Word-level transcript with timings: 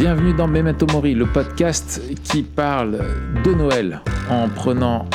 Bienvenue 0.00 0.32
dans 0.34 0.46
Memento 0.46 0.86
Mori, 0.92 1.14
le 1.14 1.26
podcast 1.26 2.00
qui 2.22 2.42
parle 2.42 2.98
de 3.44 3.52
Noël 3.52 4.00
en 4.30 4.48
prenant 4.48 5.06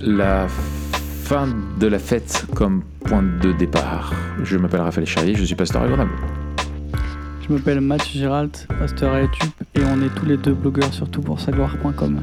la 0.00 0.46
fin 0.48 1.48
de 1.80 1.86
la 1.86 1.98
fête 1.98 2.46
comme 2.54 2.82
point 3.04 3.22
de 3.42 3.52
départ. 3.52 4.12
Je 4.44 4.56
m'appelle 4.56 4.82
Raphaël 4.82 5.06
Charrier, 5.06 5.34
je 5.34 5.44
suis 5.44 5.54
pasteur 5.56 5.82
à 5.82 5.88
Grenoble. 5.88 6.10
Je 7.48 7.52
m'appelle 7.52 7.80
Mathieu 7.80 8.20
Gérald, 8.20 8.52
pasteur 8.78 9.14
à 9.14 9.22
YouTube, 9.22 9.50
et 9.74 9.80
on 9.82 10.02
est 10.02 10.14
tous 10.14 10.26
les 10.26 10.36
deux 10.36 10.52
blogueurs 10.54 10.92
sur 10.92 11.08
toutpoursagloire.com. 11.10 12.20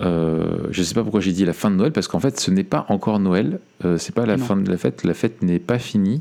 Euh, 0.00 0.58
je 0.72 0.80
ne 0.80 0.84
sais 0.84 0.94
pas 0.94 1.02
pourquoi 1.02 1.20
j'ai 1.20 1.32
dit 1.32 1.44
la 1.44 1.52
fin 1.54 1.70
de 1.70 1.76
Noël, 1.76 1.92
parce 1.92 2.08
qu'en 2.08 2.20
fait, 2.20 2.38
ce 2.38 2.50
n'est 2.50 2.64
pas 2.64 2.84
encore 2.88 3.18
Noël. 3.20 3.60
Euh, 3.84 3.96
c'est 3.96 4.14
pas 4.14 4.26
la 4.26 4.36
Non. 4.36 4.44
fin 4.44 4.56
de 4.56 4.70
la 4.70 4.76
fête. 4.76 5.04
La 5.04 5.14
fête 5.14 5.42
n'est 5.42 5.58
pas 5.58 5.78
finie. 5.78 6.20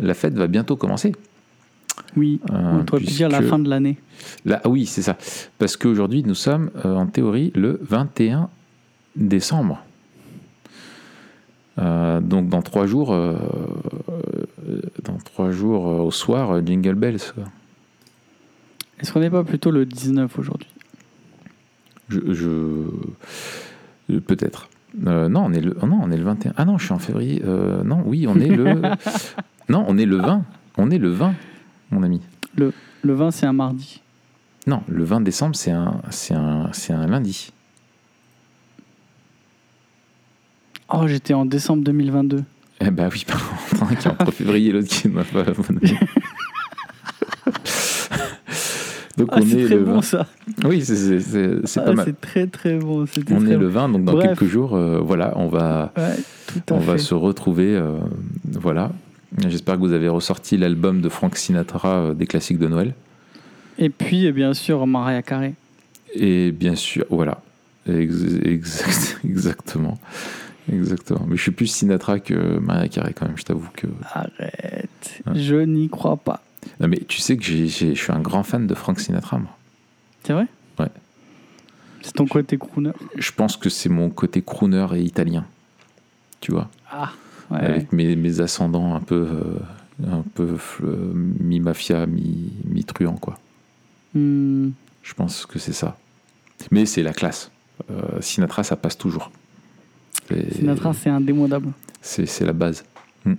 La 0.00 0.14
fête 0.14 0.34
va 0.34 0.46
bientôt 0.48 0.74
commencer. 0.76 1.12
Oui, 2.16 2.40
Euh, 2.50 2.80
on 2.80 2.84
pu 2.98 3.04
dire 3.04 3.28
la 3.28 3.42
fin 3.42 3.58
de 3.58 3.68
l'année. 3.68 3.98
Là, 4.44 4.60
ah 4.64 4.68
oui, 4.68 4.86
c'est 4.86 5.02
ça. 5.02 5.16
Parce 5.58 5.76
qu'aujourd'hui, 5.76 6.22
nous 6.24 6.34
sommes 6.34 6.70
euh, 6.84 6.94
en 6.96 7.06
théorie 7.06 7.52
le 7.54 7.78
21 7.82 8.48
décembre. 9.16 9.82
Euh, 11.78 12.20
donc 12.20 12.48
dans 12.48 12.62
trois 12.62 12.86
jours, 12.86 13.12
euh, 13.12 13.36
dans 15.04 15.18
trois 15.18 15.50
jours 15.50 15.88
euh, 15.88 15.98
au 16.00 16.10
soir, 16.10 16.64
Jingle 16.64 16.94
Bells. 16.94 17.18
Est-ce 18.98 19.12
qu'on 19.12 19.20
n'est 19.20 19.28
pas 19.30 19.44
plutôt 19.44 19.70
le 19.70 19.84
19 19.84 20.38
aujourd'hui? 20.38 20.68
Je, 22.08 22.20
je- 22.32 24.18
peut-être. 24.20 24.68
Non, 24.98 25.28
on 25.44 25.52
est 25.52 25.60
le, 25.60 25.76
oh 25.82 25.86
non, 25.86 26.00
on 26.02 26.10
est 26.10 26.16
le 26.16 26.22
21. 26.24 26.54
Ah 26.56 26.64
non, 26.64 26.78
je 26.78 26.84
suis 26.86 26.94
en 26.94 26.98
février. 26.98 27.42
Non, 27.84 28.02
oui, 28.06 28.26
on 28.26 28.40
est 28.40 28.48
le. 28.48 28.80
non, 29.68 29.84
on 29.86 29.98
est 29.98 30.06
le 30.06 30.16
20. 30.16 30.42
On 30.78 30.90
est 30.90 30.98
le 30.98 31.10
20, 31.10 31.34
mon 31.90 32.02
ami. 32.02 32.20
Le 32.56 32.72
20, 33.02 33.30
c'est 33.30 33.46
un 33.46 33.52
mardi. 33.52 34.00
Non, 34.66 34.82
le 34.88 35.04
20 35.04 35.20
décembre, 35.20 35.54
c'est 35.54 35.70
un, 35.70 36.00
c'est 36.10 36.34
un, 36.34 36.70
c'est 36.72 36.92
un 36.92 37.06
lundi. 37.06 37.52
Oh, 40.92 41.06
j'étais 41.06 41.34
en 41.34 41.44
décembre 41.44 41.82
2022. 41.84 42.42
Eh 42.80 42.90
bah 42.90 43.08
oui, 43.12 43.24
pardon, 43.26 43.44
un 43.90 43.94
qui 43.94 44.06
est 44.08 44.10
entre 44.10 44.30
février 44.32 44.70
et 44.70 44.72
l'autre 44.72 44.88
qui 44.88 45.08
n'a 45.08 45.24
pas 45.24 45.42
année. 45.70 45.98
Donc 49.16 49.30
Ah, 49.32 49.38
on 49.40 49.46
c'est 49.46 49.60
est 49.60 49.64
très 49.66 49.74
le 49.76 49.84
bon 49.84 49.94
20. 49.94 50.02
ça. 50.02 50.26
Oui, 50.64 50.84
c'est- 50.84 51.78
Ah, 51.78 51.80
pas 51.80 51.92
mal. 51.94 52.04
C'est 52.06 52.20
très 52.20 52.46
très 52.46 52.76
bon. 52.78 53.02
On 53.02 53.06
très 53.06 53.20
est 53.20 53.56
le 53.56 53.66
bon. 53.68 53.72
20, 53.72 53.88
donc 53.88 54.04
dans 54.04 54.12
Bref. 54.12 54.38
quelques 54.38 54.50
jours, 54.50 54.74
euh, 54.76 55.00
voilà, 55.00 55.32
on 55.36 55.48
va, 55.48 55.92
Ouais, 55.96 56.16
on 56.70 56.80
fait. 56.80 56.86
va 56.86 56.98
se 56.98 57.14
retrouver. 57.14 57.74
euh, 57.74 57.98
voilà. 58.52 58.92
J'espère 59.48 59.74
que 59.76 59.80
vous 59.80 59.92
avez 59.92 60.08
ressorti 60.08 60.56
l'album 60.56 61.00
de 61.02 61.08
Frank 61.08 61.36
Sinatra 61.36 61.94
euh, 61.96 62.14
des 62.14 62.26
classiques 62.26 62.58
de 62.58 62.68
Noël. 62.68 62.94
Et 63.78 63.90
puis, 63.90 64.24
eh 64.26 64.32
bien 64.32 64.54
sûr, 64.54 64.86
Mariah 64.86 65.22
Carey. 65.22 65.54
Et 66.14 66.50
bien 66.52 66.74
sûr, 66.74 67.04
voilà. 67.10 67.42
Ex- 67.86 68.22
exact- 68.42 69.18
exactement. 69.24 69.98
Exactement. 70.72 71.24
Mais 71.28 71.36
je 71.36 71.42
suis 71.42 71.50
plus 71.52 71.66
Sinatra 71.66 72.18
que 72.18 72.58
Maria 72.58 72.88
Carey 72.88 73.12
quand 73.14 73.26
même, 73.26 73.36
je 73.36 73.44
t'avoue 73.44 73.68
que. 73.74 73.86
Arrête. 74.12 75.22
Ouais. 75.26 75.34
Je 75.34 75.56
n'y 75.56 75.88
crois 75.88 76.16
pas. 76.16 76.42
Non, 76.80 76.88
mais 76.88 76.98
tu 77.06 77.20
sais 77.20 77.36
que 77.36 77.44
j'ai- 77.44 77.68
j'ai- 77.68 77.94
je 77.94 78.02
suis 78.02 78.12
un 78.12 78.20
grand 78.20 78.42
fan 78.42 78.66
de 78.66 78.74
Frank 78.74 78.98
Sinatra, 78.98 79.38
moi. 79.38 79.56
C'est 80.24 80.32
vrai? 80.32 80.46
Ouais. 80.80 80.88
C'est 82.02 82.14
ton 82.14 82.26
côté 82.26 82.56
crooner? 82.58 82.90
Je 83.16 83.30
pense 83.32 83.56
que 83.56 83.68
c'est 83.68 83.88
mon 83.88 84.10
côté 84.10 84.42
crooner 84.42 84.86
et 84.94 85.00
italien. 85.02 85.44
Tu 86.40 86.50
vois? 86.52 86.68
Ah, 86.90 87.12
ouais. 87.50 87.58
Avec 87.58 87.92
mes, 87.92 88.16
mes 88.16 88.40
ascendants 88.40 88.94
un 88.94 89.00
peu, 89.00 89.26
euh, 89.30 90.08
un 90.10 90.22
peu 90.34 90.56
euh, 90.84 91.12
mi-mafia, 91.14 92.06
mi- 92.06 92.52
mi-truand, 92.64 93.16
quoi. 93.16 93.38
Hmm, 94.14 94.70
Je 95.02 95.14
pense 95.14 95.46
que 95.46 95.58
c'est 95.58 95.72
ça. 95.72 95.96
Mais 96.70 96.86
c'est 96.86 97.02
la 97.02 97.12
classe. 97.12 97.50
Euh, 97.90 98.20
Sinatra, 98.20 98.62
ça 98.64 98.76
passe 98.76 98.96
toujours. 98.96 99.30
Et- 100.30 100.54
Sinatra, 100.54 100.92
c'est 100.94 101.10
indémodable. 101.10 101.68
C'est 102.00 102.44
la 102.44 102.52
base. 102.52 102.84
Hmm. 103.24 103.34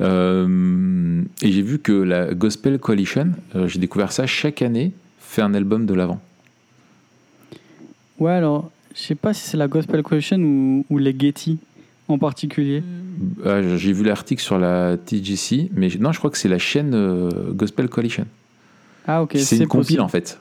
Euh, 0.00 1.22
et 1.42 1.52
j'ai 1.52 1.62
vu 1.62 1.78
que 1.78 1.92
la 1.92 2.34
Gospel 2.34 2.78
Coalition, 2.78 3.32
j'ai 3.66 3.78
découvert 3.78 4.12
ça 4.12 4.26
chaque 4.26 4.62
année, 4.62 4.92
fait 5.20 5.42
un 5.42 5.54
album 5.54 5.86
de 5.86 5.94
l'avant. 5.94 6.20
Ouais, 8.18 8.32
alors, 8.32 8.70
je 8.94 9.00
sais 9.00 9.14
pas 9.14 9.32
si 9.32 9.42
c'est 9.48 9.56
la 9.56 9.68
Gospel 9.68 10.02
Coalition 10.02 10.38
ou, 10.38 10.84
ou 10.90 10.98
les 10.98 11.14
Getty 11.18 11.58
en 12.10 12.18
particulier? 12.18 12.82
Ah, 13.44 13.60
j'ai 13.76 13.92
vu 13.92 14.02
l'article 14.04 14.42
sur 14.42 14.58
la 14.58 14.96
TGC, 14.96 15.70
mais 15.74 15.88
non, 15.98 16.12
je 16.12 16.18
crois 16.18 16.30
que 16.30 16.38
c'est 16.38 16.48
la 16.48 16.58
chaîne 16.58 16.92
euh, 16.94 17.30
Gospel 17.52 17.88
Coalition. 17.88 18.26
Ah, 19.06 19.22
ok, 19.22 19.36
c'est 19.36 19.56
une 19.58 19.66
compile 19.66 20.00
en 20.00 20.08
fait. 20.08 20.38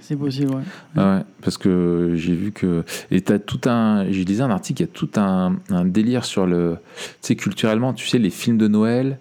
C'est 0.00 0.16
possible, 0.16 0.52
ouais. 0.54 0.62
Ah 0.96 1.16
ouais, 1.16 1.22
parce 1.42 1.58
que 1.58 2.12
j'ai 2.16 2.34
vu 2.34 2.52
que. 2.52 2.82
Et 3.10 3.20
t'as 3.20 3.38
tout 3.38 3.60
un. 3.68 4.04
J'ai 4.10 4.24
lisé 4.24 4.42
un 4.42 4.50
article, 4.50 4.82
il 4.82 4.84
y 4.86 4.88
a 4.88 4.92
tout 4.92 5.08
un, 5.16 5.56
un 5.70 5.84
délire 5.84 6.24
sur 6.24 6.46
le. 6.46 6.76
Tu 6.96 7.28
sais, 7.28 7.36
culturellement, 7.36 7.92
tu 7.92 8.06
sais, 8.06 8.18
les 8.18 8.30
films 8.30 8.58
de 8.58 8.66
Noël, 8.68 9.18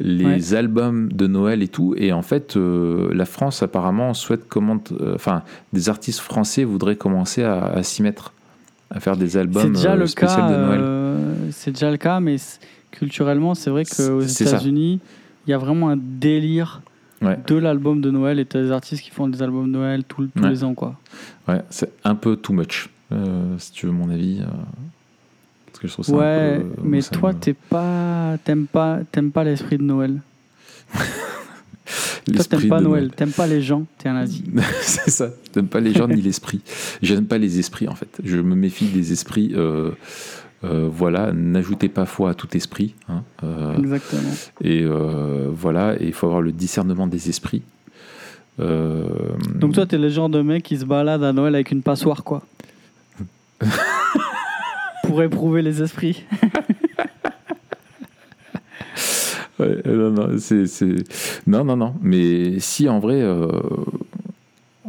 les 0.00 0.54
albums 0.54 1.12
de 1.12 1.26
Noël 1.26 1.62
et 1.62 1.68
tout. 1.68 1.94
Et 1.96 2.12
en 2.12 2.22
fait, 2.22 2.56
euh, 2.56 3.10
la 3.12 3.26
France, 3.26 3.62
apparemment, 3.62 4.14
souhaite 4.14 4.46
comment. 4.48 4.78
euh, 5.00 5.14
Enfin, 5.16 5.42
des 5.72 5.88
artistes 5.88 6.20
français 6.20 6.64
voudraient 6.64 6.96
commencer 6.96 7.42
à, 7.42 7.64
à 7.66 7.82
s'y 7.82 8.02
mettre, 8.02 8.32
à 8.94 9.00
faire 9.00 9.16
des 9.16 9.36
albums 9.36 9.72
déjà 9.72 9.92
euh, 9.92 9.96
le 9.96 10.06
spéciaux 10.06 10.36
cas. 10.38 10.48
de 10.50 10.56
Noël. 10.56 10.80
euh, 10.82 11.34
c'est 11.50 11.72
déjà 11.72 11.90
le 11.90 11.96
cas, 11.98 12.20
mais 12.20 12.36
culturellement, 12.90 13.54
c'est 13.54 13.68
vrai 13.70 13.84
qu'aux. 13.84 14.20
États-Unis, 14.22 15.00
il 15.46 15.50
y 15.50 15.52
a 15.52 15.58
vraiment 15.58 15.90
un 15.90 15.98
délire 15.98 16.80
Ouais. 17.22 17.38
de 17.46 17.54
l'album 17.56 18.00
de 18.02 18.10
Noël 18.10 18.38
et 18.38 18.44
t'as 18.44 18.60
des 18.60 18.70
artistes 18.70 19.02
qui 19.02 19.10
font 19.10 19.28
des 19.28 19.42
albums 19.42 19.66
de 19.66 19.70
Noël 19.78 20.04
tout- 20.04 20.28
tous 20.34 20.42
Ouais. 20.42 20.50
les 20.50 20.62
ans, 20.64 20.74
quoi. 20.74 20.94
Ouais, 21.48 21.62
c'est 21.70 21.90
un 22.04 22.14
peu 22.16 22.36
too 22.36 22.52
much, 22.52 22.88
euh, 23.12 23.56
si 23.58 23.72
tu 23.72 23.86
veux 23.86 23.92
mon 23.92 24.10
avis. 24.10 24.40
euh, 24.42 24.46
parce 25.66 25.78
que 25.80 25.88
je 25.88 25.92
trouve 25.94 26.04
ça 26.04 26.12
un 26.12 26.16
Ouais, 26.16 26.58
peu, 26.60 26.64
euh, 26.66 26.82
mais 26.84 27.00
toi, 27.02 27.32
me- 27.32 27.38
t'es 27.38 27.54
pas, 27.54 28.36
t'aimes 28.44 28.66
pas, 28.66 28.98
t'aimes 29.10 29.30
pas 29.32 29.42
l'esprit 29.44 29.78
de 29.78 29.82
Noël. 29.84 30.20
Toi, 32.32 32.44
t'aimes 32.44 32.68
pas 32.68 32.78
de 32.80 32.84
Noël, 32.84 33.10
t'aimes 33.14 33.32
pas 33.32 33.46
les 33.46 33.60
gens, 33.60 33.84
t'es 33.98 34.08
un 34.08 34.14
nazi. 34.14 34.44
c'est 34.80 35.10
ça. 35.10 35.30
J'aime 35.54 35.66
pas 35.68 35.80
les 35.80 35.92
gens 35.92 36.08
ni 36.08 36.22
l'esprit. 36.22 36.60
J'aime 37.02 37.26
pas 37.26 37.36
les 37.38 37.58
esprits 37.58 37.86
en 37.88 37.94
fait. 37.94 38.08
Je 38.24 38.38
me 38.38 38.54
méfie 38.54 38.86
des 38.86 39.12
esprits. 39.12 39.52
euh, 39.54 39.90
euh, 40.64 40.88
voilà, 40.90 41.32
n'ajoutez 41.32 41.90
pas 41.90 42.06
foi 42.06 42.30
à 42.30 42.34
tout 42.34 42.48
esprit. 42.56 42.94
hein, 43.10 43.22
euh, 43.42 43.76
Exactement. 43.76 44.22
et 44.62 44.84
voilà, 45.52 45.94
et 46.00 46.06
il 46.06 46.12
faut 46.14 46.26
avoir 46.26 46.40
le 46.40 46.52
discernement 46.52 47.06
des 47.06 47.28
esprits. 47.28 47.62
Donc 48.58 49.74
toi, 49.74 49.84
t'es 49.84 49.98
le 49.98 50.08
genre 50.08 50.28
de 50.30 50.40
mec 50.40 50.62
qui 50.62 50.78
se 50.78 50.84
balade 50.86 51.22
à 51.24 51.32
Noël 51.34 51.54
avec 51.54 51.70
une 51.72 51.82
passoire, 51.82 52.24
quoi. 52.24 52.42
Pour 55.04 55.22
éprouver 55.22 55.60
les 55.60 55.82
esprits. 55.82 56.24
ouais, 59.58 59.76
euh, 59.86 60.10
non, 60.10 60.28
non, 60.28 60.38
c'est- 60.38 61.46
non, 61.46 61.64
non, 61.64 61.76
non. 61.76 61.94
Mais 62.02 62.58
si 62.60 62.88
en 62.88 62.98
vrai, 63.00 63.20
euh, 63.22 63.48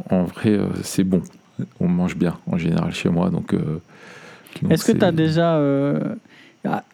en 0.09 0.23
vrai, 0.23 0.49
euh, 0.51 0.67
c'est 0.83 1.03
bon. 1.03 1.21
On 1.79 1.87
mange 1.87 2.15
bien 2.17 2.35
en 2.51 2.57
général 2.57 2.93
chez 2.93 3.09
moi, 3.09 3.29
donc. 3.29 3.53
euh, 3.53 3.79
Est-ce 4.69 4.91
que 4.91 4.97
tu 4.97 5.03
as 5.05 5.11
déjà. 5.11 5.59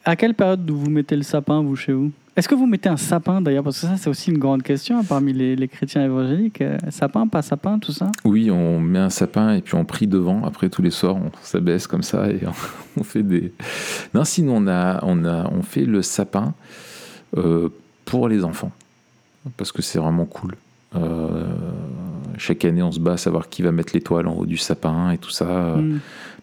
à, 0.05 0.15
quelle 0.15 0.33
période 0.33 0.69
vous 0.69 0.89
mettez 0.89 1.15
le 1.15 1.23
sapin, 1.23 1.61
vous, 1.61 1.75
chez 1.75 1.93
vous? 1.93 2.11
Est-ce 2.35 2.47
que 2.47 2.55
vous 2.55 2.65
mettez 2.65 2.87
un 2.87 2.95
sapin, 2.97 3.41
d'ailleurs? 3.41 3.63
Parce 3.63 3.81
que 3.81 3.87
ça, 3.87 3.97
c'est 3.97 4.09
aussi 4.09 4.31
une 4.31 4.37
grande 4.37 4.63
question 4.63 4.99
hein, 4.99 5.03
parmi 5.07 5.33
les, 5.33 5.55
les 5.57 5.67
chrétiens 5.67 6.05
évangéliques. 6.05 6.63
Sapin, 6.89 7.27
pas 7.27 7.41
sapin, 7.41 7.77
tout 7.77 7.91
ça? 7.91 8.09
Oui, 8.23 8.49
on 8.49 8.79
met 8.79 8.99
un 8.99 9.09
sapin 9.09 9.55
et 9.55 9.61
puis 9.61 9.75
on 9.75 9.83
prie 9.83 10.07
devant. 10.07 10.45
Après, 10.45 10.69
tous 10.69 10.81
les 10.81 10.91
soirs, 10.91 11.17
on 11.17 11.29
s'abaisse 11.41 11.87
comme 11.87 12.03
ça 12.03 12.29
et 12.29 12.39
on, 12.47 12.53
on 13.01 13.03
fait 13.03 13.23
des. 13.23 13.51
Non, 14.13 14.23
sinon, 14.23 14.57
on, 14.57 14.67
a, 14.67 15.03
on, 15.03 15.25
a, 15.25 15.49
on 15.51 15.61
fait 15.61 15.83
le 15.85 16.01
sapin 16.01 16.53
pour 18.05 18.27
les 18.27 18.43
enfants. 18.43 18.71
Parce 19.57 19.71
que 19.71 19.81
c'est 19.81 19.99
vraiment 19.99 20.25
cool. 20.25 20.55
Euh, 20.95 21.45
chaque 22.37 22.65
année, 22.65 22.83
on 22.83 22.91
se 22.91 22.99
bat 22.99 23.13
à 23.13 23.17
savoir 23.17 23.49
qui 23.49 23.61
va 23.61 23.71
mettre 23.71 23.93
l'étoile 23.93 24.27
en 24.27 24.33
haut 24.33 24.45
du 24.45 24.57
sapin 24.57 25.11
et 25.11 25.17
tout 25.17 25.29
ça, 25.31 25.45
euh, 25.47 25.75
Hmm. 25.77 25.99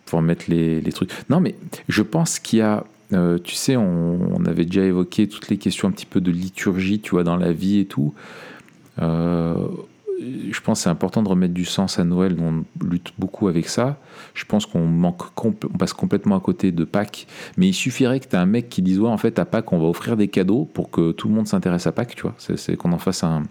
pour 0.07 0.23
mettre 0.23 0.47
les, 0.49 0.81
les 0.81 0.93
trucs. 0.93 1.11
Non, 1.29 1.41
mais 1.41 1.55
je 1.89 2.03
pense 2.03 2.39
qu'il 2.39 2.61
y 2.61 2.63
a. 2.63 2.85
euh, 3.13 3.39
tu 3.39 3.55
sais, 3.55 3.77
on, 3.77 4.19
on 4.35 4.45
avait 4.47 4.65
déjà 4.65 4.83
évoqué 4.83 5.29
toutes 5.29 5.49
les 5.49 5.59
questions 5.59 5.89
un 5.89 5.91
petit 5.93 6.07
peu 6.07 6.21
de 6.21 6.31
liturgie, 6.31 7.01
tu 7.01 7.11
vois, 7.11 7.25
dans 7.25 7.37
la 7.37 7.53
vie 7.53 7.79
et 7.81 7.85
tout. 7.85 8.15
Euh, 9.01 9.55
je 10.21 10.61
pense 10.61 10.81
que 10.81 10.85
c'est 10.85 10.91
important 10.91 11.23
de 11.23 11.29
remettre 11.29 11.55
du 11.55 11.65
sens 11.65 11.99
à 11.99 12.05
Noël. 12.05 12.37
On 12.41 12.65
lutte 12.85 13.13
beaucoup 13.19 13.49
avec 13.49 13.69
ça. 13.69 13.99
Je 14.35 14.45
pense 14.45 14.67
qu'on 14.67 14.85
manque, 14.87 15.23
on 15.45 15.53
passe 15.53 15.93
complètement 15.93 16.37
à 16.37 16.41
côté 16.41 16.73
de 16.73 16.85
Pâques. 16.85 17.27
Mais 17.57 17.69
il 17.69 17.75
suffirait 17.75 18.19
que 18.21 18.27
tu 18.27 18.35
aies 18.35 18.39
un 18.39 18.47
mec 18.47 18.69
qui 18.69 18.83
dise 18.83 18.99
ouais, 18.99 19.09
en 19.09 19.17
fait, 19.17 19.39
à 19.39 19.45
Pâques, 19.45 19.73
on 19.73 19.79
va 19.79 19.87
offrir 19.87 20.17
des 20.17 20.29
cadeaux 20.29 20.69
pour 20.73 20.91
que 20.91 21.13
tout 21.13 21.29
le 21.29 21.35
monde 21.35 21.47
s'intéresse 21.47 21.87
à 21.87 21.93
Pâques. 21.93 22.17
Tu 22.17 22.23
vois, 22.23 22.35
c'est, 22.39 22.77
qu'on 22.77 22.93
en 22.93 22.99
fasse 22.99 23.23
un, 23.23 23.43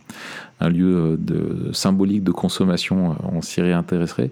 lieu 0.62 1.18
euh, 1.32 1.74
symbolique 1.74 2.24
de 2.24 2.32
consommation. 2.32 3.12
euh, 3.12 3.16
On 3.32 3.42
s'y 3.42 3.62
réintéresserait. 3.62 4.32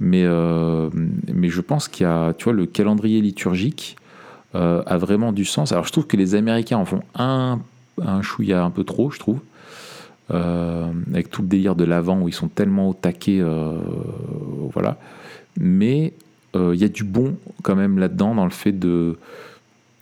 Mais, 0.00 0.24
euh, 0.24 0.90
mais 1.32 1.48
je 1.48 1.60
pense 1.60 1.88
qu'il 1.88 2.04
y 2.04 2.08
a, 2.08 2.32
tu 2.34 2.44
vois, 2.44 2.52
le 2.52 2.66
calendrier 2.66 3.20
liturgique 3.20 3.96
a 4.54 4.96
vraiment 4.96 5.34
du 5.34 5.44
sens. 5.44 5.72
Alors, 5.72 5.84
je 5.84 5.92
trouve 5.92 6.06
que 6.06 6.16
les 6.16 6.34
Américains 6.34 6.78
en 6.78 6.86
font 6.86 7.02
un 7.14 7.60
chouïa 8.22 8.64
un 8.64 8.70
peu 8.70 8.84
trop, 8.84 9.10
je 9.10 9.18
trouve. 9.18 9.40
Euh, 10.32 10.90
avec 11.12 11.30
tout 11.30 11.42
le 11.42 11.48
délire 11.48 11.76
de 11.76 11.84
l'avant 11.84 12.20
où 12.20 12.28
ils 12.28 12.34
sont 12.34 12.48
tellement 12.48 12.88
au 12.88 12.94
taquet, 12.94 13.38
euh, 13.40 13.78
voilà. 14.72 14.98
Mais 15.58 16.12
euh, 16.54 16.72
il 16.74 16.80
y 16.80 16.84
a 16.84 16.88
du 16.88 17.04
bon 17.04 17.36
quand 17.62 17.76
même 17.76 17.98
là-dedans 17.98 18.34
dans 18.34 18.44
le 18.44 18.50
fait 18.50 18.72
de, 18.72 19.18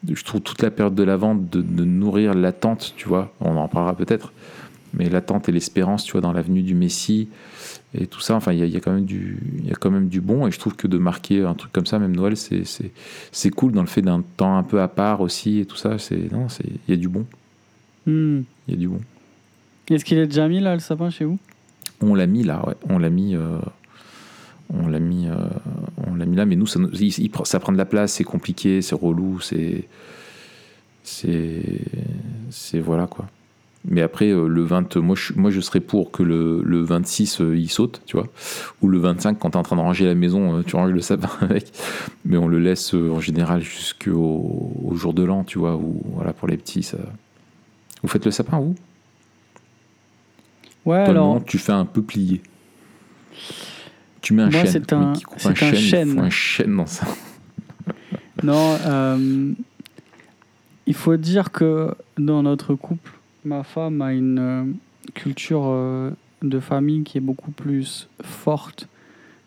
de- 0.03 0.15
je 0.15 0.25
trouve 0.25 0.41
toute 0.41 0.63
la 0.63 0.71
période 0.71 0.95
de 0.95 1.03
l'avant 1.03 1.35
de, 1.35 1.61
de 1.61 1.85
nourrir 1.85 2.35
l'attente, 2.35 2.95
tu 2.97 3.09
vois. 3.09 3.33
On 3.41 3.57
en 3.57 3.69
parlera 3.69 3.95
peut-être, 3.97 4.33
mais 4.95 5.09
l'attente 5.11 5.49
et 5.49 5.53
l'espérance, 5.53 6.05
tu 6.05 6.13
vois, 6.13 6.21
dans 6.21 6.33
l'avenue 6.33 6.63
du 6.63 6.75
Messie 6.75 7.29
et 7.97 8.07
tout 8.07 8.21
ça. 8.21 8.35
Enfin, 8.35 8.53
il 8.53 8.59
y, 8.59 8.63
a- 8.63 8.67
il 8.67 8.73
y 8.73 8.77
a 8.77 8.81
quand 8.81 8.93
même 8.93 9.05
du, 9.05 9.39
il 9.59 9.69
y 9.69 9.73
a 9.73 9.77
quand 9.77 9.91
même 9.91 10.09
du 10.09 10.21
bon. 10.21 10.47
Et 10.47 10.51
je 10.51 10.59
trouve 10.59 10.75
que 10.75 10.87
de 10.89 10.99
marquer 10.99 11.43
un 11.45 11.55
truc 11.55 11.71
comme 11.73 11.87
ça, 11.87 11.99
même 11.99 12.17
Noël, 12.17 12.35
c'est 12.37 13.51
cool 13.51 13.73
dans 13.73 13.83
le 13.83 13.87
fait 13.89 14.03
d'un 14.03 14.23
temps 14.37 14.57
un 14.57 14.63
peu 14.63 14.81
à 14.81 14.89
part 14.89 15.21
aussi 15.21 15.61
et 15.61 15.67
tout 15.67 15.77
ça. 15.77 15.99
C'est 15.99 16.33
non, 16.33 16.49
c'est 16.49 16.65
il 16.89 16.95
y 16.95 16.95
a 16.95 16.97
du 17.01 17.09
bon, 17.09 17.27
Hmm. 18.07 18.43
il 18.69 18.75
y 18.75 18.77
a 18.77 18.79
du 18.79 18.89
bon. 18.89 19.01
Est-ce 19.91 20.05
qu'il 20.05 20.19
est 20.19 20.27
déjà 20.27 20.49
mis 20.49 20.61
là 20.61 20.75
le 20.75 20.81
sapin 20.81 21.11
chez 21.11 21.25
vous? 21.25 21.39
On 22.01 22.15
l'a 22.15 22.27
mis 22.27 22.43
là, 22.43 22.67
ouais. 22.67 22.75
On 22.89 22.99
l'a 22.99 23.11
mis. 23.11 23.35
euh, 23.37 23.59
on 24.73 24.89
l'a 24.89 24.99
mis, 24.99 25.29
euh, 25.29 25.35
on 26.07 26.15
l'a 26.15 26.27
mis 26.27 26.37
là, 26.37 26.47
mais 26.47 26.57
nous, 26.57 26.67
ça, 26.67 26.81
ça 27.45 27.61
prend 27.61 27.73
de 27.73 27.79
la 27.79 27.85
place, 27.85 28.15
c'est 28.15 28.25
compliqué, 28.25 28.83
c'est 28.83 28.95
relou, 28.95 29.41
c'est, 29.41 29.85
c'est, 31.03 31.63
c'est 32.51 32.81
voilà 32.81 33.07
quoi. 33.07 33.27
Mais 33.87 34.01
après, 34.01 34.31
euh, 34.31 34.49
le 34.49 34.63
20, 34.63 34.97
moi 34.97 35.15
je, 35.15 35.35
moi 35.35 35.51
serais 35.53 35.81
pour 35.81 36.11
que 36.11 36.23
le, 36.23 36.63
le 36.63 36.83
26 36.83 37.43
euh, 37.43 37.57
il 37.57 37.69
saute, 37.69 38.01
tu 38.07 38.17
vois, 38.17 38.27
ou 38.81 38.89
le 38.89 38.99
25 38.99 39.39
quand 39.39 39.51
t'es 39.51 39.57
en 39.59 39.63
train 39.63 39.77
de 39.77 39.83
ranger 39.83 40.07
la 40.07 40.15
maison, 40.15 40.63
tu 40.63 40.75
ranges 40.77 40.93
le 40.93 41.03
sapin 41.03 41.29
avec, 41.43 41.71
mais 42.25 42.39
on 42.39 42.49
le 42.49 42.59
laisse 42.59 42.95
en 42.95 43.21
général 43.21 43.61
jusqu'au 43.61 44.73
au 44.83 44.95
jour 44.95 45.13
de 45.13 45.23
l'an, 45.23 45.45
tu 45.45 45.59
vois, 45.59 45.77
ou 45.77 46.01
voilà 46.15 46.33
pour 46.33 46.49
les 46.49 46.57
petits. 46.57 46.83
Ça... 46.83 46.97
Vous 48.03 48.09
faites 48.09 48.25
le 48.25 48.31
sapin 48.31 48.59
vous? 48.59 48.75
Ouais, 50.85 50.99
alors. 50.99 51.43
tu 51.45 51.59
fais 51.59 51.73
un 51.73 51.85
peu 51.85 52.03
plié. 52.03 52.43
Tu 54.21 54.33
mets 54.35 54.43
un 54.43 54.51
Moi, 54.51 54.65
chêne. 54.65 54.85
un- 54.93 55.13
qui 55.13 55.23
coupe 55.25 55.39
c'est 55.41 55.49
un 55.49 55.55
chêne, 55.55 55.75
il 55.75 55.81
chêne. 55.81 56.19
un 56.19 56.31
chêne 56.31 56.77
dans 56.77 56.87
ça. 56.87 57.07
Non, 58.43 58.77
euh, 58.85 59.53
il 60.87 60.95
faut 60.95 61.17
dire 61.17 61.51
que 61.51 61.95
dans 62.19 62.43
notre 62.43 62.75
couple, 62.75 63.13
ma 63.45 63.63
femme 63.63 64.03
a 64.03 64.13
une 64.13 64.39
euh, 64.39 64.65
culture 65.15 65.63
euh, 65.67 66.11
de 66.43 66.61
famille 66.61 67.05
qui 67.05 67.17
est 67.19 67.23
beaucoup 67.23 67.53
plus 67.53 68.09
forte 68.23 68.89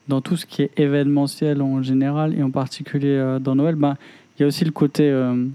dans 0.08 0.22
tout 0.22 0.36
ce 0.38 0.46
qui 0.48 0.64
est 0.64 0.72
événementiel 0.80 1.62
en 1.62 1.84
général 1.84 2.34
et 2.36 2.42
en 2.42 2.50
particulier 2.50 3.38
dans 3.42 3.56
Noël. 3.56 3.76
Ben, 3.76 3.98
il 4.38 4.42
y 4.42 4.46
a 4.46 4.48
aussi 4.48 4.64
le 4.66 4.72
côté, 4.72 5.04
euh, 5.12 5.46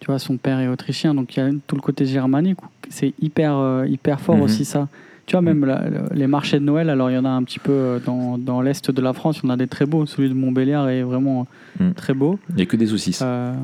tu 0.00 0.06
vois, 0.06 0.18
son 0.18 0.36
père 0.36 0.58
est 0.60 0.68
autrichien, 0.68 1.14
donc 1.14 1.36
il 1.36 1.40
y 1.40 1.42
a 1.42 1.50
tout 1.66 1.76
le 1.76 1.80
côté 1.82 2.04
germanique. 2.06 2.58
C'est 2.90 3.14
hyper, 3.22 3.56
euh, 3.56 3.86
hyper 3.86 4.20
fort 4.20 4.36
Mhm. 4.36 4.42
aussi 4.42 4.64
ça. 4.66 4.88
Tu 5.26 5.32
vois, 5.36 5.42
même 5.42 5.64
la- 5.64 5.88
la- 5.88 6.02
les 6.12 6.26
marchés 6.26 6.58
de 6.58 6.64
Noël, 6.64 6.90
alors 6.90 7.08
il 7.10 7.14
y 7.14 7.18
en 7.18 7.24
a 7.24 7.28
un 7.30 7.42
petit 7.44 7.60
peu 7.60 7.70
euh, 7.72 7.98
dans, 8.04 8.36
dans 8.36 8.60
l'est 8.60 8.90
de 8.90 9.00
la 9.00 9.12
France, 9.12 9.38
il 9.42 9.46
y 9.46 9.50
en 9.50 9.54
a 9.54 9.56
des 9.56 9.68
très 9.68 9.86
beaux. 9.86 10.04
Celui 10.06 10.28
de 10.28 10.34
Montbéliard 10.34 10.88
est 10.88 11.02
vraiment 11.02 11.46
Mhm. 11.78 11.94
très 11.94 12.14
beau. 12.14 12.38
Il 12.50 12.56
n'y 12.56 12.62
a 12.62 12.66
que 12.66 12.76
des 12.76 12.86
saucisses. 12.88 13.20
Euh, 13.22 13.54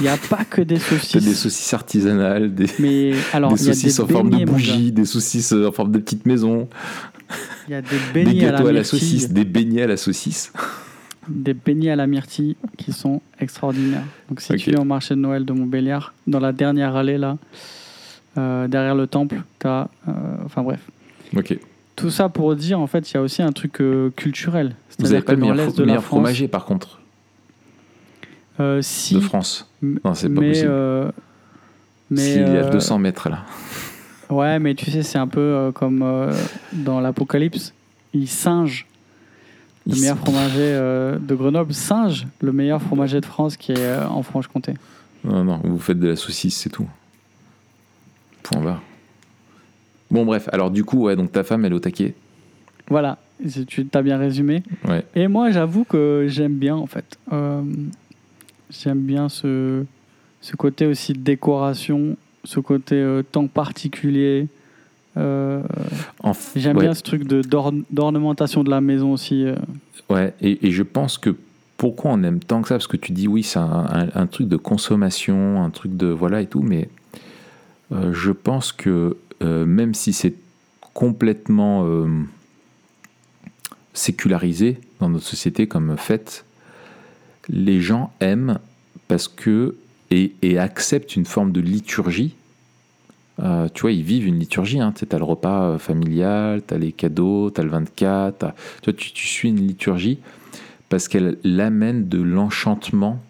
Il 0.00 0.02
n'y 0.04 0.08
a 0.08 0.16
pas 0.16 0.44
que 0.48 0.62
des 0.62 0.78
saucisses. 0.90 1.22
des 1.22 1.34
saucisses 1.34 1.74
artisanales, 1.74 2.54
des, 2.54 2.66
Mais 2.78 3.12
alors, 3.32 3.52
des 3.52 3.62
il 3.62 3.66
y 3.66 3.70
a 3.70 3.74
saucisses 3.74 3.96
des 3.96 4.00
en 4.02 4.06
forme 4.06 4.26
de 4.30 4.36
beignets, 4.36 4.46
mon 4.46 4.52
gars. 4.52 4.58
bougie, 4.58 4.92
des 4.92 5.04
saucisses 5.04 5.52
euh, 5.52 5.68
en 5.68 5.72
forme 5.72 5.92
de 5.92 5.98
petites 5.98 6.24
maisons, 6.26 6.68
Il 7.68 7.72
y 7.72 7.74
a 7.74 7.82
des 7.82 7.88
des 7.88 8.24
beignets 8.24 8.46
à 8.46 8.52
la 8.52 8.58
à 8.58 8.62
la 8.62 8.72
myrtille. 8.72 8.84
saucisse, 9.00 9.30
des 9.32 9.44
beignets 9.44 9.82
à 9.82 9.86
la 9.88 9.96
saucisse. 9.96 10.52
Des 11.28 11.54
beignets 11.54 11.90
à 11.90 11.96
la 11.96 12.06
myrtille 12.06 12.56
qui 12.78 12.92
sont 12.92 13.20
extraordinaires. 13.40 14.04
Donc, 14.28 14.40
si 14.40 14.54
tu 14.56 14.70
es 14.72 14.78
au 14.78 14.84
marché 14.84 15.14
de 15.14 15.20
Noël 15.20 15.44
de 15.44 15.52
Montbéliard, 15.52 16.14
dans 16.26 16.40
la 16.40 16.52
dernière 16.52 16.94
allée 16.96 17.16
là, 17.18 17.30
euh, 17.32 17.36
derrière 18.36 18.94
le 18.94 19.06
temple, 19.06 19.42
t'as. 19.58 19.88
euh, 20.08 20.12
enfin 20.44 20.62
bref. 20.62 20.80
Ok. 21.36 21.58
Tout 21.96 22.10
ça 22.10 22.28
pour 22.28 22.56
dire, 22.56 22.80
en 22.80 22.86
fait, 22.88 23.10
il 23.10 23.14
y 23.14 23.16
a 23.18 23.22
aussi 23.22 23.40
un 23.42 23.52
truc 23.52 23.80
euh, 23.80 24.10
culturel. 24.16 24.74
Vous 24.98 25.06
n'avez 25.08 25.22
pas 25.22 25.32
le 25.34 25.38
meilleur, 25.38 25.54
l'est 25.56 25.76
de 25.76 25.82
la 25.82 25.86
meilleur 25.86 26.02
France, 26.02 26.18
fromager 26.20 26.48
par 26.48 26.64
contre 26.64 27.00
euh, 28.60 28.80
si, 28.82 29.14
de 29.14 29.20
France. 29.20 29.68
Non, 29.82 30.14
c'est 30.14 30.28
pas 30.28 30.40
possible. 30.40 30.68
euh, 30.70 31.10
mais 32.10 32.20
S'il 32.20 32.42
est 32.42 32.58
à 32.58 32.66
euh, 32.66 32.70
200 32.70 32.98
mètres 32.98 33.28
là. 33.28 33.44
Ouais, 34.30 34.58
mais 34.58 34.74
tu 34.74 34.90
sais, 34.90 35.02
c'est 35.02 35.18
un 35.18 35.26
peu 35.28 35.40
euh, 35.40 35.72
comme 35.72 36.02
euh, 36.02 36.32
dans 36.72 37.00
l'Apocalypse. 37.00 37.74
Il 38.12 38.28
singe 38.28 38.86
le 39.86 39.94
meilleur 39.96 40.16
fromager 40.18 40.54
euh, 40.60 41.18
de 41.18 41.34
Grenoble, 41.34 41.74
singe 41.74 42.26
le 42.40 42.52
meilleur 42.52 42.80
fromager 42.80 43.20
de 43.20 43.26
France 43.26 43.56
qui 43.56 43.72
est 43.72 43.78
euh, 43.78 44.06
en 44.08 44.22
Franche-Comté. 44.22 44.74
Non, 45.24 45.44
non, 45.44 45.60
vous 45.64 45.78
faites 45.78 45.98
de 45.98 46.08
la 46.08 46.16
saucisse, 46.16 46.56
c'est 46.56 46.70
tout. 46.70 46.88
Point 48.44 48.60
barre. 48.62 48.82
Bon, 50.10 50.24
bref, 50.24 50.48
alors 50.52 50.70
du 50.70 50.84
coup, 50.84 51.02
ouais, 51.04 51.16
donc 51.16 51.32
ta 51.32 51.42
femme, 51.42 51.64
elle 51.64 51.72
est 51.72 51.76
au 51.76 51.80
taquet. 51.80 52.14
Voilà, 52.88 53.18
tu 53.66 53.86
t'as 53.86 54.02
bien 54.02 54.18
résumé. 54.18 54.62
Ouais. 54.86 55.04
Et 55.16 55.26
moi, 55.26 55.50
j'avoue 55.50 55.84
que 55.84 56.26
j'aime 56.28 56.54
bien, 56.54 56.76
en 56.76 56.86
fait. 56.86 57.18
Euh, 57.32 57.62
j'aime 58.70 59.00
bien 59.00 59.28
ce, 59.28 59.84
ce 60.40 60.54
côté 60.56 60.86
aussi 60.86 61.14
de 61.14 61.18
décoration, 61.20 62.16
ce 62.44 62.60
côté 62.60 62.96
euh, 62.96 63.22
temps 63.22 63.46
particulier. 63.48 64.46
Euh, 65.16 65.62
j'aime 66.54 66.76
ouais. 66.76 66.84
bien 66.84 66.94
ce 66.94 67.02
truc 67.02 67.24
de, 67.26 67.40
d'orn- 67.40 67.84
d'ornementation 67.90 68.62
de 68.62 68.70
la 68.70 68.80
maison 68.82 69.12
aussi. 69.12 69.44
euh. 69.46 69.56
Ouais, 70.10 70.34
et, 70.42 70.66
et 70.66 70.70
je 70.70 70.82
pense 70.82 71.16
que 71.18 71.34
pourquoi 71.78 72.10
on 72.12 72.22
aime 72.22 72.40
tant 72.40 72.60
que 72.62 72.68
ça? 72.68 72.74
Parce 72.74 72.86
que 72.88 72.96
tu 72.98 73.12
dis 73.12 73.26
oui, 73.28 73.42
c'est 73.42 73.58
un, 73.58 73.86
un- 73.90 74.08
un 74.14 74.26
truc 74.26 74.48
de 74.48 74.56
consommation, 74.56 75.62
un 75.62 75.70
truc 75.70 75.96
de 75.96 76.06
voilà 76.08 76.42
et 76.42 76.46
tout, 76.46 76.62
mais 76.62 76.88
euh, 77.92 78.12
je 78.12 78.30
pense 78.32 78.72
que 78.72 79.16
euh, 79.42 79.64
même 79.66 79.94
si 79.94 80.12
c'est 80.12 80.34
complètement 80.94 81.84
euh, 81.86 82.06
sécularisé 83.92 84.78
dans 85.00 85.08
notre 85.08 85.24
société 85.26 85.66
comme 85.66 85.96
fait, 85.96 86.44
les 87.48 87.80
gens 87.80 88.12
aiment 88.20 88.58
parce 89.08 89.28
que 89.28 89.76
et, 90.10 90.32
et 90.42 90.58
acceptent 90.58 91.16
une 91.16 91.24
forme 91.24 91.52
de 91.52 91.60
liturgie. 91.60 92.34
Tu 93.74 93.80
vois, 93.80 93.90
ils 93.90 94.02
vivent 94.04 94.28
une 94.28 94.38
liturgie. 94.38 94.78
Hein. 94.80 94.92
Tu 94.96 95.04
as 95.10 95.18
le 95.18 95.24
repas 95.24 95.76
familial, 95.78 96.62
tu 96.66 96.72
as 96.74 96.78
les 96.78 96.92
cadeaux, 96.92 97.50
tu 97.50 97.60
as 97.60 97.64
le 97.64 97.70
24. 97.70 98.38
t'as- 98.38 98.54
Tu, 98.80 98.90
vois, 98.90 98.98
tu, 98.98 99.12
tu 99.12 99.26
suis 99.26 99.48
une 99.48 99.56
liturgie 99.66 100.20
parce 100.88 101.08
qu'elle 101.08 101.38
l'amène 101.42 102.08
de 102.08 102.22
l'enchantement 102.22 103.20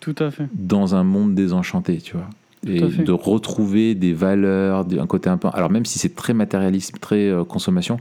Tout 0.00 0.14
à 0.18 0.30
fait. 0.30 0.48
dans 0.52 0.94
un 0.94 1.02
monde 1.04 1.34
désenchanté, 1.34 1.98
tu 1.98 2.16
vois. 2.16 2.28
Et 2.66 2.80
de 2.80 3.12
retrouver 3.12 3.94
des 3.94 4.12
valeurs, 4.12 4.84
un 4.98 5.06
côté 5.06 5.30
un 5.30 5.36
peu. 5.36 5.48
Alors, 5.52 5.70
même 5.70 5.84
si 5.84 5.98
c'est 5.98 6.14
très 6.16 6.34
matérialisme, 6.34 6.98
très 6.98 7.28
euh, 7.28 7.44
consommation, 7.44 7.98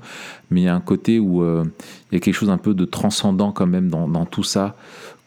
mais 0.49 0.61
il 0.61 0.63
y 0.63 0.67
a 0.67 0.73
un 0.75 0.79
côté 0.81 1.19
où 1.19 1.43
euh, 1.43 1.63
il 2.11 2.15
y 2.15 2.17
a 2.17 2.19
quelque 2.19 2.33
chose 2.33 2.49
un 2.49 2.57
peu 2.57 2.73
de 2.73 2.83
transcendant 2.85 3.51
quand 3.51 3.67
même 3.67 3.89
dans, 3.89 4.07
dans 4.07 4.25
tout 4.25 4.43
ça 4.43 4.75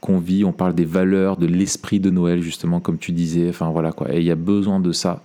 qu'on 0.00 0.18
vit. 0.18 0.44
On 0.44 0.52
parle 0.52 0.75
des 0.75 0.84
valeurs, 0.84 1.37
de 1.37 1.46
l'esprit 1.46 2.00
de 2.00 2.10
Noël, 2.10 2.42
justement, 2.42 2.80
comme 2.80 2.99
tu 2.99 3.12
disais. 3.12 3.49
Enfin, 3.49 3.70
voilà 3.70 3.92
quoi. 3.92 4.12
Et 4.12 4.18
il 4.18 4.25
y 4.25 4.32
a 4.32 4.37
besoin 4.37 4.80
de 4.80 4.90
ça. 4.92 5.22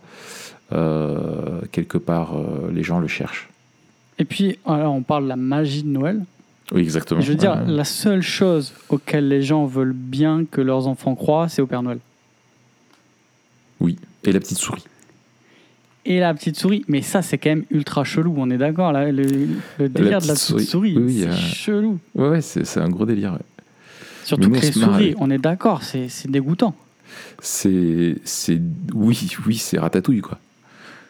Euh, 0.71 1.61
quelque 1.71 1.97
part, 1.97 2.35
euh, 2.35 2.71
les 2.73 2.83
gens 2.83 2.99
le 2.99 3.07
cherchent. 3.07 3.49
Et 4.17 4.25
puis, 4.25 4.57
alors, 4.65 4.93
on 4.93 5.01
parle 5.03 5.25
de 5.25 5.29
la 5.29 5.35
magie 5.35 5.83
de 5.83 5.89
Noël. 5.89 6.21
Oui, 6.71 6.81
exactement. 6.81 7.21
Je 7.21 7.29
veux 7.31 7.37
dire, 7.37 7.51
Ouais. 7.65 7.71
la 7.71 7.83
seule 7.83 8.21
chose 8.21 8.73
auquel 8.89 9.27
les 9.27 9.41
gens 9.43 9.65
veulent 9.65 9.93
bien 9.93 10.45
que 10.49 10.61
leurs 10.61 10.87
enfants 10.87 11.13
croient, 11.15 11.49
c'est 11.49 11.61
au 11.61 11.67
Père 11.67 11.83
Noël. 11.83 11.99
Oui. 13.79 13.97
Et 14.23 14.31
la 14.31 14.39
petite 14.39 14.57
souris. 14.57 14.83
Et 16.07 16.19
la 16.19 16.33
petite 16.35 16.55
souris, 16.57 16.85
mais 16.87 17.01
ça, 17.01 17.21
c'est 17.23 17.37
quand 17.39 17.49
même 17.49 17.65
ultra 17.71 18.03
chelou, 18.03 18.33
on 18.37 18.49
est 18.51 18.57
d'accord 18.57 18.91
là 18.91 19.11
Le, 19.11 19.23
le 19.79 19.89
délire 19.89 20.21
de 20.21 20.27
la 20.27 20.33
petite 20.33 20.37
souris. 20.37 20.65
souris, 20.65 20.97
Oui, 20.97 21.19
c'est 21.21 21.27
euh, 21.27 21.35
chelou. 21.35 21.99
Ouais, 22.13 22.29
ouais, 22.29 22.41
c'est 22.41 22.63
c'est 22.65 22.79
un 22.79 22.89
gros 22.89 23.05
délire. 23.05 23.33
ouais. 23.33 23.39
Surtout 24.23 24.49
que 24.51 24.55
les 24.59 24.71
souris, 24.71 24.85
avec. 25.05 25.15
on 25.21 25.29
est 25.31 25.37
d'accord, 25.39 25.81
c'est 25.83 26.07
c'est 26.09 26.29
dégoûtant. 26.29 26.75
C'est. 27.39 28.15
c'est- 28.23 28.61
Oui, 28.93 29.29
oui, 29.47 29.55
c'est 29.57 29.79
ratatouille, 29.79 30.21
quoi. 30.21 30.37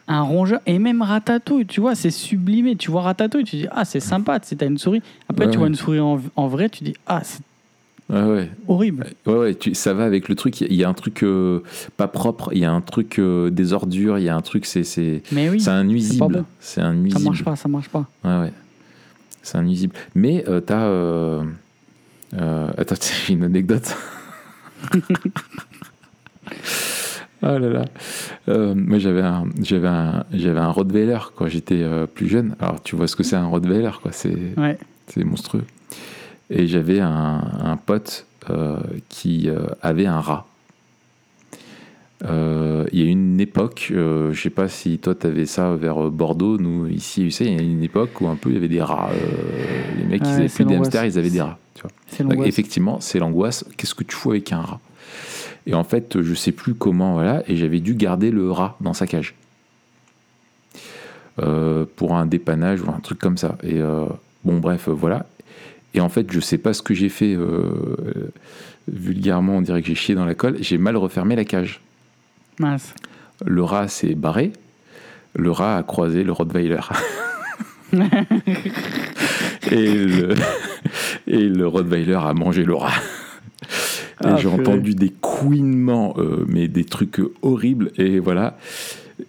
Un 0.07 0.22
rongeur, 0.22 0.60
et 0.65 0.77
même 0.79 1.01
ratatouille, 1.01 1.65
tu 1.65 1.81
vois, 1.81 1.95
c'est 1.95 2.12
sublimé. 2.12 2.75
Tu 2.75 2.91
vois 2.91 3.01
ratatouille, 3.01 3.43
tu 3.43 3.55
dis, 3.55 3.67
ah, 3.72 3.86
c'est 3.86 4.00
sympa, 4.00 4.39
tu 4.39 4.48
sais, 4.50 4.55
t'as 4.55 4.67
une 4.67 4.77
souris. 4.77 5.01
Après, 5.29 5.45
Ouais, 5.45 5.51
tu 5.51 5.57
vois 5.57 5.67
une 5.67 5.75
souris 5.75 6.00
en, 6.00 6.22
en 6.36 6.48
vrai, 6.48 6.69
tu 6.69 6.84
dis, 6.84 6.93
ah, 7.07 7.22
c'est 7.24 7.41
Ouais, 8.09 8.21
ouais. 8.24 8.50
horrible. 8.67 9.07
Ouais, 9.25 9.33
ouais, 9.33 9.55
tu- 9.55 9.74
ça 9.74 9.93
va 9.95 10.03
avec 10.05 10.29
le 10.29 10.35
truc. 10.35 10.62
Il 10.62 10.65
y 10.65 10.67
a- 10.69 10.74
il 10.74 10.77
y, 10.79 10.83
a 10.83 10.89
un 10.89 10.93
truc 10.93 11.24
euh, 11.24 11.62
pas 11.97 12.07
propre, 12.07 12.50
il 12.53 12.59
y 12.59 12.65
a 12.65 12.71
un 12.71 12.81
truc 12.81 13.17
euh, 13.17 13.50
des 13.50 13.74
ordures, 13.74 14.19
il 14.19 14.25
y 14.25 14.29
a 14.29 14.35
un 14.35 14.41
truc, 14.41 14.65
c'est 14.67 14.83
c'est 14.83 15.24
oui, 15.31 15.59
c'est 15.59 15.71
un 15.71 15.83
nuisible. 15.83 16.19
bon. 16.33 16.45
C'est 16.59 16.81
un 16.81 16.91
ça 16.91 16.93
nuisible. 16.93 17.24
marche 17.24 17.43
pas, 17.43 17.55
ça 17.55 17.67
marche 17.67 17.89
pas. 17.89 18.05
Ouais, 18.24 18.39
ouais. 18.41 18.53
C'est 19.41 19.57
un 19.57 19.63
nuisible. 19.63 19.95
Mais 20.13 20.43
euh, 20.47 20.59
t'as. 20.62 20.83
Euh, 20.85 21.43
attends, 22.77 22.95
j'ai 23.27 23.33
une 23.33 23.43
anecdote. 23.43 23.95
oh 27.41 27.45
là 27.47 27.59
là. 27.59 27.85
Euh, 28.50 28.74
moi, 28.75 28.97
j'avais 29.00 29.21
un, 29.21 29.45
j'avais 29.62 29.88
un, 29.88 30.25
j'avais 30.33 30.59
un 30.59 30.69
Rottweiler 30.69 31.19
quand 31.35 31.47
j'étais 31.47 31.81
euh, 31.81 32.05
plus 32.07 32.27
jeune. 32.27 32.55
Alors, 32.59 32.81
tu 32.83 32.95
vois 32.95 33.07
ce 33.07 33.15
que 33.15 33.24
c'est 33.24 33.35
un 33.35 33.47
Rottweiler, 33.47 33.91
quoi. 34.01 34.12
C'est, 34.12 34.35
Ouais. 34.57 34.77
c'est 35.07 35.24
monstrueux. 35.24 35.63
Et 36.49 36.67
j'avais 36.67 36.99
un, 36.99 37.41
un 37.63 37.77
pote 37.77 38.25
euh, 38.49 38.77
qui 39.09 39.49
euh, 39.49 39.65
avait 39.81 40.05
un 40.05 40.19
rat. 40.19 40.45
Euh, 42.23 42.85
il 42.91 43.03
y 43.03 43.07
a 43.07 43.09
une 43.09 43.39
époque, 43.39 43.87
je 43.91 44.33
sais 44.33 44.49
pas 44.49 44.67
si 44.67 44.97
toi 44.99 45.13
tu 45.15 45.27
avais 45.27 45.45
ça 45.45 45.75
vers 45.75 46.09
Bordeaux, 46.09 46.57
nous 46.57 46.87
ici, 46.87 47.23
tu 47.23 47.31
sais, 47.31 47.45
il 47.45 47.53
y 47.53 47.59
a 47.59 47.61
une 47.61 47.83
époque 47.83 48.21
où 48.21 48.27
un 48.27 48.35
peu 48.35 48.49
il 48.49 48.53
y 48.55 48.57
avait 48.57 48.67
des 48.67 48.81
rats. 48.81 49.09
Les 49.97 50.05
mecs, 50.05 50.21
ils 50.21 50.27
avaient 50.27 50.47
plus 50.47 50.63
des 50.63 50.75
l'angoisse. 50.75 50.87
hamsters, 50.95 51.05
ils 51.05 51.19
avaient 51.19 51.29
des 51.29 51.41
rats. 51.41 51.57
Tu 51.73 51.81
vois. 51.81 52.35
Donc, 52.35 52.47
effectivement, 52.47 52.99
c'est 53.01 53.19
l'angoisse. 53.19 53.65
Qu'est-ce 53.75 53.93
que 53.93 54.03
tu 54.03 54.15
fous 54.15 54.31
avec 54.31 54.51
un 54.53 54.61
rat? 54.61 54.79
Et 55.67 55.73
en 55.73 55.83
fait, 55.83 56.21
je 56.21 56.33
sais 56.33 56.51
plus 56.51 56.73
comment, 56.73 57.13
voilà, 57.13 57.43
et 57.47 57.57
j'avais 57.57 57.79
dû 57.79 57.95
garder 57.95 58.31
le 58.31 58.49
rat 58.51 58.77
dans 58.79 58.93
sa 58.93 59.07
cage. 59.07 59.35
Euh, 61.41 61.83
pour 61.97 62.15
un 62.15 62.25
dépannage 62.25 62.81
ou 62.81 62.89
un 62.89 62.99
truc 63.01 63.19
comme 63.19 63.37
ça. 63.37 63.57
Et 63.61 63.81
euh, 63.81 64.05
bon, 64.45 64.59
bref, 64.59 64.87
voilà. 64.87 65.25
Et 65.95 66.01
en 66.01 66.09
fait, 66.09 66.31
je 66.31 66.39
sais 66.41 66.57
pas 66.57 66.73
ce 66.73 66.81
que 66.81 66.93
j'ai 66.93 67.09
fait. 67.09 67.33
euh, 67.35 68.31
vulgairement, 68.91 69.57
on 69.57 69.61
dirait 69.61 69.81
que 69.81 69.87
j'ai 69.87 69.95
chié 69.95 70.13
dans 70.13 70.25
la 70.25 70.35
colle. 70.35 70.57
J'ai 70.59 70.77
mal 70.77 70.95
refermé 70.97 71.35
la 71.35 71.45
cage. 71.45 71.79
Mince. 72.59 72.93
Le 73.45 73.63
rat 73.63 73.87
s'est 73.87 74.13
barré. 74.15 74.51
Le 75.35 75.51
rat 75.51 75.77
a 75.77 75.83
croisé 75.83 76.23
le 76.23 76.31
Rottweiler. 76.31 76.79
et, 79.71 79.93
le, 79.93 80.35
et 81.27 81.49
le 81.49 81.67
Rottweiler 81.67 82.13
a 82.21 82.33
mangé 82.33 82.63
le 82.63 82.75
rat. 82.75 82.91
Et 84.23 84.27
Ah, 84.27 84.35
j'ai 84.37 84.47
entendu 84.47 84.95
des 84.95 85.09
couinements, 85.09 86.13
euh, 86.17 86.45
mais 86.47 86.67
des 86.67 86.85
trucs 86.85 87.19
horribles. 87.41 87.91
Et 87.97 88.19
voilà. 88.19 88.57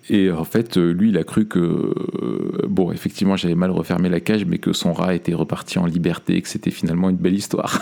Et 0.08 0.30
en 0.30 0.44
fait, 0.44 0.76
euh, 0.76 0.92
lui, 0.92 1.08
il 1.08 1.18
a 1.18 1.24
cru 1.24 1.46
que, 1.46 1.58
euh, 1.58 2.62
bon, 2.68 2.92
effectivement, 2.92 3.36
j'avais 3.36 3.56
mal 3.56 3.70
refermé 3.72 4.08
la 4.08 4.20
cage, 4.20 4.44
mais 4.44 4.58
que 4.58 4.72
son 4.72 4.92
rat 4.92 5.14
était 5.14 5.34
reparti 5.34 5.78
en 5.80 5.86
liberté, 5.86 6.36
et 6.36 6.42
que 6.42 6.48
c'était 6.48 6.70
finalement 6.70 7.10
une 7.10 7.16
belle 7.16 7.34
histoire. 7.34 7.80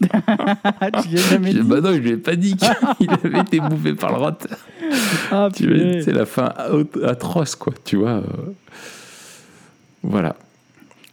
tu 0.00 1.08
lui 1.08 1.18
as 1.18 1.30
jamais 1.30 1.52
dit 1.52 1.62
bah 1.62 1.80
non, 1.80 1.92
je 1.92 1.98
lui 1.98 2.10
ai 2.10 2.16
pas 2.16 2.36
dit 2.36 2.56
qu'il 2.56 3.10
avait 3.24 3.40
été 3.40 3.60
bouffé 3.60 3.94
par 3.94 4.12
le 4.12 4.18
rat. 4.18 4.38
Ah, 5.32 5.48
c'est 5.54 6.12
la 6.12 6.26
fin 6.26 6.52
atroce, 7.04 7.54
quoi, 7.56 7.72
tu 7.84 7.96
vois. 7.96 8.10
euh. 8.10 8.22
Voilà. 10.02 10.36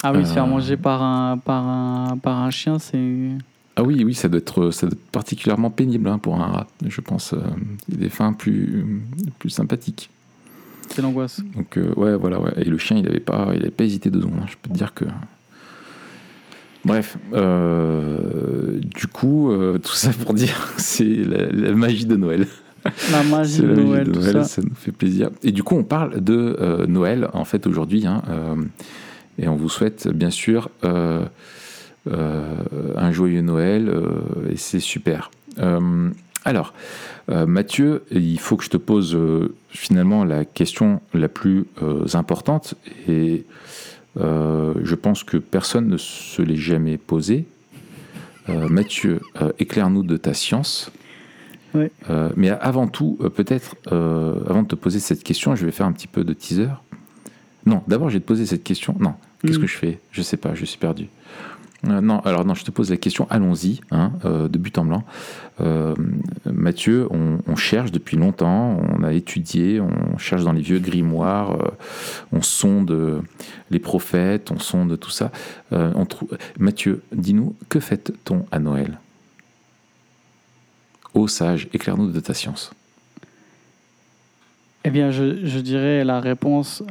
Ah 0.04 0.12
oui, 0.14 0.26
se 0.26 0.34
faire 0.34 0.44
Euh. 0.44 0.48
manger 0.48 0.78
par 0.78 1.02
un, 1.02 1.38
par 1.38 1.66
un, 1.68 2.18
par 2.18 2.38
un 2.40 2.50
chien, 2.50 2.78
c'est. 2.80 3.30
Ah 3.78 3.84
oui, 3.84 4.04
oui, 4.04 4.14
ça 4.14 4.28
doit 4.28 4.40
être, 4.40 4.72
ça 4.72 4.86
doit 4.88 4.94
être 4.94 5.12
particulièrement 5.12 5.70
pénible 5.70 6.08
hein, 6.10 6.18
pour 6.18 6.36
un 6.36 6.46
rat, 6.48 6.68
je 6.86 7.00
pense. 7.02 7.34
euh, 7.34 7.38
des 7.88 8.10
fins 8.10 8.34
plus, 8.34 8.86
plus 9.40 9.50
sympathiques. 9.50 10.10
C'est 10.90 11.02
l'angoisse. 11.02 11.42
Donc, 11.56 11.78
euh, 11.78 11.94
ouais, 11.96 12.16
voilà, 12.18 12.40
ouais. 12.42 12.52
Et 12.58 12.66
le 12.66 12.78
chien, 12.78 12.98
il 12.98 13.04
n'avait 13.04 13.22
pas, 13.22 13.52
il 13.56 13.62
avait 13.62 13.72
pas 13.72 13.86
hésité 13.86 14.10
deux 14.10 14.20
secondes. 14.22 14.40
hein. 14.42 14.46
Je 14.50 14.56
peux 14.62 14.70
te 14.70 14.74
dire 14.78 14.94
que. 14.94 15.06
Bref, 16.84 17.18
euh, 17.34 18.80
du 18.82 19.08
coup, 19.08 19.52
euh, 19.52 19.78
tout 19.78 19.94
ça 19.94 20.10
pour 20.12 20.34
dire, 20.34 20.74
c'est 20.78 21.06
la, 21.06 21.46
la 21.48 21.74
magie 21.74 22.06
de 22.06 22.18
Noël. 22.18 22.48
La 23.12 23.24
magie 23.24 23.62
de 23.62 23.68
la 23.68 23.76
magie 23.76 23.88
Noël, 23.88 24.08
de 24.08 24.12
tout 24.12 24.20
Noël, 24.20 24.46
ça. 24.46 24.62
nous 24.64 24.76
fait 24.76 24.92
plaisir. 24.92 25.30
Et 25.44 25.52
du 25.52 25.62
coup, 25.64 25.76
on 25.76 25.84
parle 25.84 26.20
de 26.22 26.86
Noël, 26.88 27.30
en 27.34 27.46
fait, 27.46 27.68
aujourd'hui. 27.68 28.06
hein, 28.08 28.22
et 29.38 29.48
on 29.48 29.56
vous 29.56 29.70
souhaite, 29.70 30.08
bien 30.10 30.32
sûr, 30.32 30.70
un 32.10 33.12
joyeux 33.12 33.42
Noël. 33.42 33.90
euh, 33.90 34.22
et 34.50 34.58
c'est 34.58 34.80
super. 34.80 35.30
Euh, 35.60 36.10
alors, 36.46 36.74
euh, 37.30 37.46
Mathieu, 37.46 38.04
il 38.12 38.40
faut 38.40 38.58
que 38.58 38.64
je 38.64 38.70
te 38.70 38.78
pose 38.78 39.16
euh, 39.16 39.54
finalement 39.70 40.24
la 40.24 40.44
question 40.46 41.02
la 41.14 41.28
plus 41.30 41.66
euh, 41.84 42.06
importante. 42.16 42.74
Et 43.08 43.46
euh, 44.20 44.74
je 44.84 44.96
pense 44.96 45.24
que 45.24 45.38
personne 45.38 45.88
ne 45.88 45.98
se 45.98 46.42
l'est 46.42 46.56
jamais 46.56 46.98
posée. 46.98 47.46
Euh, 48.50 48.68
Mathieu, 48.70 49.22
euh, 49.42 49.52
éclaire-nous 49.60 50.04
de 50.04 50.18
ta 50.18 50.34
science. 50.34 50.92
Ouais. 51.76 51.92
Euh, 52.10 52.30
mais 52.36 52.50
avant 52.50 52.88
tout, 52.88 53.18
euh, 53.22 53.30
peut-être, 53.30 53.76
euh, 53.92 54.36
avant 54.50 54.64
de 54.64 54.68
te 54.68 54.76
poser 54.76 55.00
cette 55.00 55.24
question, 55.24 55.56
je 55.56 55.64
vais 55.66 55.72
faire 55.72 55.86
un 55.86 55.92
petit 55.94 56.08
peu 56.08 56.24
de 56.24 56.34
teaser. 56.34 56.68
Non, 57.68 57.84
d'abord, 57.88 58.10
je 58.10 58.16
vais 58.16 58.20
te 58.20 58.26
poser 58.26 58.48
cette 58.48 58.64
question. 58.64 58.96
Non, 59.00 59.14
qu'est-ce 59.46 59.60
Mm. 59.60 59.62
que 59.62 59.68
je 59.68 59.78
fais? 59.78 60.00
Je 60.12 60.22
sais 60.24 60.38
pas, 60.38 60.56
je 60.56 60.66
suis 60.66 60.80
perdu. 60.80 61.08
Euh, 61.88 62.02
non, 62.02 62.20
alors 62.20 62.46
non, 62.46 62.54
je 62.54 62.64
te 62.64 62.72
pose 62.72 62.92
la 62.92 62.98
question, 62.98 63.28
allons-y, 63.30 63.82
hein, 63.90 64.12
euh, 64.26 64.48
de 64.48 64.58
but 64.58 64.78
en 64.78 64.86
blanc. 64.86 65.04
Euh, 65.62 65.96
Mathieu, 66.46 67.08
on, 67.10 67.40
on 67.48 67.56
cherche 67.56 67.92
depuis 67.92 68.18
longtemps, 68.18 68.80
on 68.90 69.04
a 69.04 69.14
étudié, 69.14 69.80
on 69.82 70.18
cherche 70.18 70.44
dans 70.44 70.52
les 70.52 70.62
vieux 70.62 70.80
grimoires, 70.80 71.58
on 72.32 72.42
sonde 72.42 73.24
les 73.72 73.80
prophètes, 73.80 74.52
on 74.52 74.60
sonde 74.60 75.00
tout 75.00 75.10
ça. 75.10 75.32
On. 75.72 76.06
Mathieu, 76.60 77.02
dis-nous, 77.12 77.56
que 77.70 77.80
fête-t-on 77.80 78.46
à 78.52 78.60
Noël? 78.60 79.00
Ô 81.14 81.28
sage, 81.28 81.68
éclaire-nous 81.74 82.12
de 82.12 82.20
ta 82.20 82.34
science. 82.34 82.72
Eh 84.84 84.90
bien, 84.90 85.12
je, 85.12 85.46
je 85.46 85.60
dirais 85.60 86.04
la 86.04 86.20
réponse 86.20 86.84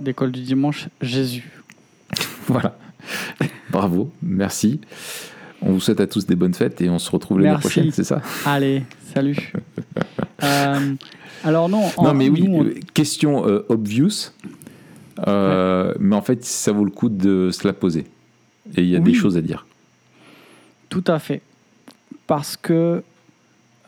d'école 0.00 0.32
du 0.32 0.42
dimanche 0.42 0.88
Jésus. 1.00 1.50
Voilà. 2.48 2.76
Bravo, 3.76 4.10
merci. 4.22 4.80
On 5.60 5.72
vous 5.72 5.80
souhaite 5.80 6.00
à 6.00 6.06
tous 6.06 6.24
des 6.24 6.34
bonnes 6.34 6.54
fêtes 6.54 6.80
et 6.80 6.88
on 6.88 6.98
se 6.98 7.10
retrouve 7.10 7.40
l'année 7.40 7.58
prochaine, 7.60 7.90
c'est 7.90 8.04
ça? 8.04 8.22
Allez, 8.46 8.82
salut. 9.14 9.52
Euh, 10.42 10.94
alors, 11.44 11.68
non. 11.70 11.82
en- 11.96 12.04
Non, 12.04 12.14
mais 12.14 12.28
oui, 12.28 12.42
nous, 12.42 12.56
on- 12.58 12.64
euh, 12.64 12.74
question 12.92 13.46
euh, 13.48 13.64
obvious, 13.70 14.32
euh, 15.26 15.94
mais 15.98 16.14
en 16.14 16.20
fait, 16.20 16.44
ça 16.44 16.72
vaut 16.72 16.84
le 16.84 16.90
coup 16.90 17.08
de 17.08 17.50
se 17.52 17.66
la 17.66 17.72
poser. 17.72 18.04
Et 18.76 18.82
il 18.82 18.88
y 18.88 18.96
a 18.96 18.98
des 19.00 19.14
choses 19.14 19.36
à 19.38 19.40
dire. 19.40 19.66
Tout 20.90 21.04
à 21.06 21.18
fait. 21.18 21.40
Parce 22.26 22.56
que, 22.58 23.02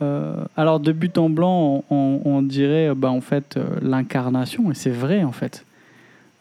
alors 0.01 0.81
de 0.81 0.93
but 0.93 1.17
en 1.19 1.29
blanc, 1.29 1.85
on, 1.91 2.21
on- 2.25 2.41
dirait 2.43 2.95
bah, 2.95 3.11
en 3.11 3.21
fait 3.21 3.59
l'incarnation, 3.83 4.71
et 4.71 4.75
c'est 4.75 4.91
vrai 4.91 5.23
en 5.23 5.33
fait. 5.33 5.65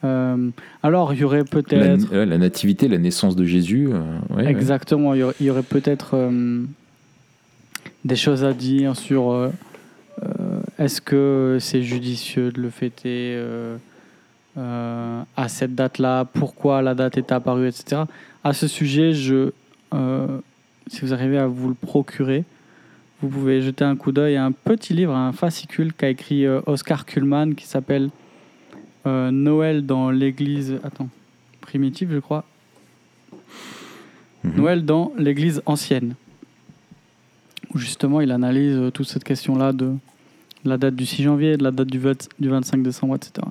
Euh, 0.04 0.50
alors 0.84 1.14
il 1.14 1.20
y 1.20 1.24
aurait 1.24 1.44
peut-être, 1.44 2.14
euh, 2.14 2.26
la 2.26 2.38
nativité, 2.38 2.88
la 2.88 3.00
naissance 3.00 3.36
de 3.36 3.46
Jésus. 3.46 3.90
euh, 3.92 4.36
ouais, 4.36 4.46
exactement, 4.46 5.16
il 5.16 5.20
y 5.20 5.24
aurait, 5.24 5.34
il 5.40 5.46
y 5.48 5.50
aurait 5.50 5.64
peut-être 5.64 6.12
euh, 6.14 6.62
des 8.06 8.16
choses 8.16 8.44
à 8.44 8.54
dire 8.54 8.96
sur 8.96 9.52
est-ce 10.78 11.02
que 11.02 11.58
c'est 11.60 11.82
judicieux 11.82 12.52
de 12.52 12.62
le 12.62 12.70
fêter 12.70 13.40
à 14.56 15.48
cette 15.48 15.76
date-là, 15.76 16.26
pourquoi 16.26 16.82
la 16.82 16.96
date 16.96 17.18
est 17.18 17.32
apparue, 17.32 17.68
etc. 17.68 18.04
À 18.44 18.54
ce 18.54 18.68
sujet, 18.68 19.14
je, 19.14 19.52
si 20.88 21.02
vous 21.02 21.14
arrivez 21.14 21.38
à 21.38 21.48
vous 21.48 21.70
le 21.70 21.76
procurer, 21.76 22.44
vous 23.22 23.30
pouvez 23.30 23.62
jeter 23.62 23.84
un 23.84 23.96
coup 23.96 24.12
d'œil 24.12 24.36
à 24.36 24.46
un 24.46 24.52
petit 24.52 24.94
livre, 24.94 25.16
un 25.16 25.32
fascicule 25.32 25.94
qu'a 25.94 26.10
écrit 26.10 26.48
Oscar 26.48 27.06
Kuhlman 27.06 27.56
qui 27.56 27.66
s'appelle 27.66 28.10
euh, 29.08 29.32
Noël 29.32 29.86
dans 29.86 30.12
l'église. 30.12 30.80
Attends, 30.84 31.10
primitive, 31.62 32.12
je 32.12 32.20
crois. 32.20 32.46
Mhm. 34.44 34.56
Noël 34.56 34.86
dans 34.86 35.14
l'église 35.18 35.62
ancienne. 35.66 36.16
Où 37.74 37.78
justement 37.80 38.22
il 38.22 38.32
analyse 38.32 38.76
euh, 38.76 38.92
toute 38.92 39.08
cette 39.08 39.24
question-là 39.24 39.74
de 39.74 39.94
la 40.64 40.78
date 40.78 40.96
du 40.96 41.06
6 41.06 41.24
janvier, 41.24 41.58
de 41.58 41.64
la 41.64 41.72
date 41.72 41.88
du, 41.88 42.00
20 42.00 42.30
du 42.40 42.50
25 42.50 42.84
décembre, 42.84 43.16
etc. 43.16 43.48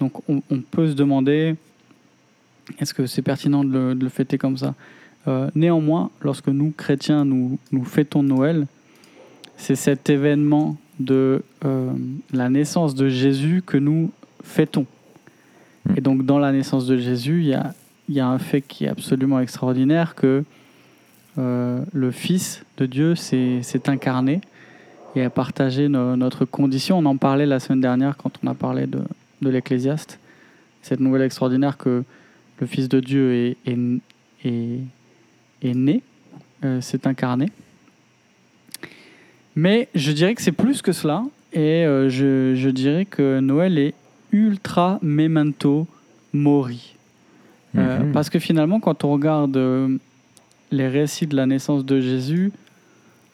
Donc 0.00 0.28
on, 0.28 0.42
on 0.50 0.60
peut 0.60 0.88
se 0.88 0.94
demander 0.94 1.56
est-ce 2.78 2.94
que 2.94 3.06
c'est 3.06 3.22
pertinent 3.22 3.64
de 3.64 3.70
le, 3.70 3.94
de 3.94 4.04
le 4.04 4.10
fêter 4.10 4.38
comme 4.38 4.56
ça? 4.56 4.74
Euh, 5.28 5.50
Néanmoins, 5.54 6.10
lorsque 6.20 6.48
nous, 6.48 6.72
chrétiens, 6.76 7.24
nous, 7.24 7.58
nous 7.70 7.84
fêtons 7.84 8.22
Noël, 8.22 8.66
c'est 9.56 9.76
cet 9.76 10.10
événement 10.10 10.76
de 10.98 11.42
euh, 11.64 11.92
la 12.32 12.48
naissance 12.48 12.94
de 12.94 13.08
Jésus 13.08 13.62
que 13.64 13.76
nous 13.76 14.10
fêtons. 14.42 14.86
Mm. 15.86 15.94
Et 15.96 16.00
donc 16.00 16.26
dans 16.26 16.38
la 16.38 16.52
naissance 16.52 16.86
de 16.86 16.96
Jésus, 16.96 17.40
il 17.40 17.48
y 17.48 17.54
a, 17.54 17.74
y 18.08 18.20
a 18.20 18.26
un 18.26 18.38
fait 18.38 18.60
qui 18.60 18.84
est 18.84 18.88
absolument 18.88 19.40
extraordinaire 19.40 20.14
que 20.14 20.44
euh, 21.38 21.80
le 21.92 22.10
Fils 22.10 22.64
de 22.76 22.86
Dieu 22.86 23.14
s'est 23.14 23.62
s'est 23.62 23.88
incarné 23.88 24.40
et 25.14 25.22
a 25.22 25.30
partagé 25.30 25.88
no- 25.88 26.16
notre 26.16 26.44
condition. 26.44 26.98
On 26.98 27.06
en 27.06 27.16
parlait 27.16 27.46
la 27.46 27.60
semaine 27.60 27.80
dernière 27.80 28.16
quand 28.16 28.32
on 28.42 28.48
a 28.48 28.54
parlé 28.54 28.86
de, 28.86 29.00
de 29.40 29.48
l'Ecclésiaste. 29.48 30.18
Cette 30.82 31.00
nouvelle 31.00 31.22
extraordinaire 31.22 31.76
que 31.78 32.04
le 32.58 32.66
Fils 32.66 32.88
de 32.88 33.00
Dieu 33.00 33.34
est, 33.34 33.56
est, 33.66 33.78
est, 34.44 34.78
est 35.62 35.74
né, 35.74 36.02
euh, 36.64 36.80
s'est 36.80 37.06
incarné. 37.06 37.50
Mais 39.54 39.88
je 39.94 40.12
dirais 40.12 40.34
que 40.34 40.42
c'est 40.42 40.52
plus 40.52 40.82
que 40.82 40.92
cela. 40.92 41.24
Et 41.52 41.84
euh, 41.84 42.08
je, 42.08 42.54
je 42.54 42.70
dirais 42.70 43.04
que 43.04 43.40
Noël 43.40 43.78
est 43.78 43.94
ultra 44.32 44.98
memento 45.02 45.86
mori. 46.32 46.96
Euh, 47.76 48.00
Mhm. 48.00 48.12
Parce 48.12 48.30
que 48.30 48.38
finalement, 48.38 48.80
quand 48.80 49.04
on 49.04 49.12
regarde 49.12 49.56
euh, 49.56 49.96
les 50.70 50.88
récits 50.88 51.26
de 51.26 51.36
la 51.36 51.46
naissance 51.46 51.84
de 51.84 52.00
Jésus, 52.00 52.52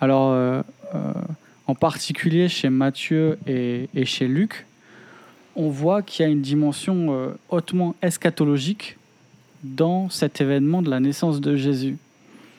alors 0.00 0.30
euh, 0.32 0.62
en 1.66 1.74
particulier 1.74 2.48
chez 2.48 2.70
Matthieu 2.70 3.38
et, 3.46 3.88
et 3.94 4.04
chez 4.04 4.28
Luc, 4.28 4.66
on 5.56 5.70
voit 5.70 6.02
qu'il 6.02 6.24
y 6.24 6.28
a 6.28 6.30
une 6.30 6.40
dimension 6.40 7.34
hautement 7.48 7.96
eschatologique 8.00 8.96
dans 9.64 10.08
cet 10.08 10.40
événement 10.40 10.82
de 10.82 10.90
la 10.90 11.00
naissance 11.00 11.40
de 11.40 11.56
Jésus. 11.56 11.98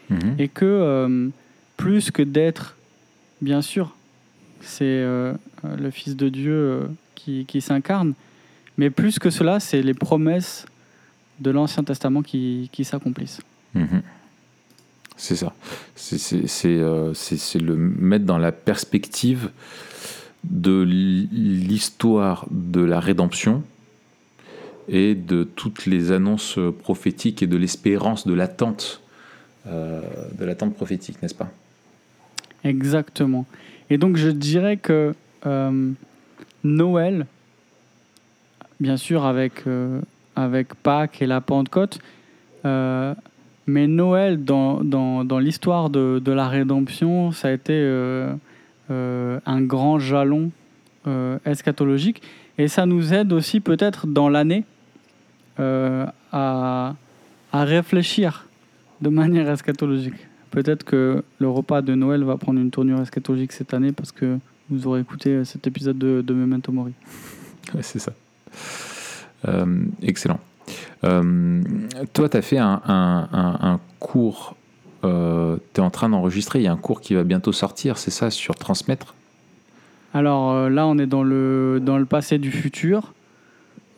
Mhm. 0.10 0.36
Et 0.38 0.50
que 0.50 1.32
plus 1.78 2.12
que 2.12 2.22
d'être, 2.22 2.76
bien 3.42 3.62
sûr, 3.62 3.96
c'est 4.60 5.02
le 5.02 5.92
Fils 5.92 6.18
de 6.18 6.28
Dieu 6.28 6.90
qui, 7.16 7.46
qui 7.46 7.62
s'incarne. 7.62 8.16
Mais 8.80 8.90
plus 8.90 9.20
que 9.20 9.30
cela, 9.30 9.60
c'est 9.60 9.82
les 9.82 9.94
promesses 9.94 10.66
de 11.42 11.52
l'Ancien 11.52 11.84
Testament 11.84 12.22
qui, 12.22 12.70
qui 12.72 12.86
s'accomplissent. 12.86 13.42
Mhm. 13.74 14.02
C'est 15.18 15.36
ça. 15.36 15.52
C'est- 15.98 16.66
euh, 16.66 17.14
le 17.56 17.76
mettre 17.76 18.24
dans 18.24 18.38
la 18.38 18.54
perspective 18.54 19.50
de 20.46 20.82
l'histoire 20.82 22.46
de 22.52 22.80
la 22.80 23.02
rédemption 23.02 23.64
et 24.88 25.14
de 25.14 25.44
toutes 25.44 25.86
les 25.86 26.14
annonces 26.14 26.58
prophétiques 26.80 27.44
et 27.44 27.48
de 27.48 27.58
l'espérance, 27.58 28.26
de 28.26 28.34
l'attente, 28.34 29.02
euh, 29.68 30.02
de 30.40 30.46
l'attente 30.46 30.74
prophétique, 30.74 31.22
n'est-ce 31.22 31.36
pas? 31.36 31.52
Exactement. 32.64 33.46
Et 33.90 33.98
donc 33.98 34.16
je 34.16 34.30
dirais 34.30 34.78
que 34.78 35.14
euh, 35.46 35.92
Noël, 36.64 37.26
bien 38.80 38.98
sûr 38.98 39.26
avec, 39.26 39.68
euh, 39.68 40.02
avec 40.36 40.74
Pâques 40.76 41.22
et 41.22 41.28
la 41.28 41.42
Pentecôte, 41.42 42.00
euh, 42.66 43.14
mais 43.68 43.88
Noël 43.88 44.44
dans, 44.44 44.84
dans, 44.84 45.24
dans 45.24 45.40
l'histoire 45.40 45.90
de, 45.90 46.22
de 46.24 46.32
la 46.32 46.48
rédemption, 46.48 47.32
ça 47.32 47.50
a 47.50 47.52
été 47.52 47.74
euh, 47.76 48.34
un 48.90 49.62
grand 49.62 50.00
jalon 50.00 50.52
eschatologique. 51.46 52.22
Et 52.58 52.68
ça 52.68 52.86
nous 52.86 53.14
aide 53.14 53.34
aussi 53.34 53.62
peut-être 53.62 54.06
dans 54.06 54.30
l'année 54.30 54.64
à, 55.58 56.94
à 57.52 57.64
réfléchir 57.64 58.48
de 59.02 59.10
manière 59.10 59.50
eschatologique. 59.50 60.28
Peut-être 60.52 60.84
que 60.84 61.24
le 61.40 61.50
repas 61.50 61.82
de 61.82 61.96
Noël 61.96 62.24
va 62.24 62.38
prendre 62.38 62.60
une 62.60 62.70
tournure 62.70 63.00
eschatologique 63.02 63.54
cette 63.54 63.74
année 63.74 63.92
parce 63.92 64.12
que 64.12 64.38
vous 64.70 64.88
aurez 64.88 65.02
écouté 65.02 65.46
cet 65.46 65.66
épisode 65.68 65.98
de, 65.98 66.22
de 66.22 66.34
Memento 66.34 66.72
Mori. 66.72 66.94
Ouais, 67.74 67.82
c'est 67.82 68.00
ça. 68.00 68.14
Euh, 69.48 69.84
excellent. 70.02 70.40
Euh, 71.04 71.62
toi, 72.14 72.28
tu 72.30 72.38
as 72.38 72.42
fait 72.42 72.58
un, 72.58 72.82
un- 72.88 73.28
un- 73.32 73.58
un 73.74 73.80
cours, 74.00 74.56
tu 75.02 75.08
es 75.08 75.80
en 75.80 75.90
train 75.90 76.10
d'enregistrer, 76.10 76.60
il 76.60 76.64
y 76.64 76.68
a 76.68 76.72
un 76.74 76.78
cours 76.78 77.00
qui 77.02 77.16
va 77.16 77.24
bientôt 77.24 77.52
sortir, 77.54 77.98
c'est 77.98 78.12
ça, 78.12 78.30
sur 78.30 78.56
transmettre? 78.56 79.16
Alors 80.14 80.52
euh, 80.52 80.70
là, 80.70 80.88
on 80.88 80.98
est 80.98 81.06
dans 81.06 81.24
le, 81.24 81.80
dans 81.82 81.98
le 81.98 82.06
passé 82.06 82.38
du 82.38 82.52
futur. 82.52 83.14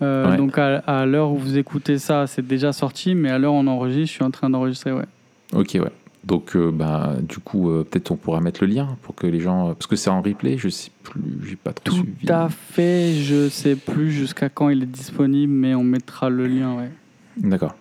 Euh, 0.01 0.29
Ouais. 0.31 0.37
Donc 0.37 0.57
à, 0.57 0.77
à 0.79 1.05
l'heure 1.05 1.31
où 1.31 1.37
vous 1.37 1.57
écoutez 1.57 1.97
ça, 1.99 2.27
c'est 2.27 2.45
déjà 2.45 2.73
sorti, 2.73 3.15
mais 3.15 3.29
à 3.29 3.37
l'heure 3.37 3.53
où 3.53 3.57
on 3.57 3.67
enregistre, 3.67 4.07
je 4.07 4.13
suis 4.13 4.23
en 4.23 4.31
train 4.31 4.49
d'enregistrer. 4.49 4.91
Ouais. 4.91 5.05
Ok, 5.53 5.71
ouais. 5.75 5.91
Donc, 6.23 6.55
euh, 6.55 6.71
bah, 6.71 7.15
du 7.27 7.37
coup, 7.39 7.69
euh, 7.71 7.83
peut-être 7.83 8.11
on 8.11 8.15
pourra 8.15 8.41
mettre 8.41 8.63
le 8.63 8.71
lien 8.71 8.95
pour 9.01 9.15
que 9.15 9.25
les 9.25 9.39
gens. 9.39 9.73
Parce 9.73 9.87
que 9.87 9.95
c'est 9.95 10.09
en 10.11 10.21
replay, 10.21 10.57
je 10.57 10.69
sais 10.69 10.91
plus, 11.03 11.21
j'ai 11.47 11.55
pas 11.55 11.73
trop 11.73 11.83
Tout 11.83 12.03
suivi. 12.03 12.29
à 12.29 12.47
fait, 12.49 13.13
je 13.15 13.49
sais 13.49 13.75
plus 13.75 14.11
jusqu'à 14.11 14.49
quand 14.49 14.69
il 14.69 14.83
est 14.83 14.85
disponible, 14.85 15.51
mais 15.51 15.73
on 15.73 15.83
mettra 15.83 16.29
le 16.29 16.45
lien. 16.47 16.75
Ouais. 16.77 16.91
D'accord. 17.37 17.75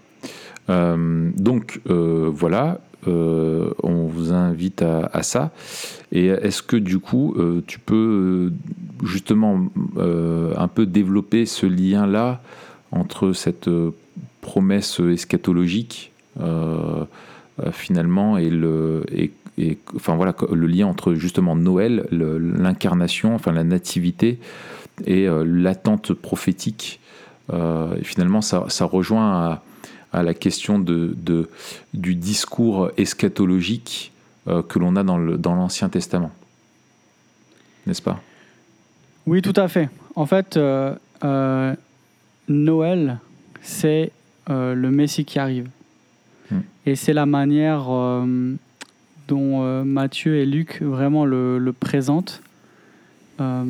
Euh, 0.70 1.30
donc, 1.36 1.80
euh, 1.90 2.30
voilà, 2.32 2.80
euh, 3.08 3.70
on 3.82 4.06
vous 4.06 4.32
invite 4.32 4.80
à, 4.82 5.10
à 5.12 5.22
ça. 5.22 5.50
Et 6.12 6.26
est-ce 6.26 6.62
que, 6.62 6.76
du 6.76 6.98
coup, 6.98 7.34
euh, 7.36 7.62
tu 7.66 7.78
peux 7.78 8.50
euh, 8.50 9.06
justement 9.06 9.66
euh, 9.98 10.54
un 10.56 10.68
peu 10.68 10.86
développer 10.86 11.44
ce 11.44 11.66
lien-là 11.66 12.40
entre 12.90 13.32
cette 13.32 13.68
euh, 13.68 13.90
promesse 14.40 14.98
eschatologique 15.00 16.12
euh, 16.40 16.42
euh, 16.42 17.04
finalement 17.72 18.38
et 18.38 18.50
le 18.50 19.04
et, 19.12 19.30
enfin 19.94 20.14
voilà 20.16 20.34
le 20.52 20.66
lien 20.66 20.86
entre 20.86 21.14
justement 21.14 21.54
Noël 21.56 22.06
l'incarnation 22.10 23.34
enfin 23.34 23.52
la 23.52 23.64
nativité 23.64 24.38
et 25.06 25.28
euh, 25.28 25.44
l'attente 25.44 26.12
prophétique 26.14 26.98
Euh, 27.52 27.96
finalement 28.04 28.42
ça, 28.42 28.66
ça 28.68 28.84
rejoint 28.84 29.58
à, 30.12 30.22
la 30.22 30.34
question 30.34 30.78
de, 30.78 31.16
du 31.94 32.14
discours 32.14 32.90
eschatologique 32.96 34.12
euh, 34.46 34.62
que 34.62 34.78
l'on 34.78 34.94
a 34.94 35.02
dans 35.02 35.18
le- 35.18 35.36
dans 35.36 35.56
l'Ancien 35.56 35.88
Testament 35.88 36.30
n'est-ce 37.86 38.02
pas? 38.02 38.20
Oui, 39.26 39.42
tout 39.42 39.52
à 39.56 39.66
fait. 39.68 39.88
En 40.14 40.26
fait, 40.26 40.56
euh, 40.56 40.94
euh, 41.24 41.74
Noël, 42.48 43.18
c'est 43.62 44.12
euh, 44.48 44.74
le 44.74 44.90
Messie 44.90 45.24
qui 45.24 45.38
arrive. 45.38 45.68
Hmm. 46.50 46.60
Et 46.86 46.96
c'est 46.96 47.12
la 47.12 47.26
manière 47.26 47.86
euh, 47.88 48.54
dont 49.28 49.62
euh, 49.62 49.84
Matthieu 49.84 50.36
et 50.36 50.46
Luc 50.46 50.82
vraiment 50.82 51.24
le, 51.24 51.58
le 51.58 51.72
présentent. 51.72 52.42
Euh, 53.40 53.64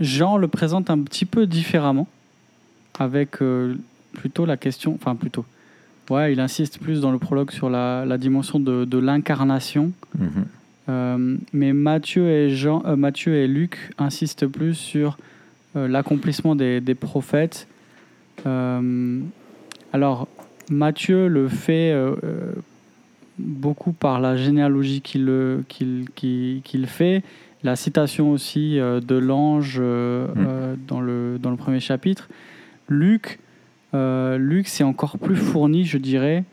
Jean 0.00 0.36
le 0.36 0.48
présente 0.48 0.90
un 0.90 0.98
petit 1.00 1.26
peu 1.26 1.46
différemment, 1.46 2.08
avec 2.98 3.42
euh, 3.42 3.76
plutôt 4.12 4.46
la 4.46 4.56
question, 4.56 4.94
enfin 4.94 5.14
plutôt, 5.14 5.44
ouais, 6.08 6.32
il 6.32 6.40
insiste 6.40 6.78
plus 6.78 7.00
dans 7.00 7.12
le 7.12 7.18
prologue 7.18 7.50
sur 7.50 7.70
la, 7.70 8.04
la 8.06 8.18
dimension 8.18 8.58
de, 8.58 8.84
de 8.84 8.98
l'incarnation. 8.98 9.92
Mhm. 10.18 10.46
Euh, 10.88 11.36
mais 11.52 11.72
Matthieu 11.72 12.28
et, 12.28 12.50
Jean, 12.50 12.82
euh, 12.86 13.10
et 13.28 13.46
Luc 13.46 13.92
insistent 13.98 14.46
plus 14.46 14.74
sur 14.74 15.18
euh, 15.76 15.86
l'accomplissement 15.86 16.56
des, 16.56 16.80
des 16.80 16.94
prophètes. 16.94 17.68
Alors, 19.92 20.28
Matthieu 20.70 21.28
le 21.28 21.48
fait 21.48 21.92
euh, 21.92 22.14
euh, 22.24 22.52
beaucoup 23.38 23.92
par 23.92 24.20
la 24.20 24.36
généalogie 24.36 25.00
qu'il 25.00 25.64
qu'il 25.68 26.86
fait, 26.86 27.22
la 27.62 27.76
citation 27.76 28.30
aussi 28.30 28.78
euh, 28.78 29.00
de 29.00 29.16
l'ange 29.16 29.78
euh, 29.80 30.28
Mm. 30.28 30.32
euh, 30.48 30.74
dans, 30.88 31.00
le, 31.00 31.38
dans 31.42 31.50
le 31.50 31.56
premier 31.56 31.80
chapitre. 31.80 32.28
Luc, 32.88 33.38
euh, 33.94 34.38
Luc 34.38 34.68
c'est 34.68 34.84
encore 34.84 35.18
plus 35.18 35.36
fourni, 35.36 35.84
je 35.84 35.98
dirais. 35.98 36.44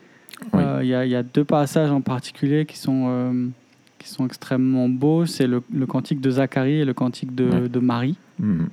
Oui. 0.52 0.60
Euh, 0.62 0.80
Il 0.82 0.88
y, 0.88 0.94
a- 0.94 1.04
il 1.04 1.10
y 1.10 1.16
a 1.16 1.22
deux 1.22 1.44
passages 1.44 1.90
en 1.90 2.00
particulier 2.00 2.64
qui 2.66 2.78
sont, 2.78 3.06
euh, 3.08 3.46
qui 3.98 4.08
sont 4.08 4.24
extrêmement 4.26 4.88
beaux. 4.88 5.26
C'est 5.26 5.46
le, 5.46 5.62
le 5.72 5.86
cantique 5.86 6.20
de 6.20 6.30
Zacharie 6.30 6.80
et 6.80 6.84
le 6.84 6.94
cantique 6.94 7.34
de, 7.34 7.48
Ouais. 7.48 7.68
de 7.68 7.78
Marie, 7.80 8.16
Mhm. 8.38 8.68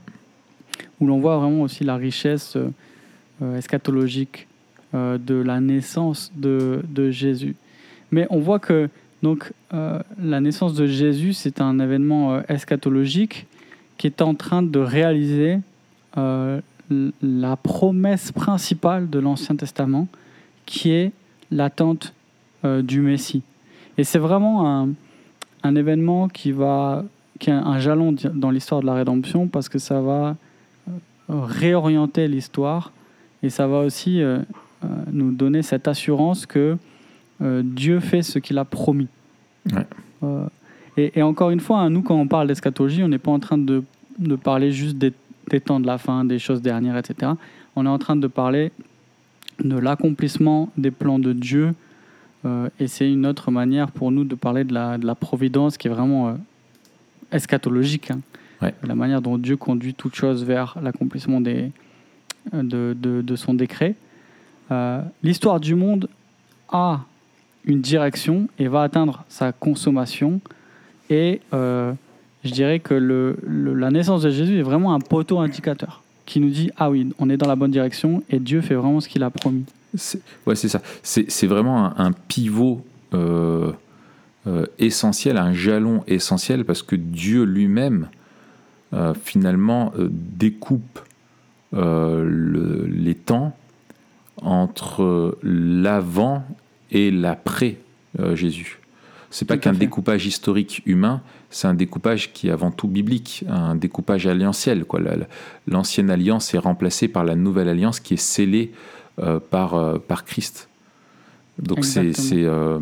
où 0.99 1.07
l'on 1.07 1.19
voit 1.19 1.37
vraiment 1.37 1.61
aussi 1.61 1.83
la 1.83 1.95
richesse 1.95 2.55
euh, 2.55 2.69
euh, 3.41 3.57
eschatologique 3.57 4.47
euh, 4.95 5.17
de 5.17 5.35
la 5.35 5.59
naissance 5.59 6.31
de, 6.37 6.81
Jésus. 7.09 7.55
Mais 8.11 8.27
on 8.29 8.39
voit 8.39 8.59
que 8.59 8.89
donc, 9.23 9.51
euh, 9.73 9.99
la 10.23 10.39
naissance 10.39 10.73
de 10.73 10.85
Jésus, 10.85 11.33
c'est 11.33 11.59
un 11.59 11.79
événement 11.79 12.35
euh, 12.35 12.41
eschatologique 12.47 13.45
qui 13.97 14.07
est 14.07 14.21
en 14.21 14.35
train 14.35 14.63
de 14.63 14.79
réaliser 14.79 15.59
la 16.15 17.55
promesse 17.57 18.31
principale 18.31 19.09
de 19.09 19.19
l'Ancien 19.19 19.57
Testament, 19.57 20.07
qui 20.65 20.91
est 20.91 21.11
l'attente 21.51 22.13
du 22.63 23.01
Messie. 23.01 23.41
Et 23.97 24.05
c'est 24.05 24.19
vraiment 24.19 24.69
un, 24.69 24.89
un 25.63 25.75
événement 25.75 26.29
qui 26.29 26.53
va 26.53 27.03
qui 27.39 27.49
est 27.49 27.53
un 27.53 27.79
jalon 27.79 28.15
dans 28.33 28.49
l'histoire 28.49 28.79
de 28.79 28.85
la 28.85 28.93
rédemption 28.93 29.47
parce 29.47 29.67
que 29.67 29.79
ça 29.79 29.99
va 29.99 30.37
réorienter 31.27 32.29
l'histoire 32.29 32.93
et 33.43 33.49
ça 33.49 33.67
va 33.67 33.79
aussi 33.79 34.21
nous 35.11 35.31
donner 35.31 35.61
cette 35.61 35.87
assurance 35.87 36.45
que 36.45 36.77
euh, 37.41 37.61
Dieu 37.65 37.99
fait 37.99 38.21
ce 38.21 38.39
qu'il 38.39 38.57
a 38.57 38.65
promis. 38.65 39.07
Ouais. 39.73 39.85
Euh, 40.23 40.45
et, 40.97 41.19
et 41.19 41.21
encore 41.23 41.49
une 41.49 41.59
fois, 41.59 41.79
hein, 41.79 41.89
nous, 41.89 42.01
quand 42.01 42.15
on 42.15 42.27
parle 42.27 42.47
d'eschatologie, 42.47 43.03
on 43.03 43.07
n'est 43.07 43.17
pas 43.17 43.31
en 43.31 43.39
train 43.39 43.57
de, 43.57 43.83
de 44.19 44.35
parler 44.35 44.71
juste 44.71 44.97
des, 44.97 45.11
des 45.49 45.59
temps 45.59 45.79
de 45.79 45.87
la 45.87 45.97
fin, 45.97 46.23
des 46.23 46.39
choses 46.39 46.61
dernières, 46.61 46.97
etc. 46.97 47.31
On 47.75 47.85
est 47.85 47.89
en 47.89 47.97
train 47.97 48.15
de 48.15 48.27
parler 48.27 48.71
de 49.63 49.77
l'accomplissement 49.77 50.69
des 50.77 50.91
plans 50.91 51.19
de 51.19 51.33
Dieu. 51.33 51.73
euh, 52.45 52.69
et 52.79 52.87
c'est 52.87 53.11
une 53.11 53.25
autre 53.25 53.51
manière 53.51 53.91
pour 53.91 54.11
nous 54.11 54.23
de 54.23 54.35
parler 54.35 54.63
de 54.63 54.73
la, 54.73 54.97
de 54.97 55.05
la 55.05 55.15
providence 55.15 55.77
qui 55.77 55.87
est 55.87 55.91
vraiment 55.91 56.29
euh, 56.29 56.33
eschatologique. 57.31 58.11
hein. 58.11 58.19
Ouais. 58.61 58.73
La 58.83 58.95
manière 58.95 59.21
dont 59.21 59.37
Dieu 59.37 59.57
conduit 59.57 59.93
toute 59.93 60.15
chose 60.15 60.43
vers 60.45 60.77
l'accomplissement 60.81 61.41
des, 61.41 61.71
euh, 62.53 62.63
de, 62.63 62.95
de- 62.97 63.21
de 63.21 63.35
son 63.35 63.53
décret. 63.53 63.95
Euh, 64.71 65.01
L'histoire 65.23 65.59
du 65.59 65.75
monde 65.75 66.09
a 66.69 67.01
une 67.65 67.81
direction 67.81 68.47
et 68.59 68.67
va 68.67 68.83
atteindre 68.83 69.23
sa 69.29 69.51
consommation. 69.51 70.39
Et 71.09 71.41
euh, 71.53 71.93
je 72.43 72.51
dirais 72.51 72.79
que 72.79 72.93
la 73.47 73.91
naissance 73.91 74.21
de 74.23 74.29
Jésus 74.29 74.59
est 74.59 74.63
vraiment 74.63 74.93
un 74.93 74.99
poteau 74.99 75.39
indicateur 75.39 76.01
qui 76.25 76.39
nous 76.39 76.49
dit 76.49 76.71
ah 76.77 76.89
oui, 76.89 77.11
on 77.19 77.29
est 77.29 77.37
dans 77.37 77.47
la 77.47 77.55
bonne 77.55 77.71
direction 77.71 78.23
et 78.29 78.39
Dieu 78.39 78.61
fait 78.61 78.73
vraiment 78.75 78.99
ce 78.99 79.07
qu'il 79.07 79.23
a 79.23 79.29
promis. 79.29 79.65
Ouais, 80.45 80.55
c'est 80.55 80.67
ça. 80.67 80.81
C'est 81.03 81.47
vraiment 81.47 81.97
un, 81.99 82.11
pivot 82.11 82.83
euh, 83.13 83.71
essentiel, 84.77 85.37
un 85.37 85.53
jalon 85.53 86.03
essentiel, 86.07 86.65
parce 86.65 86.81
que 86.83 86.95
Dieu 86.95 87.43
lui-même, 87.43 88.09
finalement, 89.23 89.93
découpe 89.97 90.99
le- 91.71 92.85
les 92.87 93.15
temps 93.15 93.55
entre 94.41 95.37
l'avant 95.43 96.43
et 96.91 97.11
l'après 97.11 97.77
euh, 98.19 98.35
Jésus. 98.35 98.79
C'est 99.31 99.45
pas 99.45 99.57
qu'un 99.57 99.73
découpage 99.79 100.25
historique 100.25 100.81
humain, 100.85 101.21
c'est 101.49 101.67
un 101.67 101.73
découpage 101.73 102.31
qui 102.31 102.47
est 102.47 102.51
avant 102.51 102.71
tout 102.71 102.87
biblique, 102.87 103.43
un 103.49 103.75
découpage 103.75 104.27
alliantiel. 104.27 104.85
L'ancienne 105.67 106.09
alliance 106.09 106.53
est 106.53 106.57
remplacée 106.57 107.07
par 107.09 107.25
la 107.25 107.35
nouvelle 107.35 107.67
alliance 107.67 107.99
qui 107.99 108.13
est 108.13 108.17
scellée 108.17 108.71
euh, 109.19 109.39
par, 109.39 109.73
euh, 109.73 109.97
par 109.97 110.23
Christ. 110.25 110.69
Donc 111.59 111.85
c'est 111.85 112.11
c'est 112.13 112.43
euh, 112.43 112.79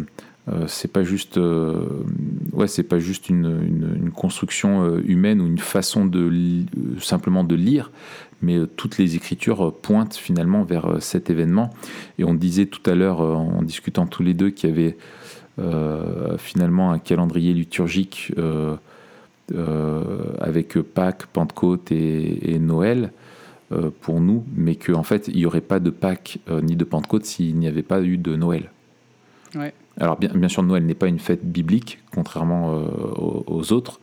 pas 0.92 1.04
juste 1.04 1.38
ouais 1.38 2.68
c'est 2.68 2.84
pas 2.84 3.00
juste 3.00 3.30
une, 3.30 3.46
une- 3.46 3.96
une 4.04 4.12
construction 4.12 4.98
humaine 5.00 5.40
ou 5.42 5.48
une 5.48 5.60
façon 5.60 6.06
de 6.06 6.32
simplement 7.00 7.44
de 7.44 7.56
lire, 7.56 7.92
mais 8.44 8.58
euh, 8.58 8.68
toutes 8.68 8.98
les 9.00 9.16
écritures 9.16 9.68
euh, 9.68 9.72
pointent 9.72 10.16
finalement 10.16 10.64
vers 10.64 10.86
euh, 10.86 11.00
cet 11.00 11.30
événement. 11.30 11.72
Et 12.20 12.24
on 12.24 12.34
disait 12.34 12.68
tout 12.68 12.88
à 12.90 12.94
l'heure 12.94 13.22
en 13.22 13.64
discutant 13.64 14.06
tous 14.06 14.22
les 14.22 14.34
deux 14.34 14.50
qu'il 14.52 14.70
y 14.70 14.74
avait 14.74 14.98
finalement 16.40 16.92
un 16.92 16.98
calendrier 16.98 17.54
liturgique 17.54 18.34
avec 20.42 20.80
Pâques, 20.80 21.28
Pentecôte 21.28 21.92
et, 21.92 22.58
Noël 22.60 23.12
pour 24.02 24.20
nous, 24.20 24.44
mais 24.56 24.76
qu'en 24.76 24.94
en 24.94 25.04
fait 25.04 25.28
il 25.28 25.36
n'y 25.36 25.46
aurait 25.46 25.62
pas 25.62 25.80
de 25.80 25.92
Pâques 25.92 26.40
ni 26.64 26.76
de 26.76 26.84
Pentecôte 26.84 27.26
s'il 27.26 27.56
n'y 27.58 27.68
avait 27.68 27.84
pas 27.84 28.02
eu 28.02 28.18
de 28.18 28.36
Noël. 28.36 28.72
Alors 30.00 30.18
bien, 30.18 30.30
bien 30.34 30.50
sûr, 30.50 30.64
Noël 30.64 30.86
n'est 30.86 30.96
pas 30.96 31.08
une 31.08 31.20
fête 31.20 31.46
biblique, 31.46 32.00
contrairement 32.14 32.74
euh, 32.74 32.86
aux, 33.16 33.44
aux 33.48 33.74
autres, 33.74 34.00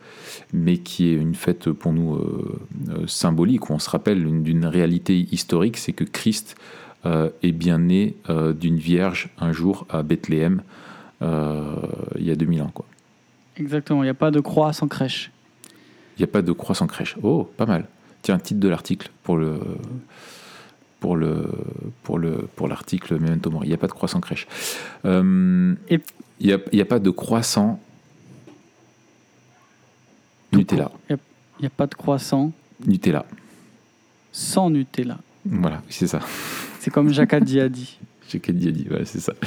mais 0.53 0.77
qui 0.77 1.09
est 1.09 1.13
une 1.15 1.35
fête 1.35 1.69
pour 1.71 1.91
nous 1.91 2.15
euh, 2.15 2.59
euh, 2.89 3.07
symbolique, 3.07 3.69
où 3.69 3.73
on 3.73 3.79
se 3.79 3.89
rappelle 3.89 4.25
une- 4.25 4.41
d'une 4.43 4.65
réalité 4.65 5.17
historique, 5.31 5.75
c'est 5.77 5.91
que 5.93 6.05
Christ 6.05 6.55
euh, 7.05 7.29
est 7.43 7.51
bien 7.51 7.77
né 7.79 8.15
d'une 8.59 8.77
vierge 8.77 9.29
un 9.39 9.51
jour 9.51 9.85
à 9.89 10.01
Bethléem, 10.03 10.61
il 11.21 11.27
y 12.25 12.31
a 12.31 12.35
2000 12.35 12.61
ans. 12.61 12.71
quoi. 12.73 12.85
Exactement, 13.57 14.01
il 14.03 14.05
n'y 14.05 14.09
a 14.11 14.13
pas 14.15 14.31
de 14.31 14.39
croix 14.39 14.71
sans 14.73 14.87
crèche. 14.87 15.31
Il 16.17 16.21
n'y 16.21 16.23
a 16.23 16.27
pas 16.27 16.41
de 16.41 16.51
croix 16.51 16.73
sans 16.75 16.87
crèche. 16.87 17.15
Oh, 17.21 17.49
pas 17.57 17.65
mal. 17.65 17.85
Tiens, 18.21 18.37
titre 18.39 18.59
de 18.59 18.67
l'article 18.69 19.09
pour 19.23 19.37
le 19.37 19.59
pour 21.01 21.17
le 21.17 21.49
pour 22.03 22.17
le 22.17 22.47
pour 22.55 22.69
l'article 22.69 23.19
Memento 23.19 23.51
Mori. 23.51 23.67
Il 23.67 23.69
n'y 23.71 23.75
a 23.75 23.77
pas 23.77 23.87
de 23.87 23.91
croix 23.91 24.07
sans 24.07 24.21
crèche. 24.21 24.47
Euh, 25.03 25.75
il 25.89 25.99
n'y 26.43 26.81
a, 26.81 26.85
pas 26.85 26.99
de 26.99 27.09
croissant 27.09 27.79
Nutella. 30.53 30.91
Il 31.09 31.17
n'y 31.59 31.65
a 31.67 31.69
pas 31.69 31.87
de 31.87 31.95
croissant 31.95 32.51
Nutella. 32.85 33.25
sans 34.31 34.69
Nutella. 34.69 35.17
Voilà, 35.45 35.81
c'est 35.89 36.07
ça. 36.07 36.19
C'est 36.79 36.91
comme 36.91 37.09
Jacques 37.09 37.29
qu'à 37.29 37.39
dire, 37.39 37.69
dit, 37.69 38.85
voilà, 38.87 39.05
c'est 39.05 39.19
ça. 39.19 39.33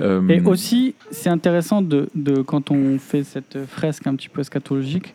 Euh, 0.00 0.26
Et 0.28 0.40
aussi, 0.40 0.94
c'est 1.10 1.28
intéressant 1.28 1.82
de, 1.82 2.08
de- 2.14 2.40
quand 2.40 2.70
on 2.70 2.98
fait 2.98 3.22
cette 3.22 3.66
fresque 3.66 4.06
un 4.06 4.14
petit 4.14 4.30
peu 4.30 4.40
eschatologique, 4.40 5.14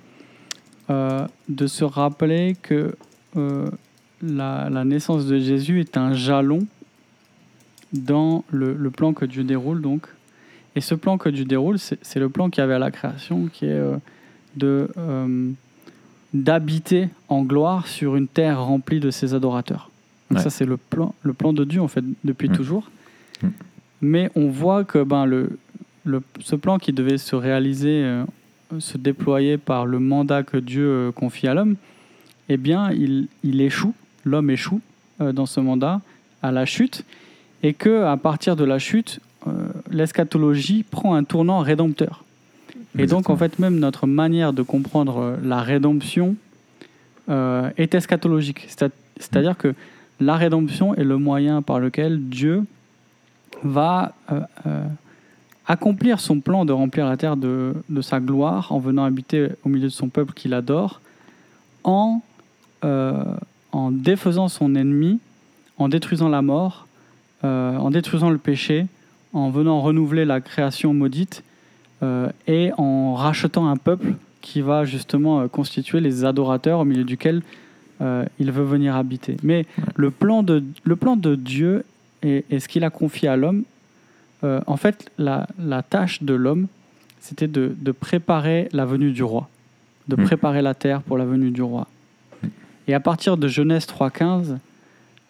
euh, 0.91 1.25
de 1.49 1.65
se 1.65 1.83
rappeler 1.83 2.55
que 2.61 2.95
euh, 3.35 3.67
la, 4.25 4.69
la 4.69 4.83
naissance 4.85 5.25
de 5.25 5.37
Jésus 5.39 5.79
est 5.79 5.97
un 5.97 6.13
jalon 6.13 6.65
dans 7.93 8.43
le, 8.51 8.73
le 8.73 8.91
plan 8.91 9.13
que 9.13 9.25
Dieu 9.25 9.43
déroule. 9.43 9.81
Donc. 9.81 10.07
Et 10.75 10.81
ce 10.81 10.93
plan 10.95 11.17
que 11.17 11.29
Dieu 11.29 11.45
déroule, 11.45 11.77
c'est 11.79 12.19
le 12.19 12.27
plan 12.29 12.49
qu'il 12.49 12.61
y 12.61 12.63
avait 12.63 12.73
à 12.73 12.79
la 12.79 12.91
création, 12.91 13.47
qui 13.47 13.65
est 13.65 13.69
euh, 13.69 13.95
de 14.57 14.89
euh, 14.97 15.51
d'habiter 16.33 17.07
en 17.29 17.43
gloire 17.43 17.87
sur 17.87 18.15
une 18.17 18.27
terre 18.27 18.61
remplie 18.61 18.99
de 18.99 19.09
ses 19.11 19.33
adorateurs. 19.33 19.89
Donc 20.29 20.39
Ouais. 20.39 20.43
ça, 20.43 20.49
c'est 20.49 20.65
le 20.65 20.75
plan, 20.75 21.13
le 21.23 21.31
plan 21.33 21.53
de 21.53 21.63
Dieu, 21.63 21.81
en 21.81 21.87
fait, 21.87 22.03
depuis 22.25 22.49
Mm. 22.49 22.53
toujours. 22.57 22.91
Mm. 23.41 23.47
Mais 24.01 24.31
on 24.35 24.49
voit 24.49 24.83
que 24.83 25.01
ben, 25.03 25.25
le, 25.25 25.57
le- 26.03 26.21
ce 26.41 26.57
plan 26.57 26.77
qui 26.77 26.91
devait 26.91 27.17
se 27.17 27.35
réaliser, 27.37 28.03
euh, 28.03 28.25
se 28.79 28.97
déployer 28.97 29.57
par 29.57 29.85
le 29.85 29.99
mandat 29.99 30.43
que 30.43 30.57
Dieu 30.57 31.11
confie 31.15 31.47
à 31.47 31.53
l'homme, 31.53 31.75
eh 32.49 32.57
bien, 32.57 32.91
il, 32.91 33.27
il 33.43 33.61
échoue, 33.61 33.93
l'homme 34.25 34.49
échoue 34.49 34.81
euh, 35.21 35.31
dans 35.31 35.45
ce 35.45 35.59
mandat 35.61 36.01
à 36.41 36.51
la 36.51 36.65
chute, 36.65 37.03
et 37.63 37.73
que 37.73 38.03
à 38.03 38.17
partir 38.17 38.55
de 38.55 38.63
la 38.65 38.77
chute, 38.79 39.19
euh, 39.47 39.51
l'eschatologie 39.91 40.83
prend 40.83 41.15
un 41.15 41.23
tournant 41.23 41.59
rédempteur. 41.59 42.23
Et 42.97 43.07
donc, 43.07 43.29
en 43.29 43.35
fait, 43.37 43.59
même 43.59 43.79
notre 43.79 44.07
manière 44.07 44.53
de 44.53 44.61
comprendre 44.61 45.17
euh, 45.19 45.37
la 45.43 45.61
rédemption 45.61 46.35
est 47.27 47.95
eschatologique. 47.95 48.65
C'est- 48.67 48.91
C'est-à-dire 49.19 49.57
que 49.57 49.73
la 50.19 50.35
rédemption 50.35 50.93
est 50.95 51.03
le 51.03 51.17
moyen 51.17 51.61
par 51.63 51.79
lequel 51.79 52.19
Dieu 52.29 52.63
va 53.63 54.13
euh, 54.31 54.41
euh, 54.67 54.83
accomplir 55.67 56.19
son 56.19 56.39
plan 56.41 56.65
de 56.65 56.73
remplir 56.73 57.07
la 57.07 57.17
terre 57.17 57.35
de, 57.37 57.73
de 57.89 58.01
sa 58.01 58.19
gloire 58.19 58.71
en 58.71 58.77
venant 58.79 59.03
habiter 59.05 59.49
au 59.65 59.69
milieu 59.69 59.87
de 59.87 59.93
son 59.93 60.09
peuple 60.09 60.33
qu'il 60.33 60.53
adore, 60.53 61.01
en, 61.83 62.21
euh, 62.83 63.23
en 63.75 63.91
défaisant 63.91 64.47
son 64.47 64.73
ennemi, 64.73 65.19
en 65.77 65.89
détruisant 65.89 66.29
la 66.29 66.41
mort, 66.41 66.87
euh, 67.43 67.75
en 67.75 67.91
détruisant 67.91 68.29
le 68.29 68.37
péché, 68.37 68.87
en 69.33 69.49
venant 69.49 69.81
renouveler 69.81 70.23
la 70.23 70.39
création 70.39 70.93
maudite 70.93 71.43
euh, 72.01 72.29
et 72.47 72.71
en 72.77 73.15
rachetant 73.15 73.67
un 73.67 73.75
peuple 73.75 74.13
qui 74.39 74.61
va 74.61 74.85
justement 74.85 75.41
euh, 75.41 75.47
constituer 75.49 75.99
les 75.99 76.23
adorateurs 76.23 76.79
au 76.79 76.85
milieu 76.85 77.03
duquel 77.03 77.41
il 78.39 78.51
veut 78.51 78.65
venir 78.65 78.93
habiter. 78.97 79.37
Mais 79.41 79.65
le, 79.95 80.11
plan 80.11 80.43
de, 80.43 80.61
le 80.83 80.95
plan 80.97 81.15
de 81.15 81.35
Dieu 81.35 81.85
et, 82.23 82.43
et 82.49 82.59
ce 82.59 82.67
qu'il 82.67 82.83
a 82.83 82.89
confié 82.89 83.29
à 83.29 83.37
l'homme, 83.37 83.63
en 84.43 84.75
fait, 84.75 85.09
la, 85.17 85.47
la 85.57 85.81
tâche 85.81 86.21
de 86.21 86.33
l'homme, 86.33 86.67
c'était 87.21 87.47
de, 87.47 87.73
de 87.79 87.91
préparer 87.93 88.67
la 88.73 88.85
venue 88.85 89.11
du 89.13 89.23
roi, 89.23 89.47
de 90.09 90.17
Mm. 90.17 90.25
préparer 90.25 90.61
la 90.61 90.73
terre 90.73 91.01
pour 91.03 91.17
la 91.17 91.23
venue 91.23 91.51
du 91.51 91.61
roi. 91.61 91.87
Et 92.87 92.93
à 92.93 92.99
partir 92.99 93.37
de 93.37 93.47
Genèse 93.47 93.85
3.15, 93.87 94.57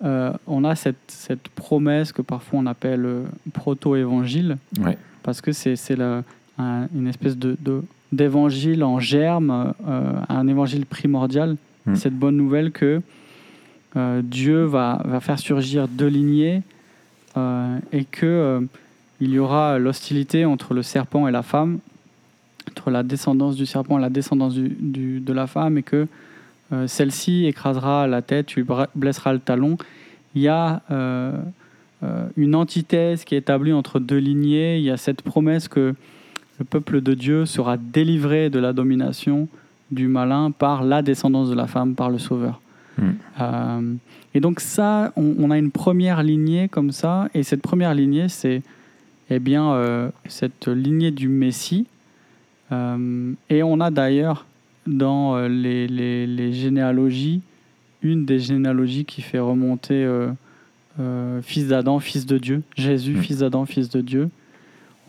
euh, 0.04 0.34
on 0.48 0.64
a 0.64 0.76
cette, 0.76 0.98
cette 1.08 1.48
promesse 1.50 2.12
que 2.12 2.22
parfois 2.22 2.60
on 2.60 2.66
appelle 2.66 3.06
euh, 3.06 3.24
proto-évangile, 3.54 4.58
Ouais. 4.82 4.98
parce 5.24 5.42
que 5.42 5.52
c'est 5.52 5.76
un- 6.00 6.88
une 6.96 7.08
espèce 7.08 7.38
de 7.38 7.58
d'évangile 8.12 8.84
en 8.84 9.00
germe, 9.00 9.74
euh, 9.88 10.14
un 10.30 10.48
évangile 10.48 10.86
primordial. 10.86 11.58
Mm. 11.86 11.96
Cette 11.96 12.14
bonne 12.14 12.38
nouvelle 12.38 12.72
que 12.72 13.02
euh, 13.98 14.22
Dieu 14.24 14.64
va, 14.64 15.02
va 15.06 15.20
faire 15.20 15.40
surgir 15.40 15.88
deux 15.88 16.08
lignées 16.08 16.62
et 17.92 18.06
que 18.06 18.66
il 19.20 19.32
y 19.32 19.40
aura 19.40 19.78
l'hostilité 19.80 20.46
entre 20.46 20.74
le 20.74 20.82
serpent 20.84 21.28
et 21.28 21.32
la 21.32 21.42
femme, 21.44 21.80
entre 22.70 22.90
la 22.92 23.04
descendance 23.04 23.56
du 23.58 23.66
serpent 23.66 23.98
et 23.98 24.02
la 24.02 24.10
descendance 24.10 24.54
du, 24.54 24.70
du- 24.80 25.20
de 25.20 25.34
la 25.34 25.46
femme, 25.48 25.78
et 25.78 25.84
que 25.84 26.08
euh, 26.76 26.88
celle-ci 26.88 27.46
écrasera 27.46 28.08
la 28.08 28.22
tête, 28.22 28.48
tu 28.48 28.66
blesseras 28.96 29.34
le 29.34 29.40
talon. 29.40 29.78
Il 30.36 30.42
y 30.42 30.48
a 30.48 30.82
euh, 30.92 31.32
euh, 32.04 32.28
une 32.38 32.56
antithèse 32.56 33.24
qui 33.24 33.36
est 33.36 33.40
établie 33.40 33.74
entre 33.74 34.00
deux 34.00 34.18
lignées. 34.18 34.78
Il 34.78 34.84
y 34.84 34.92
a 34.92 34.98
cette 34.98 35.22
promesse 35.22 35.68
que 35.68 35.96
le 36.60 36.66
peuple 36.66 37.02
de 37.02 37.14
Dieu 37.14 37.46
sera 37.46 37.78
délivré 37.78 38.50
de 38.50 38.60
la 38.60 38.74
domination 38.74 39.48
du 39.92 40.08
malin 40.08 40.52
par 40.52 40.84
la 40.84 41.02
descendance 41.02 41.50
de 41.50 41.56
la 41.56 41.68
femme, 41.68 41.96
par 41.96 42.10
le 42.10 42.18
Sauveur. 42.18 42.62
Mm. 42.98 43.10
Euh, 43.42 43.94
et 44.34 44.40
donc 44.40 44.60
ça, 44.60 45.14
on, 45.16 45.36
on 45.40 45.52
a 45.52 45.58
une 45.58 45.72
première 45.72 46.24
lignée 46.24 46.68
comme 46.68 46.92
ça, 46.92 47.30
et 47.34 47.44
cette 47.44 47.62
première 47.62 47.94
lignée, 47.94 48.28
c'est 48.30 48.62
eh 49.30 49.40
bien 49.40 49.74
euh, 49.74 50.10
cette 50.28 50.68
lignée 50.68 51.12
du 51.12 51.28
Messie. 51.28 51.88
Euh, 52.72 53.34
et 53.50 53.64
on 53.64 53.80
a 53.80 53.92
d'ailleurs 53.92 54.46
dans 54.88 55.36
euh, 55.36 55.48
les, 55.48 55.88
les- 55.88 56.28
les 56.28 56.54
généalogies 56.54 57.42
une 58.02 58.26
des 58.26 58.38
généalogies 58.40 59.04
qui 59.06 59.22
fait 59.24 59.40
remonter 59.40 60.04
euh, 60.04 60.30
euh, 61.00 61.42
fils 61.42 61.68
d'Adam, 61.70 62.00
fils 62.00 62.26
de 62.28 62.38
Dieu, 62.38 62.62
Jésus, 62.76 63.16
Mm. 63.16 63.22
fils 63.22 63.38
d'Adam, 63.40 63.66
fils 63.66 63.90
de 63.90 64.02
Dieu. 64.02 64.30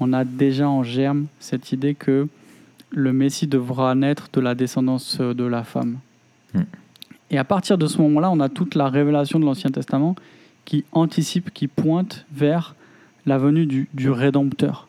On 0.00 0.12
a 0.14 0.24
déjà 0.24 0.66
en 0.68 0.82
germe 0.82 1.26
cette 1.38 1.72
idée 1.72 1.94
que 1.94 2.26
le 2.90 3.12
Messie 3.12 3.46
devra 3.46 3.94
naître 3.94 4.28
de 4.32 4.40
la 4.40 4.54
descendance 4.54 5.18
de 5.20 5.44
la 5.44 5.62
femme. 5.62 5.98
Mm. 6.54 6.60
Et 7.32 7.38
à 7.38 7.44
partir 7.44 7.76
de 7.76 7.86
ce 7.86 7.98
moment-là, 8.00 8.30
on 8.30 8.40
a 8.40 8.48
toute 8.48 8.74
la 8.76 8.88
révélation 8.88 9.38
de 9.40 9.44
l'Ancien 9.44 9.70
Testament 9.70 10.16
qui 10.64 10.84
anticipe, 10.92 11.52
qui 11.52 11.66
pointe 11.68 12.24
vers 12.32 12.74
la 13.26 13.36
venue 13.36 13.66
du, 13.66 13.88
du 13.92 14.08
Rédempteur. 14.10 14.88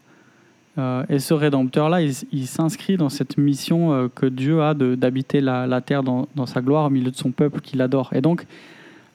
Euh, 0.77 1.03
et 1.09 1.19
ce 1.19 1.33
Rédempteur-là, 1.33 2.01
il, 2.01 2.47
s'inscrit 2.47 2.97
dans 2.97 3.09
cette 3.09 3.37
mission 3.37 3.93
euh, 3.93 4.07
que 4.13 4.25
Dieu 4.27 4.61
a 4.61 4.73
d'habiter 4.73 5.41
la, 5.41 5.65
la 5.65 5.81
terre 5.81 6.03
dans, 6.03 6.27
dans 6.35 6.45
sa 6.45 6.61
gloire 6.61 6.85
au 6.85 6.89
milieu 6.89 7.09
de 7.09 7.15
son 7.15 7.31
peuple 7.31 7.61
qu'il 7.61 7.81
adore. 7.81 8.11
Et 8.13 8.21
donc, 8.21 8.45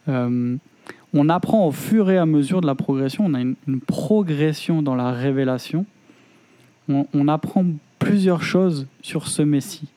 euh, 0.08 0.56
on 1.14 1.28
apprend 1.28 1.66
au 1.66 1.72
fur 1.72 2.10
et 2.10 2.18
à 2.18 2.26
mesure 2.26 2.60
de 2.60 2.66
la 2.66 2.74
progression, 2.74 3.24
on 3.26 3.34
a 3.34 3.40
une, 3.40 3.54
progression 3.86 4.82
dans 4.82 4.96
la 4.96 5.12
révélation. 5.12 5.86
On, 6.88 7.28
apprend 7.28 7.64
plusieurs 8.00 8.42
choses 8.42 8.86
sur 9.02 9.28
ce 9.28 9.40
Messie. 9.40 9.88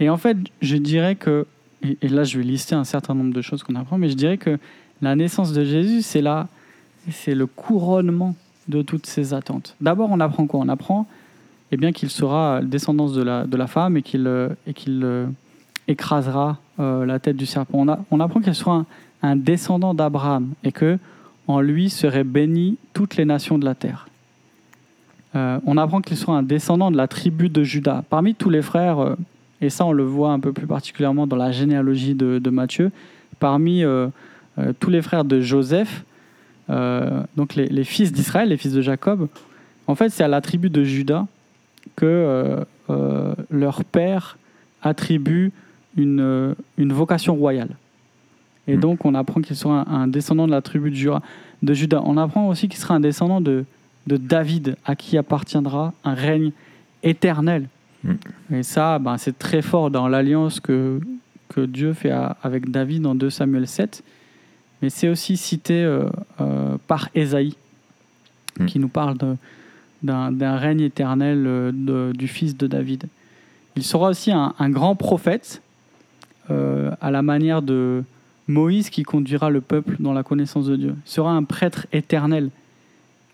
Et 0.00 0.08
en 0.08 0.16
fait, 0.16 0.38
je 0.62 0.76
dirais 0.76 1.16
que, 1.16 1.44
et, 1.82 1.98
et 2.00 2.08
là 2.08 2.22
je 2.22 2.38
vais 2.38 2.44
lister 2.44 2.76
un 2.76 2.84
certain 2.84 3.14
nombre 3.14 3.34
de 3.34 3.42
choses 3.42 3.62
qu'on 3.62 3.74
apprend, 3.74 3.98
mais 3.98 4.08
je 4.08 4.14
dirais 4.14 4.38
que 4.38 4.58
la 5.02 5.16
naissance 5.16 5.52
de 5.52 5.64
Jésus, 5.64 6.02
c'est 6.02 6.22
la, 6.22 6.48
c'est 7.10 7.34
le 7.34 7.46
couronnement 7.46 8.36
de 8.68 8.82
toutes 8.82 9.06
ces 9.06 9.34
attentes. 9.34 9.74
D'abord, 9.80 10.08
on 10.10 10.20
apprend 10.20 10.46
quoi? 10.46 10.60
On 10.60 10.68
apprend 10.68 11.06
eh 11.70 11.76
bien 11.76 11.92
qu'il 11.92 12.10
sera 12.10 12.60
descendance 12.62 13.12
de 13.12 13.22
la, 13.22 13.44
de 13.44 13.56
la 13.56 13.66
femme 13.66 13.96
et 13.96 14.02
qu'il 14.02 14.26
et 14.66 14.72
qu'il 14.72 15.26
écrasera 15.86 16.56
la 16.78 17.18
tête 17.18 17.36
du 17.36 17.44
serpent. 17.44 17.78
On, 17.78 17.88
a, 17.88 17.98
on 18.10 18.20
apprend 18.20 18.40
qu'il 18.40 18.54
sera 18.54 18.86
un, 19.22 19.36
descendant 19.36 19.92
d'Abraham 19.92 20.52
et 20.64 20.72
que 20.72 20.98
en 21.46 21.60
lui 21.60 21.90
seraient 21.90 22.24
bénies 22.24 22.76
toutes 22.92 23.16
les 23.16 23.24
nations 23.24 23.58
de 23.58 23.64
la 23.64 23.74
terre. 23.74 24.08
Euh, 25.34 25.58
on 25.66 25.76
apprend 25.76 26.00
qu'il 26.00 26.16
soit 26.16 26.36
un 26.36 26.42
descendant 26.42 26.90
de 26.90 26.96
la 26.96 27.08
tribu 27.08 27.48
de 27.48 27.62
Judas. 27.62 28.02
Parmi 28.08 28.34
tous 28.34 28.50
les 28.50 28.62
frères, 28.62 28.98
euh, 28.98 29.14
et 29.60 29.70
ça 29.70 29.84
on 29.84 29.92
le 29.92 30.04
voit 30.04 30.30
un 30.30 30.40
peu 30.40 30.52
plus 30.52 30.66
particulièrement 30.66 31.26
dans 31.26 31.36
la 31.36 31.52
généalogie 31.52 32.14
de, 32.14 32.50
Matthieu, 32.50 32.90
parmi 33.40 33.82
euh, 33.82 34.08
tous 34.80 34.90
les 34.90 35.02
frères 35.02 35.24
de 35.24 35.40
Joseph, 35.40 36.04
donc 36.68 37.54
les, 37.54 37.84
fils 37.84 38.12
d'Israël, 38.12 38.50
les 38.50 38.56
fils 38.56 38.72
de 38.72 38.82
Jacob, 38.82 39.28
en 39.86 39.94
fait 39.94 40.10
c'est 40.10 40.24
à 40.24 40.28
la 40.28 40.40
tribu 40.40 40.70
de 40.70 40.84
Judas 40.84 41.26
que 41.96 42.64
leur 43.50 43.84
père 43.84 44.36
attribue 44.82 45.52
une, 45.96 46.54
vocation 46.78 47.34
royale. 47.34 47.70
Et 48.66 48.76
hmm. 48.76 48.80
donc 48.80 49.04
on 49.04 49.14
apprend 49.14 49.40
qu'il 49.40 49.56
sera 49.56 49.88
un, 49.90 50.08
descendant 50.08 50.46
de 50.46 50.52
la 50.52 50.62
tribu 50.62 50.90
de 50.90 51.74
Judas. 51.74 52.02
On 52.04 52.16
apprend 52.16 52.48
aussi 52.48 52.68
qu'il 52.68 52.78
sera 52.78 52.94
un 52.94 53.00
descendant 53.00 53.40
de, 53.40 53.64
de 54.08 54.16
David, 54.16 54.76
à 54.84 54.96
qui 54.96 55.16
appartiendra 55.16 55.92
un 56.02 56.14
règne 56.14 56.50
éternel. 57.02 57.68
Mm. 58.02 58.12
Et 58.54 58.62
ça, 58.62 58.98
ben, 58.98 59.18
c'est 59.18 59.38
très 59.38 59.62
fort 59.62 59.90
dans 59.90 60.08
l'alliance 60.08 60.58
que, 60.60 61.00
que 61.48 61.60
Dieu 61.60 61.92
fait 61.92 62.12
avec 62.42 62.70
David 62.70 63.02
dans 63.02 63.14
2 63.14 63.30
Samuel 63.30 63.68
7. 63.68 64.02
Mais 64.82 64.90
c'est 64.90 65.08
aussi 65.08 65.36
cité 65.36 65.82
euh, 65.82 66.08
euh, 66.40 66.76
par 66.86 67.08
Ésaïe, 67.14 67.56
mm. 68.58 68.66
qui 68.66 68.78
nous 68.78 68.88
parle 68.88 69.16
d'un 70.02 70.56
règne 70.56 70.80
éternel 70.80 71.44
euh, 71.46 72.12
du 72.12 72.28
fils 72.28 72.56
de 72.56 72.66
David. 72.66 73.04
Il 73.76 73.82
sera 73.82 74.10
aussi 74.10 74.32
un, 74.32 74.70
grand 74.70 74.96
prophète, 74.96 75.62
à 76.48 77.10
la 77.10 77.22
manière 77.22 77.62
de 77.62 78.02
Moïse 78.48 78.90
qui 78.90 79.02
conduira 79.02 79.50
le 79.50 79.60
peuple 79.60 79.96
dans 80.00 80.12
la 80.12 80.22
connaissance 80.22 80.66
de 80.66 80.74
Dieu. 80.74 80.96
Il 81.06 81.10
sera 81.10 81.32
un 81.32 81.44
prêtre 81.44 81.86
éternel 81.92 82.50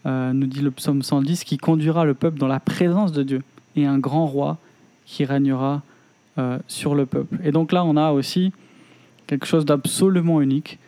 nous 0.04 0.46
dit 0.46 0.60
le 0.60 0.70
psaume 0.70 1.00
110, 1.00 1.44
qui 1.44 1.56
conduira 1.56 2.04
le 2.04 2.12
peuple 2.12 2.38
dans 2.38 2.48
la 2.48 2.60
présence 2.60 3.12
de 3.12 3.22
Dieu, 3.22 3.42
et 3.74 3.86
un 3.86 3.98
grand 3.98 4.26
roi 4.26 4.58
qui 5.06 5.24
régnera 5.24 5.80
sur 6.66 6.94
le 6.94 7.06
peuple. 7.06 7.38
Et 7.42 7.50
donc 7.50 7.72
là, 7.72 7.82
on 7.82 7.96
a 7.96 8.12
aussi 8.12 8.52
quelque 9.26 9.46
chose 9.46 9.64
d'absolument 9.64 10.42
unique 10.42 10.78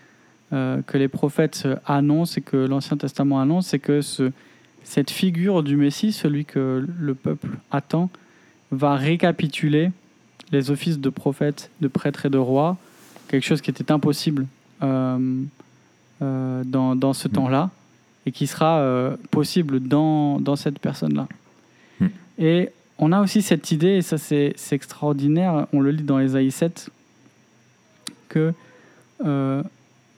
euh, 0.53 0.81
que 0.87 0.99
les 0.99 1.09
prophètes 1.09 1.67
annoncent 1.87 2.37
et 2.39 2.41
que 2.41 2.57
l'Ancien 2.57 2.97
Testament 2.97 3.41
annonce, 3.41 3.69
c'est 3.69 3.79
que 3.79 4.01
ce, 4.01 4.33
cette 4.85 5.11
figure 5.11 5.63
du 5.63 5.77
Messie, 5.77 6.13
celui 6.13 6.45
que 6.45 6.87
le 6.99 7.15
peuple 7.15 7.49
attend, 7.71 8.11
va 8.71 8.97
récapituler 8.97 9.91
les 10.53 10.71
offices 10.71 10.99
de 10.99 11.11
prophète, 11.11 11.71
de 11.81 11.89
prêtre 11.89 12.27
et 12.27 12.31
de 12.31 12.39
roi, 12.39 12.77
quelque 13.29 13.45
chose 13.45 13.61
qui 13.61 13.71
était 13.71 13.91
impossible 13.91 14.47
dans, 14.81 15.29
dans, 16.21 17.13
ce 17.13 17.29
temps-là 17.29 17.71
et 18.27 18.33
qui 18.33 18.47
sera 18.47 18.81
euh, 18.81 19.17
possible 19.31 19.81
dans, 19.81 20.41
dans 20.41 20.57
cette 20.57 20.81
personne-là. 20.81 21.29
Hmm. 22.01 22.09
Et 22.39 22.71
on 22.99 23.13
a 23.13 23.23
aussi 23.23 23.41
cette 23.41 23.71
idée, 23.71 23.97
et 23.97 24.03
ça 24.03 24.19
c'est 24.19 24.55
extraordinaire, 24.73 25.67
on 25.73 25.81
le 25.81 25.93
lit 25.93 26.03
dans 26.03 26.19
Ésaïe 26.19 26.51
7, 26.51 26.91
que 28.29 28.53
euh, 29.25 29.63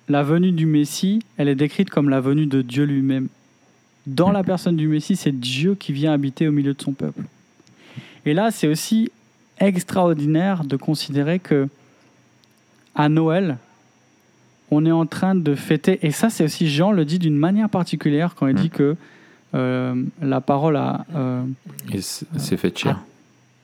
la 0.09 0.23
venue 0.23 0.53
du 0.53 0.67
Messie, 0.67 1.21
elle 1.37 1.49
est 1.49 1.55
décrite 1.55 1.91
comme 1.91 2.09
la 2.09 2.21
venue 2.21 2.47
de 2.47 2.63
Dieu 2.63 2.85
lui-même. 2.85 3.29
Dans 4.07 4.33
la 4.33 4.43
personne 4.43 4.77
du 4.77 4.89
Messie, 4.89 5.17
c'est 5.17 5.39
Dieu 5.39 5.75
qui 5.75 5.93
vient 5.93 6.13
habiter 6.13 6.49
au 6.49 6.53
milieu 6.53 6.73
de 6.73 6.81
son 6.81 6.93
peuple. 6.93 7.23
Et 8.25 8.33
là, 8.33 8.51
c'est 8.51 8.69
aussi 8.69 9.11
extraordinaire 9.59 10.65
de 10.65 10.77
considérer 10.77 11.39
que 11.39 11.69
à 12.95 13.09
Noël, 13.09 13.59
on 14.71 14.85
est 14.87 14.93
en 14.93 15.07
train 15.07 15.35
de 15.35 15.55
fêter, 15.55 15.99
et 16.03 16.11
ça 16.11 16.31
c'est 16.31 16.45
aussi 16.45 16.69
Jean 16.69 16.93
le 16.93 17.05
dit 17.05 17.19
d'une 17.19 17.37
manière 17.37 17.69
particulière 17.69 18.35
quand 18.35 18.47
il 18.49 18.55
dit 18.55 18.67
mm. 18.67 18.71
que 18.71 18.97
euh, 19.55 20.03
la 20.21 20.41
parole 20.41 20.77
a... 20.77 21.07
Euh, 21.15 21.43
c'est 22.37 22.57
fait 22.57 22.77
cher. 22.77 23.01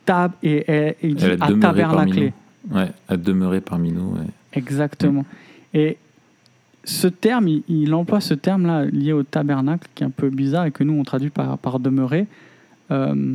Tab, 0.07 0.33
et, 0.43 0.97
il 1.03 1.15
dit 1.15 1.25
à 1.25 1.37
tabernacler. 1.37 2.33
Ouais, 2.71 2.91
à 3.09 3.17
demeurer 3.17 3.61
parmi 3.61 3.93
nous. 3.93 4.17
Exactement. 4.53 5.23
Mm. 5.23 5.77
Et 5.77 5.99
ce 6.85 7.07
terme, 7.07 7.49
il, 7.69 7.95
emploie 7.95 8.21
ce 8.21 8.35
terme-là 8.35 8.85
lié 8.85 9.13
au 9.13 9.23
tabernacle, 9.23 9.89
qui 9.95 10.03
est 10.03 10.07
un 10.07 10.11
peu 10.11 10.31
bizarre 10.31 10.67
et 10.67 10.71
que 10.71 10.85
nous 10.85 10.95
on 10.95 11.03
traduit 11.03 11.31
par, 11.31 11.59
par 11.59 11.81
demeurer. 11.81 12.27
Euh, 12.91 13.35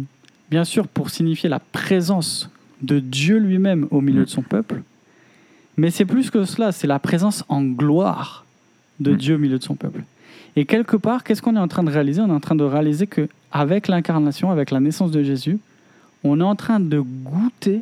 bien 0.50 0.64
sûr, 0.64 0.88
pour 0.88 1.10
signifier 1.10 1.50
la 1.50 1.60
présence 1.60 2.50
de 2.82 3.00
Dieu 3.00 3.38
lui-même 3.38 3.88
au 3.92 4.02
milieu 4.02 4.24
de 4.24 4.30
son 4.30 4.42
peuple, 4.42 4.82
mais 5.78 5.92
c'est 5.92 6.06
plus 6.06 6.30
que 6.30 6.46
cela, 6.46 6.72
c'est 6.72 6.88
la 6.88 7.00
présence 7.00 7.44
en 7.50 7.64
gloire 7.64 8.46
de 9.00 9.14
mm. 9.14 9.18
Dieu 9.18 9.36
au 9.36 9.40
milieu 9.40 9.58
de 9.58 9.64
son 9.64 9.76
peuple. 9.76 10.04
Et 10.56 10.66
quelque 10.66 10.98
part, 10.98 11.24
qu'est-ce 11.24 11.42
qu'on 11.42 11.56
est 11.56 11.60
en 11.60 11.68
train 11.68 11.84
de 11.84 11.92
réaliser? 11.92 12.22
On 12.22 12.28
est 12.28 12.34
en 12.34 12.40
train 12.40 12.56
de 12.56 12.64
réaliser 12.64 13.08
que 13.08 13.30
avec 13.52 13.88
l'incarnation, 13.88 14.52
avec 14.52 14.72
la 14.72 14.80
naissance 14.80 15.12
de 15.12 15.24
Jésus, 15.24 15.60
on 16.24 16.40
est 16.40 16.44
en 16.44 16.56
train 16.56 16.80
de 16.80 17.00
goûter 17.00 17.82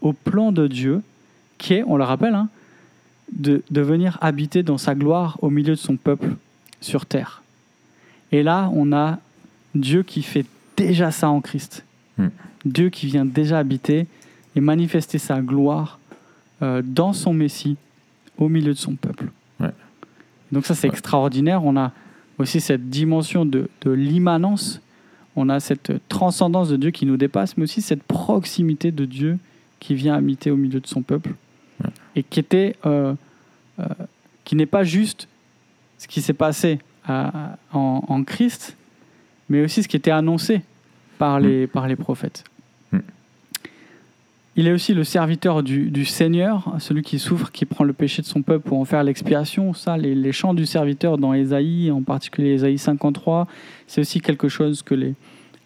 au 0.00 0.12
plan 0.12 0.52
de 0.52 0.66
Dieu, 0.66 1.02
qui 1.58 1.74
est, 1.74 1.84
on 1.86 1.96
le 1.96 2.04
rappelle, 2.04 2.34
hein, 2.34 2.48
de, 3.32 3.62
de 3.70 3.80
venir 3.80 4.18
habiter 4.20 4.62
dans 4.62 4.78
sa 4.78 4.94
gloire 4.94 5.38
au 5.42 5.50
milieu 5.50 5.74
de 5.74 5.80
son 5.80 5.96
peuple 5.96 6.36
sur 6.80 7.06
terre. 7.06 7.42
Et 8.32 8.42
là, 8.42 8.70
on 8.74 8.92
a 8.92 9.18
Dieu 9.74 10.02
qui 10.02 10.22
fait 10.22 10.46
déjà 10.76 11.10
ça 11.10 11.28
en 11.28 11.40
Christ. 11.40 11.84
Mm. 12.18 12.26
Dieu 12.64 12.88
qui 12.90 13.06
vient 13.06 13.24
déjà 13.24 13.58
habiter 13.58 14.06
et 14.54 14.60
manifester 14.60 15.18
sa 15.18 15.40
gloire 15.40 15.98
euh, 16.62 16.82
dans 16.84 17.12
son 17.12 17.32
Messie 17.32 17.76
au 18.38 18.48
milieu 18.48 18.72
de 18.72 18.78
son 18.78 18.94
peuple. 18.94 19.26
Donc 20.52 20.66
ça 20.66 20.74
c'est 20.74 20.88
extraordinaire. 20.88 21.64
On 21.64 21.76
a 21.76 21.92
aussi 22.38 22.60
cette 22.60 22.88
dimension 22.88 23.44
de, 23.44 23.68
de 23.82 23.90
l'immanence. 23.90 24.80
On 25.34 25.48
a 25.48 25.60
cette 25.60 25.92
transcendance 26.08 26.68
de 26.68 26.76
Dieu 26.76 26.90
qui 26.90 27.06
nous 27.06 27.16
dépasse, 27.16 27.56
mais 27.56 27.64
aussi 27.64 27.82
cette 27.82 28.02
proximité 28.02 28.92
de 28.92 29.04
Dieu 29.04 29.38
qui 29.80 29.94
vient 29.94 30.14
habiter 30.14 30.50
au 30.50 30.56
milieu 30.56 30.80
de 30.80 30.86
son 30.86 31.02
peuple 31.02 31.34
et 32.16 32.22
qui 32.22 32.40
était, 32.40 32.74
euh, 32.86 33.14
euh, 33.78 33.84
qui 34.44 34.56
n'est 34.56 34.66
pas 34.66 34.82
juste 34.82 35.28
ce 35.98 36.08
qui 36.08 36.20
s'est 36.20 36.32
passé 36.32 36.78
en, 37.08 37.54
en, 37.72 38.24
Christ, 38.24 38.76
mais 39.48 39.62
aussi 39.62 39.82
ce 39.82 39.88
qui 39.88 39.96
était 39.96 40.10
annoncé 40.10 40.62
par 41.18 41.38
les, 41.38 41.68
par 41.68 41.86
les 41.86 41.94
prophètes. 41.94 42.42
Il 44.58 44.66
est 44.66 44.72
aussi 44.72 44.94
le 44.94 45.04
serviteur 45.04 45.62
du, 45.62 46.04
Seigneur, 46.06 46.74
celui 46.78 47.02
qui 47.02 47.18
souffre, 47.18 47.52
qui 47.52 47.66
prend 47.66 47.84
le 47.84 47.92
péché 47.92 48.22
de 48.22 48.26
son 48.26 48.40
peuple 48.40 48.66
pour 48.66 48.78
en 48.80 48.86
faire 48.86 49.04
l'expiation. 49.04 49.74
Ça, 49.74 49.98
les, 49.98 50.32
chants 50.32 50.54
du 50.54 50.64
serviteur 50.64 51.18
dans 51.18 51.34
Ésaïe, 51.34 51.90
en 51.90 52.02
particulier 52.02 52.52
Ésaïe 52.52 52.78
53, 52.78 53.46
c'est 53.86 54.00
aussi 54.00 54.22
quelque 54.22 54.48
chose 54.48 54.82
que 54.82 54.94
les, 54.94 55.14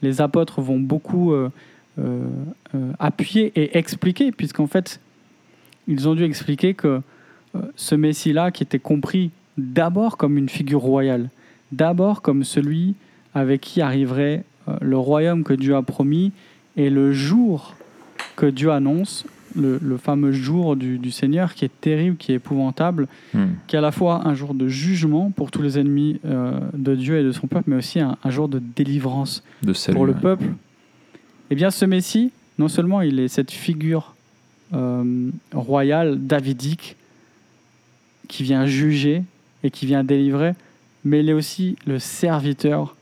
les 0.02 0.20
apôtres 0.20 0.60
vont 0.60 0.80
beaucoup 0.80 1.32
euh, 1.32 1.50
appuyer 2.98 3.52
et 3.54 3.78
expliquer, 3.78 4.32
puisqu'en 4.32 4.66
fait, 4.66 5.00
ils 5.88 6.08
ont 6.08 6.14
dû 6.14 6.24
expliquer 6.24 6.74
que 6.74 7.00
ce 7.74 7.94
Messie-là, 7.94 8.50
qui 8.50 8.62
était 8.62 8.78
compris 8.78 9.30
d'abord 9.58 10.16
comme 10.16 10.38
une 10.38 10.48
figure 10.48 10.80
royale, 10.80 11.28
d'abord 11.72 12.22
comme 12.22 12.44
celui 12.44 12.94
avec 13.34 13.60
qui 13.60 13.80
arriverait 13.80 14.44
le 14.80 14.96
royaume 14.96 15.42
que 15.42 15.54
Dieu 15.54 15.74
a 15.74 15.82
promis, 15.82 16.32
et 16.76 16.90
le 16.90 17.12
jour 17.12 17.74
que 18.36 18.46
Dieu 18.46 18.70
annonce, 18.70 19.26
le, 19.56 19.96
fameux 19.96 20.32
jour 20.32 20.76
du, 20.76 21.10
Seigneur 21.10 21.54
qui 21.54 21.64
est 21.64 21.80
terrible, 21.80 22.16
qui 22.16 22.32
est 22.32 22.36
épouvantable, 22.36 23.08
hmm. 23.34 23.46
qui 23.66 23.76
est 23.76 23.78
à 23.78 23.82
la 23.82 23.92
fois 23.92 24.26
un 24.26 24.34
jour 24.34 24.54
de 24.54 24.68
jugement 24.68 25.30
pour 25.30 25.50
tous 25.50 25.62
les 25.62 25.78
ennemis 25.78 26.20
euh, 26.24 26.58
de 26.72 26.94
Dieu 26.94 27.18
et 27.18 27.24
de 27.24 27.32
son 27.32 27.46
peuple, 27.46 27.70
mais 27.70 27.76
aussi 27.76 28.00
un, 28.00 28.16
jour 28.26 28.48
de 28.48 28.60
délivrance 28.60 29.42
pour 29.92 30.06
le 30.06 30.14
peuple. 30.14 30.46
Eh 31.50 31.54
bien, 31.54 31.70
ce 31.70 31.84
Messie, 31.84 32.30
non 32.58 32.68
seulement 32.68 33.00
il 33.00 33.18
est 33.18 33.28
cette 33.28 33.50
figure 33.50 34.14
euh, 34.74 35.30
royale, 35.52 36.26
davidique, 36.26 36.96
qui 38.28 38.42
vient 38.42 38.66
juger 38.66 39.24
et 39.64 39.70
qui 39.70 39.86
vient 39.86 40.04
délivrer, 40.04 40.54
mais 41.04 41.20
il 41.20 41.28
est 41.28 41.32
aussi 41.32 41.76
le 41.86 41.98
serviteur 41.98 42.96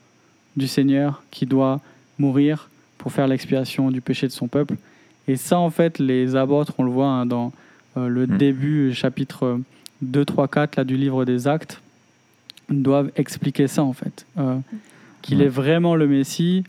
du 0.57 0.67
Seigneur 0.67 1.23
qui 1.31 1.45
doit 1.45 1.79
mourir 2.17 2.69
pour 2.97 3.11
faire 3.11 3.27
l'expiation 3.27 3.91
du 3.91 4.01
péché 4.01 4.27
de 4.27 4.31
son 4.31 4.47
peuple. 4.47 4.75
Et 5.27 5.35
ça, 5.35 5.59
en 5.59 5.69
fait, 5.69 5.99
les 5.99 6.35
apôtres, 6.35 6.73
on 6.79 6.83
le 6.83 6.91
voit 6.91 7.07
hein, 7.07 7.25
dans 7.25 7.53
euh, 7.97 8.07
le 8.07 8.25
hmm. 8.25 8.37
début, 8.37 8.93
chapitre 8.93 9.59
2, 10.01 10.25
3, 10.25 10.47
4 10.47 10.75
là, 10.77 10.83
du 10.83 10.97
livre 10.97 11.25
des 11.25 11.47
Actes, 11.47 11.81
doivent 12.69 13.11
expliquer 13.15 13.67
ça, 13.67 13.83
en 13.83 13.93
fait. 13.93 14.25
Euh, 14.37 14.57
qu'il 15.21 15.41
est 15.41 15.47
vraiment 15.47 15.95
le 15.95 16.07
Messie 16.07 16.63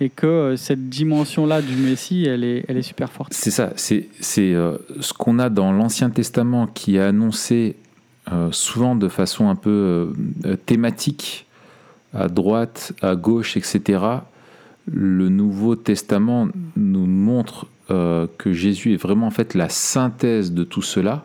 et 0.00 0.08
que 0.10 0.26
euh, 0.26 0.56
cette 0.56 0.88
dimension-là 0.88 1.62
du 1.62 1.76
Messie, 1.76 2.24
elle 2.24 2.44
est, 2.44 2.64
elle 2.68 2.76
est 2.76 2.82
super 2.82 3.12
forte. 3.12 3.32
C'est 3.32 3.50
ça, 3.50 3.72
c'est 3.76 4.08
ce 4.20 5.12
qu'on 5.12 5.38
a 5.38 5.48
dans 5.50 5.72
l'Ancien 5.72 6.10
Testament 6.10 6.66
qui 6.66 6.96
est 6.96 7.00
annoncé 7.00 7.76
souvent 8.52 8.94
de 8.94 9.08
façon 9.08 9.48
un 9.48 9.56
peu 9.56 10.12
thématique, 10.64 11.46
à 12.14 12.28
droite, 12.28 12.92
à 13.02 13.16
gauche, 13.16 13.56
etc 13.56 14.20
le 14.92 15.28
Nouveau 15.28 15.76
Testament 15.76 16.48
nous 16.76 17.06
montre 17.06 17.66
euh, 17.90 18.26
que 18.38 18.52
Jésus 18.52 18.94
est 18.94 18.96
vraiment 18.96 19.26
en 19.26 19.30
fait 19.30 19.54
la 19.54 19.68
synthèse 19.68 20.52
de 20.52 20.64
tout 20.64 20.82
cela. 20.82 21.24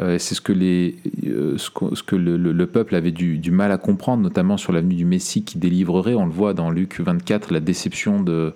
Euh, 0.00 0.18
c'est 0.18 0.34
ce 0.34 0.40
que, 0.40 0.52
les, 0.52 0.96
euh, 1.26 1.58
ce 1.58 1.70
que, 1.70 2.16
le, 2.16 2.66
peuple 2.66 2.94
avait 2.94 3.10
du, 3.10 3.50
mal 3.50 3.72
à 3.72 3.78
comprendre, 3.78 4.22
notamment 4.22 4.56
sur 4.56 4.72
l'avenue 4.72 4.94
du 4.94 5.04
Messie 5.04 5.44
qui 5.44 5.58
délivrerait. 5.58 6.14
On 6.14 6.24
le 6.24 6.32
voit 6.32 6.54
dans 6.54 6.70
Luc 6.70 7.00
24, 7.00 7.52
la 7.52 7.60
déception 7.60 8.22
de, 8.22 8.54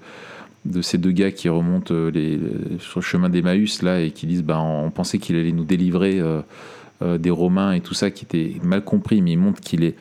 de 0.64 0.82
ces 0.82 0.98
deux 0.98 1.12
gars 1.12 1.32
qui 1.32 1.48
remontent 1.48 1.94
les, 1.94 2.40
sur 2.78 3.00
le 3.00 3.04
chemin 3.04 3.28
d'Emmaüs 3.28 3.82
là 3.82 4.00
et 4.00 4.10
qui 4.12 4.26
disent 4.26 4.42
bah, 4.42 4.60
on 4.60 4.90
pensait 4.90 5.18
qu'il 5.18 5.36
allait 5.36 5.52
nous 5.52 5.64
délivrer 5.64 6.22
des 7.02 7.30
Romains 7.30 7.72
et 7.72 7.80
tout 7.82 7.92
ça 7.92 8.10
qui 8.10 8.24
était 8.24 8.54
mal 8.62 8.82
compris, 8.82 9.20
mais 9.20 9.32
il 9.32 9.38
montre 9.38 9.60
qu'il 9.60 9.84
est 9.84 9.96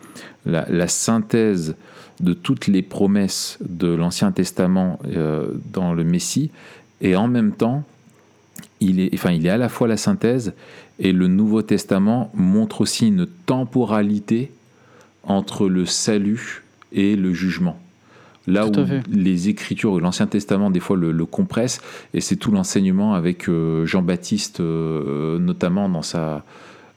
la, 0.45 0.65
la, 0.69 0.87
synthèse 0.87 1.75
de 2.21 2.33
toutes 2.33 2.67
les 2.67 2.81
promesses 2.81 3.57
de 3.67 3.87
l'Ancien 3.87 4.31
Testament 4.31 4.99
dans 5.73 5.93
le 5.93 6.03
Messie 6.05 6.51
et 7.01 7.17
en 7.17 7.27
même 7.27 7.51
temps, 7.51 7.83
il 8.79 8.99
est, 8.99 9.09
enfin, 9.13 9.31
il 9.31 9.45
est 9.45 9.49
à 9.49 9.57
la 9.57 9.69
fois 9.69 9.87
la 9.87 9.97
synthèse 9.97 10.53
et 10.99 11.11
le 11.11 11.27
Nouveau 11.27 11.61
Testament 11.61 12.31
montre 12.33 12.81
aussi 12.81 13.07
une 13.07 13.27
temporalité 13.45 14.51
entre 15.23 15.67
le 15.67 15.85
salut 15.85 16.63
et 16.91 17.15
le 17.15 17.33
jugement. 17.33 17.79
Là 18.47 18.67
où 18.67 18.71
les 19.09 19.49
Écritures, 19.49 19.99
l'Ancien 19.99 20.27
Testament, 20.27 20.69
des 20.69 20.79
fois 20.79 20.97
le, 20.97 21.11
le 21.11 21.25
compresse, 21.25 21.81
et 22.13 22.21
c'est 22.21 22.35
tout 22.35 22.51
l'enseignement 22.51 23.15
avec 23.15 23.49
euh, 23.49 23.87
Jean-Baptiste, 23.87 24.59
euh, 24.59 25.39
notamment 25.39 25.89
dans 25.89 26.03
sa, 26.03 26.45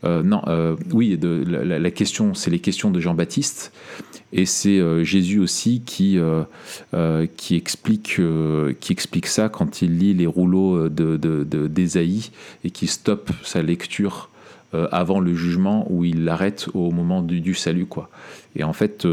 euh, 0.05 0.23
non, 0.23 0.43
euh, 0.47 0.77
oui, 0.93 1.17
de, 1.19 1.45
la, 1.47 1.91
question, 1.91 2.35
c'est 2.35 2.51
les 2.51 2.61
questions 2.61 2.91
de 2.91 3.01
Jean-Baptiste, 3.01 3.73
et 4.33 4.47
c'est 4.47 4.79
euh, 4.79 5.03
Jésus 5.03 5.39
aussi 5.41 5.83
qui, 5.85 6.19
qui, 7.37 7.57
explique, 7.57 8.21
qui 8.81 8.93
explique 8.93 9.27
ça 9.27 9.49
quand 9.49 9.83
il 9.83 9.99
lit 9.99 10.15
les 10.15 10.27
rouleaux 10.27 10.89
d'Ésaïe 10.89 12.31
de, 12.63 12.69
et 12.69 12.71
qui 12.71 12.87
stoppe 12.87 13.31
sa 13.43 13.63
lecture 13.63 14.31
avant 14.73 15.19
le 15.19 15.35
jugement 15.35 15.87
où 15.91 16.05
il 16.05 16.25
l'arrête 16.25 16.69
au 16.75 16.91
moment 16.91 17.23
du, 17.23 17.41
du, 17.41 17.55
salut. 17.55 17.87
Quoi. 17.87 18.11
Et 18.59 18.65
en 18.65 18.73
fait, 18.73 19.07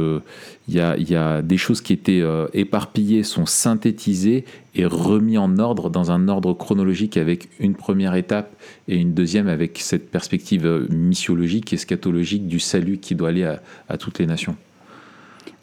il 0.67 0.75
y, 0.75 0.79
a, 0.79 1.41
des 1.41 1.57
choses 1.57 1.81
qui 1.81 1.93
étaient 1.93 2.23
éparpillées, 2.53 3.23
sont 3.23 3.45
synthétisées 3.45 4.43
et 4.75 4.85
remis 4.85 5.37
en 5.37 5.57
ordre 5.57 5.89
dans 5.89 6.11
un 6.11 6.27
ordre 6.27 6.53
chronologique 6.53 7.17
avec 7.17 7.49
une 7.59 7.75
première 7.75 8.15
étape 8.15 8.53
et 8.87 8.97
une 8.97 9.13
deuxième 9.13 9.47
avec 9.47 9.79
cette 9.79 10.11
perspective 10.11 10.65
euh, 10.65 10.87
missiologique 10.89 11.71
et 11.73 11.77
scatologique 11.77 12.47
du 12.47 12.59
salut 12.59 12.97
qui 12.97 13.15
doit 13.15 13.29
aller 13.29 13.55
à, 13.87 13.97
toutes 13.97 14.19
les 14.19 14.25
nations. 14.25 14.55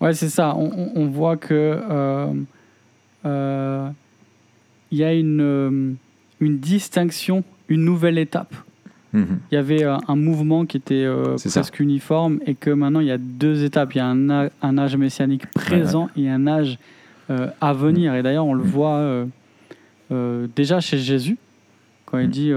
Ouais, 0.00 0.14
c'est 0.14 0.30
ça. 0.30 0.56
On, 0.56 1.06
voit 1.06 1.36
que 1.36 1.54
euh, 1.54 2.32
euh, 3.24 3.88
il 4.90 4.98
y 4.98 5.04
a 5.04 5.12
une 5.12 5.96
distinction, 6.40 7.44
une 7.68 7.84
nouvelle 7.84 8.18
étape. 8.18 8.54
Mhm. 9.12 9.40
Il 9.50 9.54
y 9.54 9.58
avait 9.58 9.84
un 9.84 10.16
mouvement 10.16 10.64
qui 10.64 10.78
était 10.78 11.06
presque 11.36 11.80
uniforme 11.80 12.40
et 12.46 12.54
que 12.54 12.70
maintenant 12.70 13.00
il 13.00 13.08
y 13.08 13.10
a 13.10 13.18
deux 13.18 13.62
étapes. 13.64 13.94
Il 13.94 13.98
y 13.98 14.00
a 14.00 14.06
un, 14.06 14.48
un 14.62 14.78
âge 14.78 14.96
messianique 14.96 15.46
présent 15.52 16.08
et 16.16 16.30
un 16.30 16.46
âge 16.46 16.78
euh, 17.30 17.46
à 17.60 17.72
venir. 17.72 18.14
Et 18.14 18.22
d'ailleurs, 18.22 18.46
on 18.46 18.54
le 18.54 18.64
voit 18.64 18.96
euh, 18.96 19.24
euh, 20.10 20.46
déjà 20.56 20.80
chez 20.80 20.98
Jésus, 20.98 21.38
quand 22.04 22.18
il 22.18 22.28
dit 22.28 22.52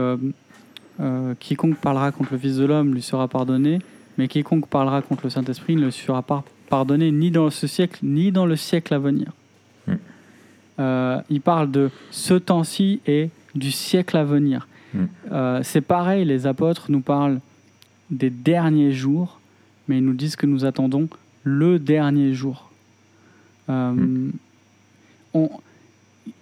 Quiconque 1.39 1.77
parlera 1.77 2.11
contre 2.11 2.33
le 2.33 2.39
Fils 2.39 2.57
de 2.57 2.65
l'homme 2.65 2.93
lui 2.93 3.01
sera 3.01 3.27
pardonné, 3.27 3.79
mais 4.17 4.27
quiconque 4.27 4.67
parlera 4.67 5.01
contre 5.01 5.25
le 5.25 5.29
Saint-Esprit 5.29 5.75
ne 5.75 5.85
lui 5.85 5.91
sera 5.91 6.23
pas 6.23 6.43
pardonné 6.69 7.11
ni 7.11 7.31
dans 7.31 7.49
ce 7.49 7.67
siècle, 7.67 7.99
ni 8.01 8.31
dans 8.31 8.45
le 8.45 8.55
siècle 8.55 8.93
à 8.93 8.99
venir. 8.99 9.27
il 11.29 11.41
parle 11.41 11.71
de 11.71 11.91
ce 12.11 12.33
temps-ci 12.33 13.01
et 13.05 13.29
du 13.53 13.71
siècle 13.71 14.17
à 14.17 14.23
venir. 14.23 14.67
C'est 15.63 15.81
pareil, 15.81 16.25
les 16.25 16.47
apôtres 16.47 16.85
nous 16.89 17.01
parlent 17.01 17.39
des 18.09 18.29
derniers 18.29 18.91
jours, 18.91 19.39
mais 19.87 19.97
ils 19.97 20.05
nous 20.05 20.13
disent 20.13 20.35
que 20.35 20.45
nous 20.45 20.65
attendons 20.65 21.07
le 21.43 21.79
dernier 21.79 22.33
jour 22.33 22.69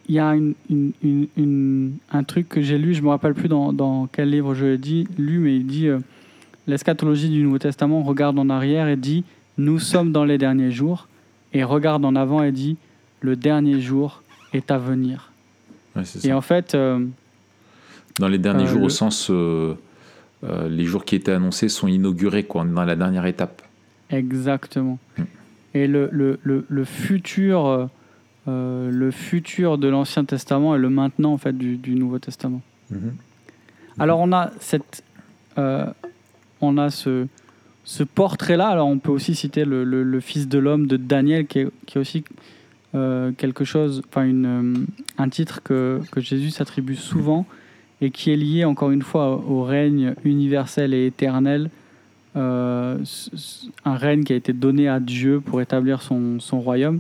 il 0.08 0.16
y 0.16 0.20
a 0.20 0.36
un 2.12 2.24
truc 2.24 2.50
que 2.50 2.62
j'ai 2.62 2.78
lu, 2.78 2.94
je 2.94 3.00
ne 3.00 3.06
me 3.06 3.10
rappelle 3.10 3.34
plus 3.34 3.48
dans, 3.48 4.08
quel 4.12 4.30
livre 4.30 4.54
je 4.54 4.66
l'ai 4.66 4.78
dit, 4.78 5.08
lu, 5.18 5.40
mais 5.40 5.56
il 5.56 5.66
dit 5.66 5.88
euh, 5.88 6.00
l'eschatologie 6.68 7.30
du 7.30 7.44
Nouveau 7.44 7.60
Testament 7.60 8.04
regarde 8.04 8.38
en 8.38 8.50
arrière 8.50 8.88
et 8.88 8.98
dit 8.98 9.24
nous 9.58 9.80
sommes 9.80 10.12
dans 10.12 10.26
les 10.26 10.38
derniers 10.38 10.72
jours, 10.72 11.08
et 11.54 11.64
regarde 11.64 12.04
en 12.06 12.16
avant 12.16 12.42
et 12.44 12.52
dit 12.52 12.78
le 13.22 13.36
dernier 13.36 13.80
jour 13.80 14.24
est 14.52 14.72
à 14.72 14.78
venir. 14.78 15.32
et 16.24 16.34
en 16.34 16.42
fait. 16.42 16.76
Euh, 16.76 17.06
dans 18.20 18.28
les 18.28 18.38
derniers 18.38 18.66
euh, 18.66 18.68
jours, 18.68 18.84
au 18.84 18.90
sens. 18.90 19.32
les 19.32 20.86
jours 20.86 21.06
qui 21.06 21.16
étaient 21.16 21.32
annoncés 21.32 21.70
sont 21.70 21.88
inaugurés, 21.88 22.44
quoi, 22.44 22.66
dans 22.66 22.86
la 22.86 22.96
dernière 22.96 23.26
étape. 23.26 23.62
Exactement. 24.10 25.00
Hmm. 25.18 25.24
Et 25.74 25.88
le, 25.88 26.10
le, 26.12 26.40
le 26.44 26.84
futur 26.84 27.90
euh, 28.50 28.92
le 28.92 29.10
futur 29.10 29.78
de 29.78 29.88
l'Ancien 29.88 30.26
Testament 30.26 30.76
et 30.76 30.78
le 30.78 30.90
maintenant 30.90 31.32
en 31.32 31.38
fait 31.38 31.58
du, 31.58 31.96
Nouveau 31.96 32.20
Testament. 32.20 32.62
Mhm. 32.92 33.14
Alors 33.98 34.20
on 34.20 34.34
a 34.34 34.52
cette, 34.60 35.02
euh, 35.58 35.86
on 36.60 36.78
a 36.78 36.90
ce, 36.90 37.26
ce 37.86 38.04
portrait-là. 38.04 38.68
Alors 38.68 38.90
on 38.90 39.00
peut 39.00 39.12
aussi 39.12 39.34
citer 39.34 39.64
le, 39.64 39.86
le, 39.86 40.20
Fils 40.20 40.50
de 40.50 40.60
l'homme 40.60 40.88
de 40.88 40.98
Daniel, 40.98 41.48
qui 41.48 41.60
est, 41.60 41.68
qui 41.86 41.98
est 41.98 42.02
aussi 42.02 42.26
euh, 42.96 43.32
quelque 43.32 43.64
chose, 43.64 44.02
enfin 44.10 44.30
un 45.18 45.30
titre 45.30 45.64
que, 45.64 46.02
que 46.12 46.20
Jésus 46.20 46.50
s'attribue 46.50 46.98
souvent 46.98 47.46
et 48.04 48.12
qui 48.12 48.32
est 48.32 48.36
lié 48.36 48.66
encore 48.66 48.92
une 48.92 49.02
fois 49.02 49.42
au 49.48 49.64
règne 49.64 50.14
universel 50.26 50.94
et 50.94 51.06
éternel. 51.06 51.70
un 52.36 52.98
règne 53.86 54.24
qui 54.24 54.34
a 54.34 54.36
été 54.36 54.54
donné 54.54 54.90
à 54.90 55.00
Dieu 55.00 55.40
pour 55.40 55.62
établir 55.62 56.02
son, 56.02 56.40
royaume. 56.60 57.00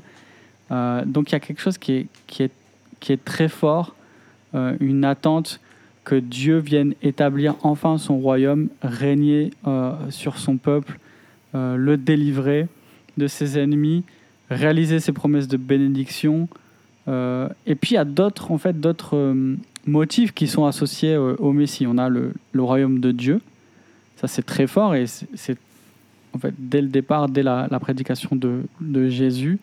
Euh, 0.72 1.04
donc 1.06 1.30
il 1.30 1.34
y 1.34 1.36
a 1.36 1.40
quelque 1.40 1.62
chose 1.62 1.78
qui 1.78 2.08
est, 2.40 3.26
très 3.26 3.50
fort, 3.50 3.96
euh, 4.56 4.76
une 4.80 5.04
attente 5.04 5.60
que 6.06 6.16
Dieu 6.16 6.58
vienne 6.58 6.94
établir 7.02 7.56
enfin 7.64 7.98
son 7.98 8.18
royaume, 8.18 8.70
régner 8.82 9.52
euh, 9.68 9.94
sur 10.10 10.38
son 10.38 10.58
peuple, 10.58 11.00
le 11.54 11.98
délivrer 11.98 12.68
de 13.18 13.28
ses 13.28 13.60
ennemis, 13.60 14.04
réaliser 14.50 15.00
ses 15.00 15.12
promesses 15.12 15.48
de 15.48 15.58
bénédiction. 15.58 16.48
et 17.08 17.76
puis 17.76 17.92
il 17.92 17.94
y 17.94 17.98
a 17.98 18.06
d'autres 18.06 18.50
en 18.50 18.58
fait 18.58 18.80
d'autres 18.80 19.36
motifs 19.86 20.34
qui 20.34 20.48
sont 20.48 20.66
associés 20.66 21.18
au 21.18 21.52
Messie. 21.52 21.86
On 21.88 21.98
a 21.98 22.10
le, 22.10 22.34
royaume 22.56 23.00
de 23.00 23.12
Dieu, 23.12 23.42
ça 24.16 24.28
c'est 24.28 24.44
très 24.44 24.68
fort 24.68 24.96
et 24.96 25.06
c'est 25.08 25.58
en 26.34 26.40
fait 26.40 26.54
dès 26.58 26.82
le 26.82 26.88
départ, 26.88 27.30
dès 27.30 27.44
la, 27.44 27.68
prédication 27.80 28.36
de, 28.36 28.64
de 28.82 29.08
Jésus, 29.10 29.60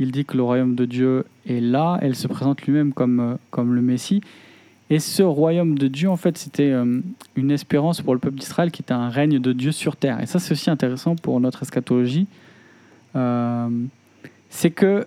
il 0.00 0.10
dit 0.12 0.24
que 0.24 0.36
le 0.36 0.42
royaume 0.42 0.74
de 0.74 0.86
Dieu 0.86 1.26
est 1.46 1.60
là, 1.60 1.98
elle 2.00 2.16
se 2.16 2.26
présente 2.26 2.62
lui-même 2.62 2.94
comme, 2.94 3.20
euh, 3.20 3.34
comme 3.50 3.74
le 3.74 3.82
Messie. 3.82 4.22
Et 4.88 4.98
ce 4.98 5.22
royaume 5.22 5.78
de 5.78 5.88
Dieu, 5.88 6.08
en 6.08 6.16
fait, 6.16 6.38
c'était 6.38 6.70
euh, 6.70 7.00
une 7.36 7.50
espérance 7.50 8.00
pour 8.00 8.14
le 8.14 8.18
peuple 8.18 8.38
d'Israël 8.38 8.70
qui 8.70 8.80
était 8.80 8.94
un 8.94 9.10
règne 9.10 9.38
de 9.38 9.52
Dieu 9.52 9.72
sur 9.72 9.96
terre. 9.96 10.18
Et 10.20 10.26
ça, 10.26 10.38
c'est 10.38 10.52
aussi 10.52 10.70
intéressant 10.70 11.16
pour 11.16 11.38
notre 11.38 11.62
eschatologie. 11.62 12.26
Euh, 13.14 13.68
c'est 14.48 14.70
que 14.70 15.06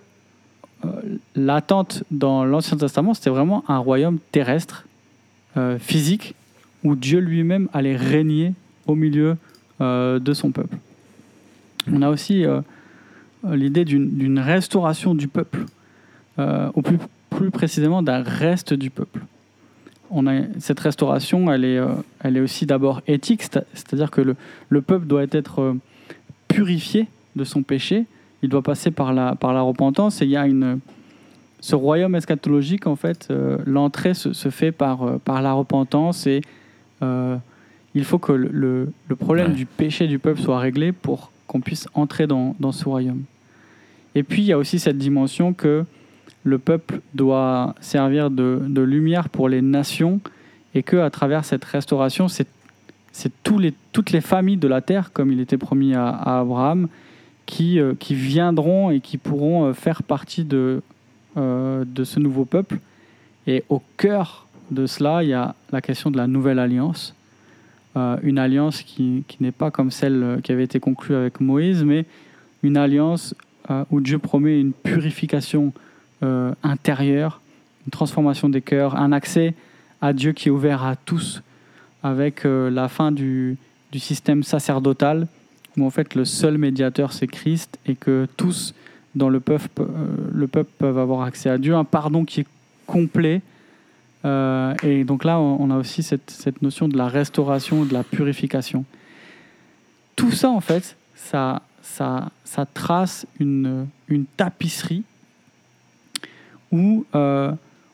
l'attente 1.34 2.04
dans 2.10 2.44
l'Ancien 2.44 2.76
Testament, 2.76 3.14
c'était 3.14 3.30
vraiment 3.30 3.64
un 3.68 3.78
royaume 3.78 4.18
terrestre, 4.32 4.86
physique, 5.78 6.34
où 6.82 6.96
Dieu 6.96 7.20
lui-même 7.20 7.68
allait 7.72 7.96
régner 7.96 8.54
au 8.86 8.94
milieu 8.94 9.36
de 9.80 10.32
son 10.32 10.50
peuple. 10.50 10.76
On 11.92 12.02
a 12.02 12.10
aussi 12.10 12.44
euh, 13.46 13.56
l'idée 13.56 13.84
d'une 13.84 14.38
restauration 14.38 15.14
du 15.14 15.28
peuple, 15.28 15.66
euh, 16.38 16.70
ou 16.74 16.82
plus, 16.82 17.50
précisément 17.50 18.02
d'un 18.02 18.22
reste 18.22 18.74
du 18.74 18.90
peuple. 18.90 19.20
Cette 20.60 20.78
restauration, 20.78 21.52
elle 21.52 21.64
est, 21.64 21.78
euh, 21.78 22.44
aussi 22.44 22.66
d'abord 22.66 23.02
éthique, 23.08 23.42
c'est-à-dire 23.42 24.10
que 24.10 24.20
le, 24.68 24.82
peuple 24.82 25.06
doit 25.06 25.24
être 25.30 25.76
purifié 26.46 27.08
de 27.34 27.42
son 27.42 27.62
péché, 27.62 28.06
il 28.44 28.48
doit 28.48 28.62
passer 28.62 28.90
par 28.90 29.12
la, 29.12 29.34
par 29.34 29.52
la 29.52 29.62
repentance, 29.62 30.22
et 30.22 30.24
il 30.24 30.30
y 30.30 30.36
a 30.36 30.46
une, 30.46 30.80
ce 31.60 31.74
royaume 31.74 32.14
eschatologique, 32.14 32.86
en 32.86 32.96
fait, 32.96 33.32
l'entrée 33.66 34.14
se, 34.14 34.32
se, 34.32 34.50
fait 34.50 34.72
par, 34.72 35.18
par 35.20 35.42
la 35.42 35.52
repentance, 35.52 36.26
et 36.26 36.42
il 37.94 38.04
faut 38.04 38.18
que 38.18 38.32
le, 38.32 38.92
le 39.08 39.16
problème 39.16 39.52
du 39.52 39.66
péché 39.66 40.06
du 40.06 40.18
peuple 40.18 40.40
soit 40.40 40.58
réglé 40.58 40.92
pour 40.92 41.30
qu'on 41.46 41.60
puisse 41.60 41.86
entrer 41.94 42.26
dans, 42.26 42.56
dans 42.58 42.72
ce 42.72 42.84
royaume. 42.84 43.22
Et 44.14 44.22
puis 44.22 44.42
il 44.42 44.46
y 44.46 44.52
a 44.52 44.58
aussi 44.58 44.78
cette 44.78 44.98
dimension 44.98 45.52
que 45.52 45.84
le 46.44 46.58
peuple 46.58 47.00
doit 47.14 47.74
servir 47.80 48.30
de, 48.30 48.80
lumière 48.80 49.28
pour 49.28 49.48
les 49.48 49.62
nations 49.62 50.20
et 50.74 50.82
que 50.82 50.96
à 50.96 51.10
travers 51.10 51.44
cette 51.44 51.64
restauration, 51.64 52.28
c'est 52.28 52.46
les, 53.58 53.74
toutes 53.92 54.10
les 54.10 54.20
familles 54.20 54.56
de 54.56 54.68
la 54.68 54.80
terre, 54.80 55.12
comme 55.12 55.32
il 55.32 55.40
était 55.40 55.58
promis 55.58 55.94
à, 55.94 56.08
Abraham, 56.08 56.88
qui, 57.46 57.78
euh, 57.78 57.94
qui 57.98 58.14
viendront 58.14 58.90
et 58.90 59.00
qui 59.00 59.18
pourront 59.18 59.66
euh, 59.66 59.72
faire 59.72 60.02
partie 60.02 60.44
de, 60.44 60.82
euh, 61.36 61.84
de 61.86 62.04
ce 62.04 62.20
nouveau 62.20 62.44
peuple. 62.44 62.78
Et 63.46 63.64
au 63.68 63.82
cœur 63.96 64.46
de 64.70 64.86
cela, 64.86 65.22
il 65.22 65.30
y 65.30 65.34
a 65.34 65.54
la 65.72 65.80
question 65.80 66.10
de 66.10 66.16
la 66.16 66.26
nouvelle 66.26 66.58
alliance. 66.58 67.14
Une 68.24 68.40
alliance 68.40 68.82
qui, 68.82 69.22
n'est 69.38 69.52
pas 69.52 69.70
comme 69.70 69.92
celle 69.92 70.40
qui 70.42 70.50
avait 70.50 70.64
été 70.64 70.80
conclue 70.80 71.14
avec 71.14 71.40
Moïse, 71.40 71.84
mais 71.84 72.06
une 72.64 72.76
alliance 72.76 73.36
où 73.92 74.00
Dieu 74.00 74.18
promet 74.18 74.58
une 74.58 74.72
purification 74.72 75.72
intérieure, 76.64 77.40
une 77.86 77.92
transformation 77.92 78.48
des 78.48 78.62
cœurs, 78.62 78.96
un 78.96 79.12
accès 79.12 79.54
à 80.00 80.12
Dieu 80.12 80.32
qui 80.32 80.48
est 80.48 80.50
ouvert 80.50 80.82
à 80.84 80.96
tous, 80.96 81.42
avec 82.02 82.42
la 82.44 82.88
fin 82.88 83.12
du 83.12 83.58
système 83.92 84.42
sacerdotal, 84.42 85.28
où 85.76 85.84
en 85.84 85.90
fait 85.90 86.14
le 86.14 86.24
seul 86.24 86.58
médiateur 86.58 87.12
c'est 87.12 87.26
Christ, 87.26 87.78
et 87.86 87.94
que 87.94 88.26
tous 88.36 88.74
dans 89.14 89.28
le 89.28 89.40
peuple, 89.40 89.68
euh, 89.78 89.84
le 90.32 90.46
peuple 90.48 90.70
peuvent 90.78 90.98
avoir 90.98 91.22
accès 91.22 91.48
à 91.48 91.58
Dieu, 91.58 91.74
un 91.74 91.84
pardon 91.84 92.24
qui 92.24 92.40
est 92.40 92.46
complet. 92.86 93.42
Euh, 94.24 94.74
et 94.82 95.04
donc 95.04 95.22
là, 95.22 95.38
on 95.38 95.70
a 95.70 95.76
aussi 95.76 96.02
cette, 96.02 96.30
cette 96.30 96.62
notion 96.62 96.88
de 96.88 96.96
la 96.96 97.08
restauration, 97.08 97.84
de 97.84 97.92
la 97.92 98.02
purification. 98.02 98.84
Tout 100.16 100.32
ça, 100.32 100.48
en 100.48 100.60
fait, 100.60 100.96
ça, 101.14 101.62
ça, 101.82 102.30
ça 102.44 102.66
trace 102.66 103.26
une, 103.38 103.86
une 104.08 104.24
tapisserie 104.24 105.04
où 106.72 107.04
euh, 107.14 107.52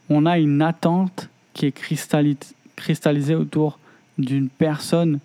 on 0.09 0.25
a 0.25 0.39
une 0.39 0.63
attente 0.63 1.29
qui 1.53 1.67
est 1.67 1.77
cristalli- 1.77 2.55
cristallisée 2.77 3.35
autour 3.35 3.79
d'une 4.17 4.49
personne 4.49 5.19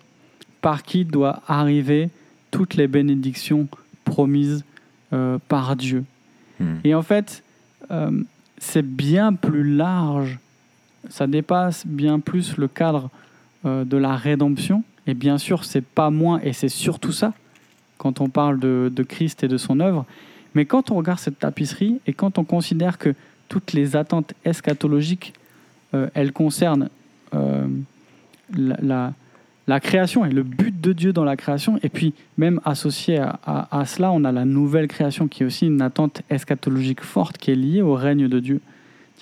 par 0.60 0.82
qui 0.82 1.04
doit 1.04 1.40
arriver 1.46 2.10
toutes 2.56 2.74
les 2.74 2.88
bénédictions 2.88 3.68
promises 4.04 4.64
euh, 5.12 5.38
par 5.46 5.76
Dieu. 5.76 6.04
Hmm. 6.58 6.76
Et 6.84 6.94
en 6.94 7.02
fait, 7.02 7.42
euh, 7.90 8.22
c'est 8.56 8.86
bien 8.86 9.34
plus 9.34 9.76
large, 9.76 10.38
ça 11.10 11.26
dépasse 11.26 11.86
bien 11.86 12.18
plus 12.18 12.56
le 12.56 12.66
cadre 12.66 13.10
euh, 13.66 13.84
de 13.84 13.98
la 13.98 14.16
rédemption. 14.16 14.84
Et 15.06 15.12
bien 15.12 15.36
sûr, 15.36 15.64
c'est 15.64 15.84
pas 15.84 16.08
moins, 16.08 16.40
et 16.42 16.54
c'est 16.54 16.70
surtout 16.70 17.12
ça, 17.12 17.34
quand 17.98 18.22
on 18.22 18.30
parle 18.30 18.58
de, 18.58 18.90
de 18.90 19.02
Christ 19.02 19.44
et 19.44 19.48
de 19.48 19.58
son 19.58 19.78
œuvre. 19.80 20.06
Mais 20.54 20.64
quand 20.64 20.90
on 20.90 20.94
regarde 20.94 21.18
cette 21.18 21.38
tapisserie 21.38 22.00
et 22.06 22.14
quand 22.14 22.38
on 22.38 22.44
considère 22.44 22.96
que 22.96 23.14
toutes 23.50 23.74
les 23.74 23.96
attentes 23.96 24.32
eschatologiques, 24.46 25.34
elles 26.14 26.32
concernent 26.32 26.88
la, 27.32 28.76
la- 28.80 29.12
la 29.68 29.80
création 29.80 30.24
et 30.24 30.30
le 30.30 30.42
but 30.44 30.80
de 30.80 30.92
Dieu 30.92 31.12
dans 31.12 31.24
la 31.24 31.36
création, 31.36 31.78
et 31.82 31.88
puis 31.88 32.14
même 32.38 32.60
associé 32.64 33.18
à, 33.18 33.40
à- 33.44 33.80
à 33.80 33.84
cela, 33.84 34.12
on 34.12 34.22
a 34.24 34.30
la 34.32 34.44
nouvelle 34.44 34.86
création 34.86 35.26
qui 35.26 35.42
est 35.42 35.46
aussi 35.46 35.66
une 35.66 35.82
attente 35.82 36.22
eschatologique 36.30 37.02
forte 37.02 37.36
qui 37.38 37.50
est 37.50 37.56
liée 37.56 37.82
au 37.82 37.94
règne 37.94 38.28
de 38.28 38.38
Dieu. 38.40 38.60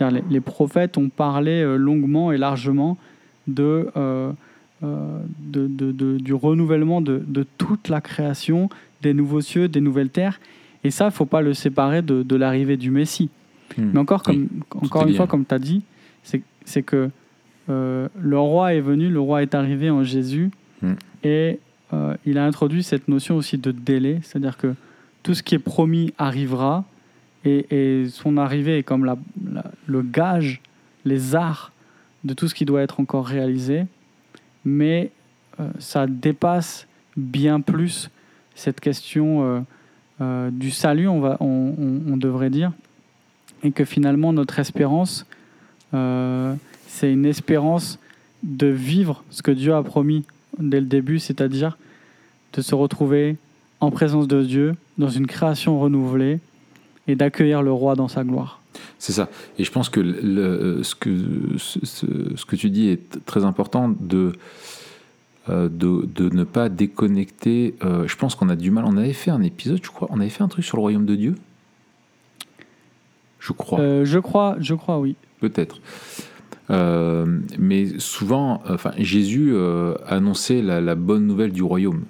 Les, 0.01 0.22
les 0.28 0.40
prophètes 0.40 0.99
ont 0.99 1.09
parlé 1.09 1.62
euh, 1.62 1.76
longuement 1.76 2.32
et 2.32 2.36
largement 2.36 2.99
de, 3.47 3.88
euh, 3.97 4.32
euh, 4.82 5.18
de- 5.38 5.66
de- 5.68 5.92
de- 5.92 6.18
du 6.18 6.34
renouvellement 6.34 7.01
de, 7.01 7.22
toute 7.59 7.88
la 7.88 8.01
création, 8.01 8.68
des 9.03 9.14
nouveaux 9.14 9.40
cieux, 9.40 9.68
des 9.68 9.80
nouvelles 9.80 10.11
terres. 10.11 10.40
Et 10.82 10.90
ça, 10.90 11.05
il 11.05 11.09
ne 11.09 11.12
faut 11.12 11.26
pas 11.26 11.40
le 11.42 11.55
séparer 11.55 12.03
de, 12.03 12.36
l'arrivée 12.36 12.76
du 12.76 12.90
Messie. 12.90 13.30
Hmm. 13.78 13.90
Mais 13.95 14.01
encore, 14.01 14.22
comme, 14.22 14.49
Oui, 14.74 14.80
encore 14.82 15.07
une 15.07 15.14
fois, 15.14 15.26
comme 15.26 15.47
tu 15.47 15.55
as 15.55 15.59
dit, 15.59 15.82
c'est 16.66 16.82
que 16.82 17.09
euh, 17.68 18.08
le 18.20 18.38
roi 18.38 18.74
est 18.74 18.80
venu, 18.80 19.08
le 19.08 19.20
roi 19.20 19.42
est 19.42 19.54
arrivé 19.54 19.90
en 19.90 20.04
Jésus, 20.04 20.50
Mm. 20.82 20.92
et 21.22 21.60
euh, 21.92 22.14
il 22.26 22.36
a 22.38 22.44
introduit 22.44 22.82
cette 22.82 23.08
notion 23.08 23.36
aussi 23.36 23.56
de 23.58 23.70
délai, 23.70 24.18
c'est-à-dire 24.22 24.56
que 24.58 24.74
tout 25.22 25.32
ce 25.34 25.42
qui 25.42 25.54
est 25.54 25.58
promis 25.60 26.12
arrivera, 26.18 26.84
et, 27.44 27.66
et 28.02 28.08
son 28.08 28.36
arrivée 28.36 28.78
est 28.78 28.82
comme 28.82 29.04
la- 29.04 29.16
la- 29.52 29.70
le 29.86 30.02
gage, 30.02 30.60
les 31.04 31.34
arts 31.34 31.72
de 32.24 32.34
tout 32.34 32.48
ce 32.48 32.54
qui 32.54 32.64
doit 32.64 32.82
être 32.82 33.00
encore 33.00 33.26
réalisé, 33.26 33.84
mais 34.64 35.10
euh, 35.60 35.68
ça 35.78 36.06
dépasse 36.06 36.86
bien 37.16 37.60
plus 37.60 38.10
cette 38.54 38.80
question 38.80 39.64
du 40.52 40.70
salut, 40.70 41.08
on, 41.08 41.20
va, 41.20 41.36
on- 41.40 41.74
on- 41.78 42.12
on 42.12 42.16
devrait 42.16 42.50
dire, 42.50 42.72
et 43.62 43.72
que 43.72 43.84
finalement 43.84 44.32
notre 44.32 44.58
espérance, 44.58 45.26
euh, 45.92 46.54
c'est 46.95 47.12
une 47.12 47.26
espérance 47.26 47.99
de 48.45 48.68
vivre 48.68 49.24
ce 49.30 49.42
que 49.42 49.51
Dieu 49.51 49.74
a 49.74 49.82
promis 49.82 50.24
dès 50.59 50.80
le 50.80 50.86
début, 50.86 51.18
c'est-à-dire 51.18 51.76
de 52.53 52.62
se 52.62 52.74
retrouver 52.74 53.36
en 53.80 53.90
présence 53.90 54.28
de 54.28 54.42
Dieu, 54.42 54.74
dans 54.97 55.09
une 55.09 55.26
création 55.26 55.80
renouvelée, 55.80 56.38
et 57.09 57.16
d'accueillir 57.16 57.62
le 57.62 57.72
roi 57.72 57.97
dans 57.97 58.07
sa 58.09 58.22
gloire. 58.22 58.61
C'est 58.99 59.12
ça. 59.12 59.28
Et 59.59 59.64
je 59.64 59.70
pense 59.72 59.88
que 59.88 60.01
le- 60.01 60.82
ce, 60.84 60.95
que 60.95 61.11
ce, 61.59 61.84
ce- 61.84 62.36
ce 62.36 62.45
que 62.45 62.57
tu 62.57 62.70
dis 62.70 62.88
est 62.88 63.24
très 63.26 63.45
important 63.45 63.92
de, 64.01 64.32
euh, 65.49 65.68
de, 65.68 66.07
de 66.14 66.34
ne 66.34 66.45
pas 66.45 66.68
déconnecter. 66.68 67.74
euh, 67.84 68.07
je 68.07 68.16
pense 68.16 68.34
qu'on 68.36 68.49
a 68.49 68.57
du 68.57 68.70
mal. 68.70 68.84
On 68.86 68.97
avait 68.97 69.12
fait 69.12 69.30
un 69.32 69.42
épisode, 69.42 69.80
je 69.82 69.90
crois. 69.90 70.09
On 70.12 70.20
avait 70.20 70.30
fait 70.30 70.42
un 70.45 70.49
truc 70.49 70.64
sur 70.64 70.76
le 70.76 70.80
royaume 70.82 71.07
de 71.07 71.16
Dieu? 71.16 71.34
Je 73.40 73.53
crois. 73.53 73.80
Euh, 73.80 74.05
je 74.05 74.18
crois, 74.18 74.57
je 74.61 74.74
crois, 74.74 74.99
oui. 75.01 75.16
Peut-être. 75.40 75.80
Euh, 76.70 77.26
mais 77.58 77.98
souvent, 77.98 78.62
enfin, 78.68 78.92
Jésus 78.98 79.50
euh, 79.52 79.94
annonçait 80.06 80.62
la, 80.62 80.94
bonne 80.94 81.26
nouvelle 81.26 81.52
du 81.52 81.62
royaume. 81.62 82.04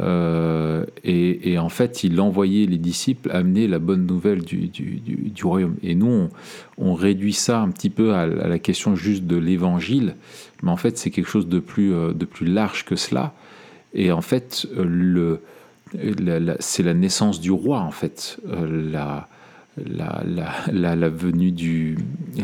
Euh, 0.00 0.84
et, 1.04 1.56
en 1.58 1.68
fait, 1.68 2.02
il 2.02 2.20
envoyait 2.20 2.66
les 2.66 2.78
disciples 2.78 3.30
amener 3.30 3.68
la 3.68 3.78
bonne 3.78 4.06
nouvelle 4.06 4.42
du, 4.42 4.68
du- 4.68 5.44
royaume. 5.44 5.76
Et 5.82 5.94
nous, 5.94 6.28
on, 6.78 6.94
réduit 6.94 7.32
ça 7.32 7.60
un 7.60 7.68
petit 7.68 7.90
peu 7.90 8.12
à, 8.12 8.22
à 8.22 8.26
la 8.26 8.58
question 8.58 8.96
juste 8.96 9.24
de 9.24 9.36
l'évangile, 9.36 10.16
mais 10.62 10.70
en 10.70 10.76
fait, 10.76 10.98
c'est 10.98 11.10
quelque 11.10 11.28
chose 11.28 11.48
de 11.48 11.60
plus, 11.60 11.90
de 11.90 12.24
plus 12.24 12.46
large 12.46 12.84
que 12.84 12.96
cela. 12.96 13.34
Et 13.92 14.10
en 14.10 14.22
fait, 14.22 14.66
le, 14.76 15.40
c'est 16.58 16.82
la 16.82 16.94
naissance 16.94 17.40
du 17.40 17.52
roi, 17.52 17.78
en 17.78 17.92
fait, 17.92 18.40
la, 18.50 19.28
la, 19.76 20.22
la, 20.72 20.94
la, 20.96 21.08
venue 21.08 21.50
du, 21.50 21.98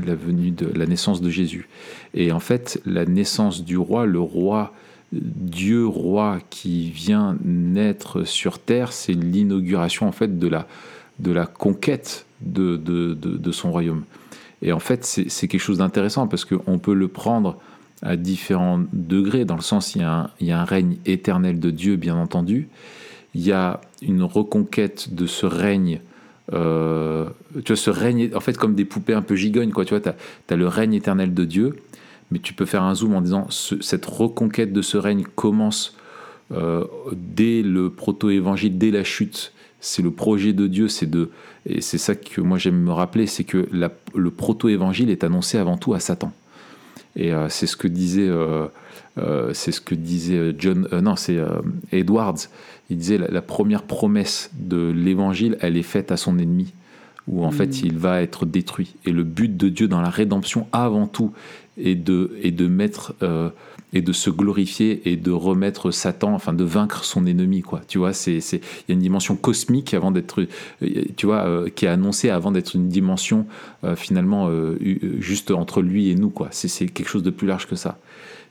la 0.05 0.15
venue 0.15 0.51
de 0.51 0.67
la 0.67 0.87
naissance 0.87 1.21
de 1.21 1.31
Jésus. 1.31 1.69
Et 2.15 2.33
en 2.33 2.41
fait, 2.41 2.81
la 2.87 3.07
naissance 3.07 3.65
du 3.65 3.77
roi, 3.77 4.07
le 4.07 4.21
roi, 4.21 4.73
Dieu 5.13 5.87
roi 5.87 6.39
qui 6.51 6.91
vient 6.91 7.37
naître 7.45 8.25
sur 8.25 8.59
terre, 8.59 8.93
c'est 8.93 9.13
l'inauguration 9.13 10.09
en 10.09 10.13
fait 10.13 10.39
de 10.39 10.49
la, 10.49 10.67
de 11.19 11.33
la 11.33 11.47
conquête 11.47 12.27
de, 12.41 12.77
de, 12.77 13.15
de, 13.15 13.53
son 13.53 13.71
royaume. 13.71 14.05
Et 14.63 14.73
en 14.73 14.79
fait, 14.79 15.05
c'est 15.05 15.29
c'est 15.29 15.49
quelque 15.49 15.61
chose 15.61 15.79
d'intéressant 15.79 16.27
parce 16.27 16.45
qu'on 16.45 16.79
peut 16.79 16.95
le 16.95 17.09
prendre 17.09 17.59
à 18.03 18.17
différents 18.17 18.81
degrés, 18.93 19.45
dans 19.45 19.57
le 19.57 19.63
sens 19.63 19.95
il 19.95 20.01
y, 20.01 20.05
a 20.05 20.13
un, 20.13 20.31
il 20.41 20.47
y 20.47 20.53
a 20.53 20.61
un 20.61 20.65
règne 20.65 20.97
éternel 21.05 21.61
de 21.61 21.71
Dieu, 21.71 21.97
bien 21.97 22.17
entendu. 22.17 22.69
Il 23.35 23.43
y 23.43 23.53
a 23.53 23.81
une 24.03 24.23
reconquête 24.23 25.15
de 25.15 25.27
ce 25.27 25.47
règne 25.47 26.01
euh, 26.53 27.27
tu 27.65 27.73
vois, 27.73 27.77
ce 27.77 27.91
règne, 27.91 28.31
en 28.35 28.41
fait, 28.41 28.57
comme 28.57 28.75
des 28.75 28.85
poupées 28.85 29.15
un 29.15 29.23
peu 29.23 29.37
gigognes, 29.37 29.71
quoi. 29.71 29.85
Tu 29.85 29.95
vois, 29.95 30.01
tu 30.01 30.09
as, 30.53 30.57
le 30.57 30.67
règne 30.67 30.95
éternel 30.95 31.33
de 31.35 31.45
Dieu, 31.45 31.77
mais 32.31 32.39
tu 32.39 32.55
peux 32.55 32.67
faire 32.67 32.83
un 32.83 32.95
zoom 32.95 33.15
en 33.15 33.21
disant 33.21 33.47
ce- 33.51 33.81
cette 33.81 34.07
reconquête 34.07 34.73
de 34.73 34.83
ce 34.83 34.97
règne 34.97 35.25
commence 35.35 35.97
euh, 36.53 36.85
dès 37.13 37.63
le 37.63 37.91
proto-évangile, 37.91 38.77
dès 38.79 38.91
la 38.91 39.05
chute. 39.05 39.53
C'est 39.81 40.03
le 40.03 40.11
projet 40.11 40.53
de 40.53 40.67
Dieu, 40.67 40.89
c'est 40.89 41.09
de, 41.09 41.31
et 41.65 41.81
c'est 41.81 41.97
ça 41.99 42.15
que 42.17 42.41
moi 42.41 42.59
j'aime 42.59 42.81
me 42.81 42.93
rappeler, 42.93 43.27
c'est 43.27 43.45
que 43.45 43.69
le 43.73 44.31
proto-évangile 44.31 45.11
est 45.11 45.23
annoncé 45.25 45.59
avant 45.59 45.77
tout 45.77 45.95
à 45.95 46.01
Satan. 46.01 46.33
Et 47.17 47.33
euh, 47.33 47.49
c'est 47.49 47.67
ce 47.67 47.77
que 47.77 47.89
disait, 47.89 48.29
c'est 49.53 49.73
ce 49.73 49.81
que 49.81 49.95
disait 49.95 50.55
John, 50.59 50.89
non, 51.03 51.15
c'est 51.17 51.39
Edwards. 51.93 52.37
Il 52.91 52.99
disait 52.99 53.19
la, 53.19 53.29
la 53.29 53.43
première 53.43 53.85
promesse 53.85 54.51
de 54.59 54.91
l'évangile, 54.91 55.57
elle 55.61 55.77
est 55.77 55.83
faite 55.83 56.13
à 56.13 56.17
son 56.17 56.39
ennemi, 56.39 56.75
où 57.29 57.45
en 57.45 57.51
fait 57.51 57.83
il 57.83 57.97
va 57.97 58.23
être 58.23 58.45
détruit. 58.45 58.97
Et 59.05 59.13
le 59.13 59.25
but 59.25 59.57
de 59.57 59.69
Dieu 59.69 59.89
dans 59.89 60.01
la 60.01 60.11
rédemption, 60.11 60.67
avant 60.73 61.07
tout, 61.07 61.33
est 61.79 61.95
de, 61.95 62.37
est 62.43 62.51
de 62.51 62.67
mettre 62.67 63.15
euh, 63.23 63.51
et 63.93 64.03
de 64.03 64.13
se 64.13 64.31
glorifier 64.31 65.11
et 65.11 65.17
de 65.17 65.31
remettre 65.31 65.91
Satan, 65.91 66.35
enfin 66.35 66.53
de 66.53 66.65
vaincre 66.65 67.05
son 67.05 67.27
ennemi, 67.27 67.63
quoi. 67.63 67.81
Tu 67.89 67.99
vois, 67.99 68.13
c'est, 68.13 68.41
c'est, 68.41 68.59
il 68.59 68.85
y 68.89 68.93
a 68.93 68.95
une 68.95 69.01
dimension 69.01 69.37
cosmique 69.37 69.95
avant 69.95 70.11
d'être, 70.11 70.47
euh, 70.83 71.05
tu 71.17 71.27
vois, 71.27 71.47
euh, 71.47 71.69
qui 71.69 71.87
est 71.87 71.89
annoncée 71.89 72.31
avant 72.31 72.53
d'être 72.53 72.77
une 72.77 72.89
dimension 72.89 73.47
euh, 73.85 73.97
finalement 73.97 74.49
euh, 74.49 74.79
juste 75.19 75.51
entre 75.51 75.83
lui 75.83 76.11
et 76.11 76.15
nous, 76.15 76.31
quoi. 76.31 76.49
C'est, 76.53 76.87
quelque 76.87 77.09
chose 77.09 77.23
de 77.23 77.31
plus 77.31 77.47
large 77.47 77.67
que 77.67 77.77
ça. 77.77 77.99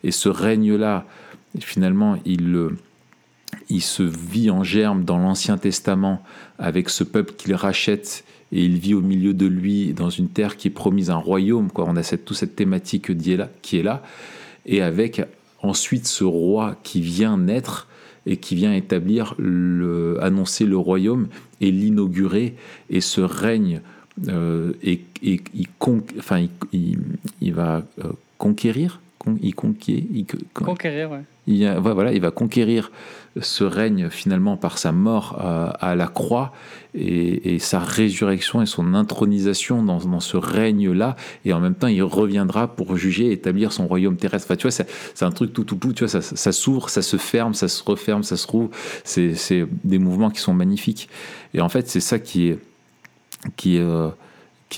Et 0.03 0.11
ce 0.11 0.29
règne-là, 0.29 1.05
finalement, 1.59 2.17
il, 2.25 2.69
il 3.69 3.81
se 3.81 4.03
vit 4.03 4.49
en 4.49 4.63
germe 4.63 5.03
dans 5.03 5.17
l'Ancien 5.17 5.57
Testament 5.57 6.23
avec 6.57 6.89
ce 6.89 7.03
peuple 7.03 7.33
qu'il 7.35 7.53
rachète 7.53 8.23
et 8.51 8.63
il 8.63 8.79
vit 8.79 8.95
au 8.95 9.01
milieu 9.01 9.33
de 9.33 9.45
lui 9.45 9.93
dans 9.93 10.09
une 10.09 10.27
terre 10.27 10.57
qui 10.57 10.69
est 10.69 10.71
promise 10.71 11.11
un 11.11 11.17
royaume. 11.17 11.69
On 11.75 11.95
a 11.95 12.03
cette, 12.03 12.25
toute 12.25 12.37
cette 12.37 12.55
thématique 12.55 13.11
qui 13.61 13.77
est 13.77 13.83
là, 13.83 14.01
et 14.65 14.81
avec 14.81 15.21
ensuite 15.61 16.07
ce 16.07 16.23
roi 16.23 16.75
qui 16.83 17.01
vient 17.01 17.37
naître 17.37 17.87
et 18.25 18.37
qui 18.37 18.55
vient 18.55 18.73
établir, 18.73 19.35
le, 19.37 20.17
annoncer 20.21 20.65
le 20.65 20.77
royaume 20.77 21.27
et 21.61 21.71
l'inaugurer, 21.71 22.55
et 22.89 23.01
ce 23.01 23.21
règne, 23.21 23.81
euh, 24.27 24.73
et, 24.83 25.01
il, 25.21 25.39
va 27.53 27.83
conquérir, 28.37 29.01
il, 29.41 29.55
conquérir, 29.55 31.11
ouais. 31.11 31.23
Il, 31.49 31.67
voilà, 31.81 32.13
il 32.13 32.21
va 32.21 32.29
conquérir 32.29 32.91
ce 33.41 33.63
règne 33.63 34.09
finalement 34.09 34.55
par 34.55 34.77
sa 34.77 34.91
mort 34.91 35.37
à, 35.39 35.95
la 35.95 36.07
croix 36.07 36.53
et, 36.93 37.57
sa 37.59 37.79
résurrection 37.79 38.61
et 38.61 38.65
son 38.65 38.93
intronisation 38.93 39.83
dans, 39.83 40.19
ce 40.19 40.37
règne-là. 40.37 41.15
Et 41.45 41.53
en 41.53 41.59
même 41.59 41.73
temps, 41.73 41.87
il 41.87 42.03
reviendra 42.03 42.67
pour 42.67 42.95
juger 42.97 43.27
et 43.27 43.31
établir 43.31 43.71
son 43.71 43.87
royaume 43.87 44.15
terrestre. 44.15 44.47
Enfin, 44.47 44.57
tu 44.57 44.67
vois, 44.67 44.71
c'est 44.71 45.25
un 45.25 45.31
truc 45.31 45.51
tout, 45.51 45.63
tout, 45.63 45.75
tout. 45.75 45.93
Tu 45.93 46.05
vois, 46.05 46.21
ça, 46.21 46.51
s'ouvre, 46.51 46.89
ça 46.89 47.01
se 47.01 47.17
ferme, 47.17 47.55
ça 47.55 47.67
se 47.67 47.83
referme, 47.83 48.21
ça 48.21 48.37
se 48.37 48.47
rouvre. 48.47 48.69
C'est 49.03 49.67
des 49.83 49.99
mouvements 49.99 50.29
qui 50.29 50.39
sont 50.41 50.53
magnifiques. 50.53 51.09
Et 51.55 51.61
en 51.61 51.69
fait, 51.69 51.89
c'est 51.89 51.99
ça 51.99 52.19
qui 52.19 52.49
est, 52.49 52.59
qui 53.55 53.77
est, 53.77 53.81
euh, 53.81 54.09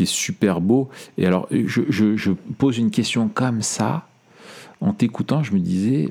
super 0.06 0.62
beau. 0.62 0.90
Et 1.18 1.28
alors, 1.28 1.48
je 1.52 2.32
pose 2.58 2.78
une 2.78 2.92
question 2.92 3.28
comme 3.28 3.62
ça. 3.62 4.08
En 4.80 4.94
t'écoutant, 4.94 5.44
je 5.44 5.54
me 5.54 5.60
disais, 5.60 6.10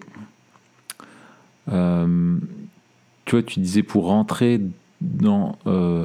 euh, 1.68 2.36
tu 3.24 3.36
vois, 3.36 3.42
tu 3.42 3.60
disais 3.60 3.82
pour 3.82 4.06
rentrer 4.06 4.60
dans 5.00 5.56
euh, 5.66 6.04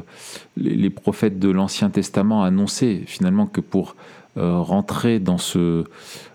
les, 0.58 0.89
prophètes 0.89 1.39
de 1.39 1.49
l'Ancien 1.49 1.89
Testament 1.89 2.43
annonçaient 2.43 3.03
finalement 3.06 3.45
que 3.45 3.62
pour 3.62 3.95
euh, 4.38 4.60
rentrer 4.60 5.20
dans 5.20 5.38
ce, 5.38 5.84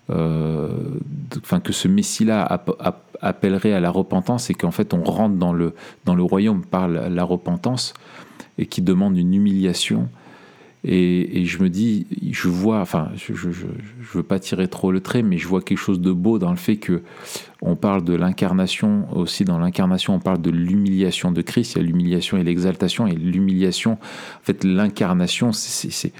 enfin 0.08 1.60
que 1.60 1.72
ce 1.72 1.88
Messie-là 1.88 2.62
appellerait 3.20 3.72
à 3.72 3.80
la 3.80 3.90
repentance 3.90 4.50
et 4.50 4.54
qu'en 4.54 4.72
fait 4.72 4.92
on 4.92 5.04
rentre 5.04 5.36
dans 5.36 5.52
le 5.52 5.74
dans 6.04 6.14
le 6.14 6.22
royaume 6.22 6.64
par 6.64 6.88
la 6.88 7.24
repentance 7.24 7.94
et 8.58 8.66
qui 8.66 8.82
demande 8.82 9.16
une 9.16 9.32
humiliation 9.32 10.08
et, 10.82 11.44
je 11.44 11.62
me 11.62 11.68
dis, 11.68 12.06
je 12.30 12.48
vois, 12.48 12.80
enfin, 12.80 13.10
je 13.14 13.32
ne 13.32 13.52
veux 14.14 14.22
pas 14.22 14.38
tirer 14.38 14.66
trop 14.66 14.92
le 14.92 15.00
trait, 15.00 15.22
mais 15.22 15.36
je 15.36 15.46
vois 15.46 15.60
quelque 15.60 15.78
chose 15.78 16.00
de 16.00 16.12
beau 16.12 16.38
dans 16.38 16.50
le 16.50 16.56
fait 16.56 16.76
que 16.76 17.02
on 17.60 17.76
parle 17.76 18.02
de 18.02 18.14
l'incarnation, 18.14 19.06
aussi 19.14 19.44
dans 19.44 19.58
l'incarnation, 19.58 20.14
on 20.14 20.20
parle 20.20 20.40
de 20.40 20.50
l'humiliation 20.50 21.32
de 21.32 21.42
Christ, 21.42 21.74
il 21.74 21.78
y 21.78 21.80
a 21.82 21.84
l'humiliation 21.84 22.38
et 22.38 22.44
l'exaltation, 22.44 23.06
et 23.06 23.14
l'humiliation, 23.14 23.92
en 23.92 24.44
fait, 24.44 24.64
l'incarnation, 24.64 25.52
c'est, 25.52 26.12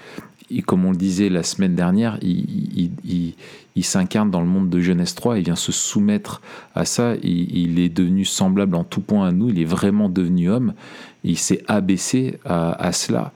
comme 0.66 0.84
on 0.84 0.90
le 0.90 0.96
disait 0.98 1.30
la 1.30 1.42
semaine 1.42 1.74
dernière, 1.74 2.18
il, 2.20 3.34
s'incarne 3.82 4.30
dans 4.30 4.42
le 4.42 4.46
monde 4.46 4.68
de 4.68 4.78
Genèse 4.78 5.14
3, 5.14 5.38
il 5.38 5.44
vient 5.44 5.56
se 5.56 5.72
soumettre 5.72 6.42
à 6.74 6.84
ça, 6.84 7.14
il, 7.22 7.80
est 7.80 7.88
devenu 7.88 8.26
semblable 8.26 8.74
en 8.74 8.84
tout 8.84 9.00
point 9.00 9.26
à 9.26 9.32
nous, 9.32 9.48
il 9.48 9.58
est 9.58 9.64
vraiment 9.64 10.11
devenu 10.11 10.50
homme, 10.50 10.74
il 11.24 11.38
s'est 11.38 11.62
abaissé 11.66 12.38
à 12.44 12.92
cela 12.92 13.32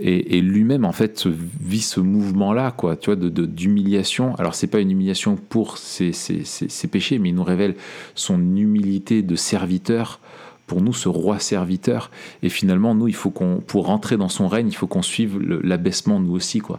et, 0.00 0.40
lui-même 0.40 0.84
en 0.84 0.92
fait 0.92 1.26
vit 1.26 1.80
ce 1.80 2.00
mouvement-là, 2.00 2.70
quoi, 2.70 2.96
tu 2.96 3.06
vois, 3.06 3.16
de, 3.16 3.28
d'humiliation. 3.46 4.34
Alors 4.36 4.54
c'est 4.54 4.66
pas 4.66 4.80
une 4.80 4.90
humiliation 4.90 5.36
pour 5.36 5.78
ses, 5.78 6.12
péchés, 6.90 7.18
mais 7.18 7.30
il 7.30 7.34
nous 7.34 7.44
révèle 7.44 7.74
son 8.14 8.38
humilité 8.56 9.22
de 9.22 9.36
serviteur. 9.36 10.20
Pour 10.66 10.82
nous, 10.82 10.92
ce 10.92 11.08
roi 11.08 11.38
serviteur. 11.38 12.10
Et 12.42 12.50
finalement, 12.50 12.94
nous, 12.94 13.08
il 13.08 13.14
faut 13.14 13.30
qu'on, 13.30 13.62
pour 13.66 13.86
rentrer 13.86 14.18
dans 14.18 14.28
son 14.28 14.48
règne, 14.48 14.68
il 14.68 14.74
faut 14.74 14.86
qu'on 14.86 15.00
suive 15.00 15.40
l'abaissement 15.40 16.20
nous 16.20 16.32
aussi, 16.32 16.58
quoi. 16.58 16.78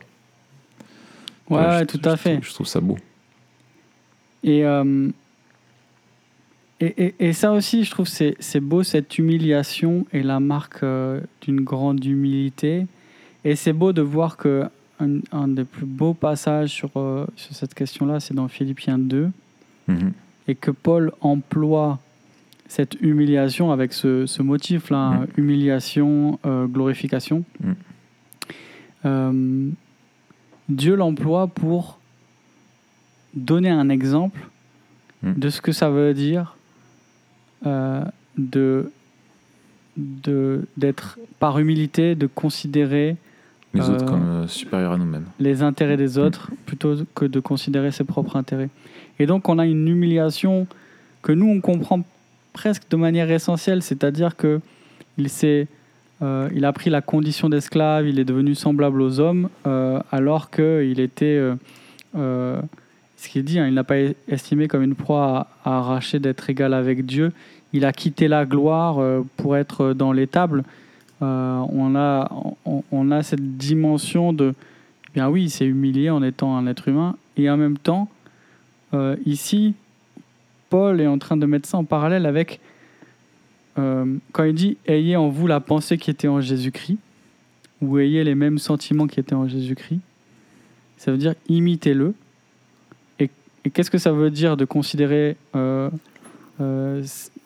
Ouais, 1.49 1.87
tout 1.87 2.01
à 2.03 2.15
fait. 2.15 2.37
Je 2.43 2.53
trouve 2.53 2.67
ça 2.67 2.81
beau. 2.81 2.99
Euh, 4.45 5.09
et, 6.79 7.03
et, 7.03 7.15
et, 7.19 7.33
ça 7.33 7.51
aussi, 7.51 7.83
je 7.83 7.89
trouve, 7.89 8.07
c'est, 8.07 8.35
c'est 8.39 8.59
beau, 8.59 8.83
cette 8.83 9.17
humiliation 9.17 10.05
et 10.13 10.21
la 10.21 10.39
marque 10.39 10.83
euh, 10.83 11.21
d'une 11.41 11.61
grande 11.61 12.05
humilité. 12.05 12.85
Et 13.45 13.55
c'est 13.55 13.73
beau 13.73 13.93
de 13.93 14.01
voir 14.01 14.37
que 14.37 14.69
un, 15.31 15.47
des 15.47 15.63
plus 15.63 15.85
beaux 15.85 16.13
passages 16.13 16.71
sur, 16.71 16.91
euh, 16.97 17.25
sur 17.35 17.55
cette 17.55 17.73
question-là, 17.73 18.19
c'est 18.19 18.33
dans 18.33 18.47
Philippiens 18.47 18.99
2, 18.99 19.31
mhm. 19.87 20.11
et 20.47 20.55
que 20.55 20.71
Paul 20.71 21.13
emploie 21.21 21.99
cette 22.67 22.95
humiliation 23.01 23.71
avec 23.71 23.93
ce, 23.93 24.25
ce 24.25 24.41
motif-là, 24.41 25.11
mhm. 25.11 25.27
humiliation, 25.37 26.39
euh, 26.45 26.67
glorification. 26.67 27.43
Mhm. 27.63 27.75
Euh, 29.05 29.69
Dieu 30.67 30.95
l'emploie 30.95 31.47
pour 31.47 31.99
donner 33.33 33.69
un 33.69 33.89
exemple 33.89 34.49
de 35.23 35.49
ce 35.49 35.61
que 35.61 35.71
ça 35.71 35.89
veut 35.89 36.13
dire 36.13 36.55
de 37.65 38.91
d'être 39.97 41.19
par 41.39 41.59
humilité, 41.59 42.15
de 42.15 42.27
considérer 42.27 43.17
les 43.73 43.89
autres 43.89 44.05
comme 44.05 44.27
euh, 44.27 44.47
supérieurs 44.47 44.93
à 44.93 44.97
nous-mêmes. 44.97 45.25
Les 45.39 45.61
intérêts 45.61 45.97
des 45.97 46.17
autres 46.17 46.51
plutôt 46.65 46.95
que 47.15 47.25
de 47.25 47.39
considérer 47.39 47.91
ses 47.91 48.03
propres 48.03 48.35
intérêts. 48.35 48.69
Et 49.19 49.25
donc 49.25 49.47
on 49.49 49.59
a 49.59 49.65
une 49.65 49.87
humiliation 49.87 50.67
que 51.21 51.31
nous 51.31 51.47
on 51.47 51.61
comprend 51.61 52.01
presque 52.53 52.83
de 52.89 52.95
manière 52.95 53.29
essentielle, 53.29 53.83
c'est-à-dire 53.83 54.35
que 54.35 54.59
il 55.17 55.29
s'est 55.29 55.67
euh, 56.21 56.49
il 56.53 56.65
a 56.65 56.73
pris 56.73 56.89
la 56.89 57.01
condition 57.01 57.47
d'esclave, 57.47 58.07
il 58.07 58.19
est 58.19 58.25
devenu 58.25 58.55
semblable 58.55 59.01
aux 59.01 59.19
hommes, 59.19 59.49
euh, 59.65 60.01
alors 60.11 60.49
qu'il 60.49 60.99
était, 60.99 61.41
ce 62.13 63.29
qu'il 63.29 63.43
dit, 63.43 63.59
hein, 63.59 63.67
il 63.67 63.73
n'a 63.73 63.85
pas 63.85 63.97
estimé 64.27 64.67
comme 64.67 64.83
une 64.83 64.95
proie 64.95 65.49
à, 65.63 65.69
à 65.69 65.77
arracher 65.77 66.19
d'être 66.19 66.49
égal 66.49 66.73
avec 66.73 67.05
Dieu. 67.05 67.31
Il 67.71 67.85
a 67.85 67.93
quitté 67.93 68.27
la 68.27 68.45
gloire 68.45 68.97
pour 69.37 69.55
être 69.55 69.93
dans 69.93 70.11
l'étable. 70.11 70.63
Euh, 71.21 71.65
on, 71.69 71.95
a, 71.95 72.31
on, 72.91 73.11
a 73.11 73.23
cette 73.23 73.57
dimension 73.57 74.31
de, 74.31 74.53
eh 75.09 75.11
bien 75.13 75.27
oui, 75.27 75.43
il 75.43 75.49
s'est 75.49 75.65
humilié 75.65 76.09
en 76.09 76.23
étant 76.23 76.55
un 76.55 76.65
être 76.65 76.87
humain, 76.87 77.17
et 77.35 77.49
en 77.49 77.57
même 77.57 77.77
temps, 77.77 78.07
euh, 78.93 79.17
ici, 79.25 79.73
Paul 80.69 81.01
est 81.01 81.07
en 81.07 81.17
train 81.17 81.35
de 81.35 81.45
mettre 81.45 81.67
ça 81.67 81.77
en 81.77 81.83
parallèle 81.83 82.25
avec, 82.25 82.61
euh, 83.77 84.15
quand 84.31 84.45
il 84.45 84.53
dit, 84.53 84.77
ayez 84.87 85.17
en 85.17 85.27
vous 85.27 85.45
la 85.47 85.59
pensée 85.59 85.97
qui 85.97 86.09
était 86.09 86.29
en 86.29 86.39
Jésus-Christ, 86.39 86.97
ou 87.81 87.97
ayez 87.97 88.23
les 88.23 88.35
mêmes 88.35 88.57
sentiments 88.57 89.07
qui 89.07 89.19
étaient 89.19 89.35
en 89.35 89.47
Jésus-Christ, 89.47 90.01
ça 90.97 91.11
veut 91.11 91.17
dire 91.17 91.35
imitez-le. 91.49 92.13
Et, 93.19 93.29
et 93.65 93.69
qu'est-ce 93.69 93.91
que 93.91 93.97
ça 93.97 94.11
veut 94.11 94.31
dire 94.31 94.57
de 94.57 94.65
considérer 94.65 95.37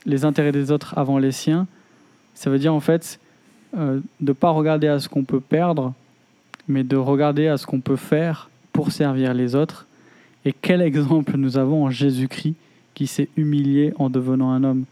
les 0.05 0.25
intérêts 0.25 0.51
des 0.51 0.71
autres 0.71 0.97
avant 0.97 1.19
les 1.19 1.31
siens? 1.31 1.67
Ça 2.33 2.49
veut 2.49 2.57
dire 2.57 2.73
en 2.73 2.79
fait 2.79 3.19
euh, 3.75 3.99
de 4.19 4.27
ne 4.29 4.33
pas 4.33 4.51
regarder 4.51 4.87
à 4.87 4.99
ce 4.99 5.09
qu'on 5.09 5.23
peut 5.23 5.39
perdre, 5.39 5.93
mais 6.67 6.83
de 6.83 6.95
regarder 6.95 7.47
à 7.47 7.57
ce 7.57 7.65
qu'on 7.65 7.79
peut 7.79 7.95
faire 7.95 8.49
pour 8.71 8.91
servir 8.91 9.33
les 9.33 9.55
autres. 9.55 9.87
Et 10.45 10.53
quel 10.53 10.81
exemple 10.89 11.37
nous 11.37 11.57
avons 11.57 11.85
en 11.85 11.89
Jésus-Christ 11.89 12.55
qui 12.93 13.07
s'est 13.07 13.29
humilié 13.35 13.93
en 13.97 14.09
devenant 14.09 14.51
un 14.51 14.63
homme. 14.63 14.85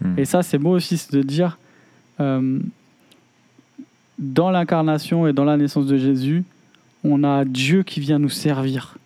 Hmm. 0.00 0.18
Et 0.18 0.24
ça, 0.24 0.42
c'est 0.42 0.58
beau 0.58 0.70
aussi 0.70 1.06
de 1.12 1.22
dire, 1.22 1.58
euh, 2.20 2.58
dans 4.18 4.50
l'incarnation 4.50 5.26
et 5.26 5.34
dans 5.34 5.44
la 5.44 5.58
naissance 5.58 5.86
de 5.86 5.98
Jésus, 5.98 6.44
on 7.04 7.22
a 7.22 7.44
Dieu 7.44 7.82
qui 7.82 8.00
vient 8.00 8.18
nous 8.18 8.30
servir 8.30 8.96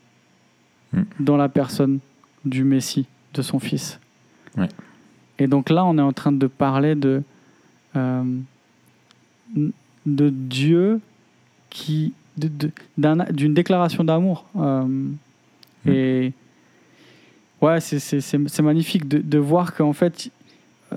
hmm. 0.92 1.02
dans 1.18 1.36
la 1.36 1.48
personne 1.48 1.98
du 2.44 2.62
Messie, 2.62 3.06
de 3.34 3.42
son 3.42 3.58
Fils. 3.58 3.98
Et 5.38 5.46
donc 5.46 5.70
là, 5.70 5.84
on 5.84 5.96
est 5.98 6.02
en 6.02 6.12
train 6.12 6.32
de 6.32 6.46
parler 6.46 6.94
de... 6.94 7.22
Euh, 7.96 8.22
de 10.06 10.30
Dieu 10.30 11.00
qui 11.68 12.12
d'une 12.36 13.54
déclaration 13.54 14.04
d'amour. 14.04 14.44
Euh, 14.56 14.82
mm. 14.82 15.16
Et 15.86 16.32
ouais, 17.60 17.80
c'est 17.80 18.62
magnifique 18.62 19.08
de, 19.08 19.18
de 19.18 19.38
voir 19.38 19.74
qu'en 19.74 19.92
fait, 19.92 20.30
euh, 20.92 20.96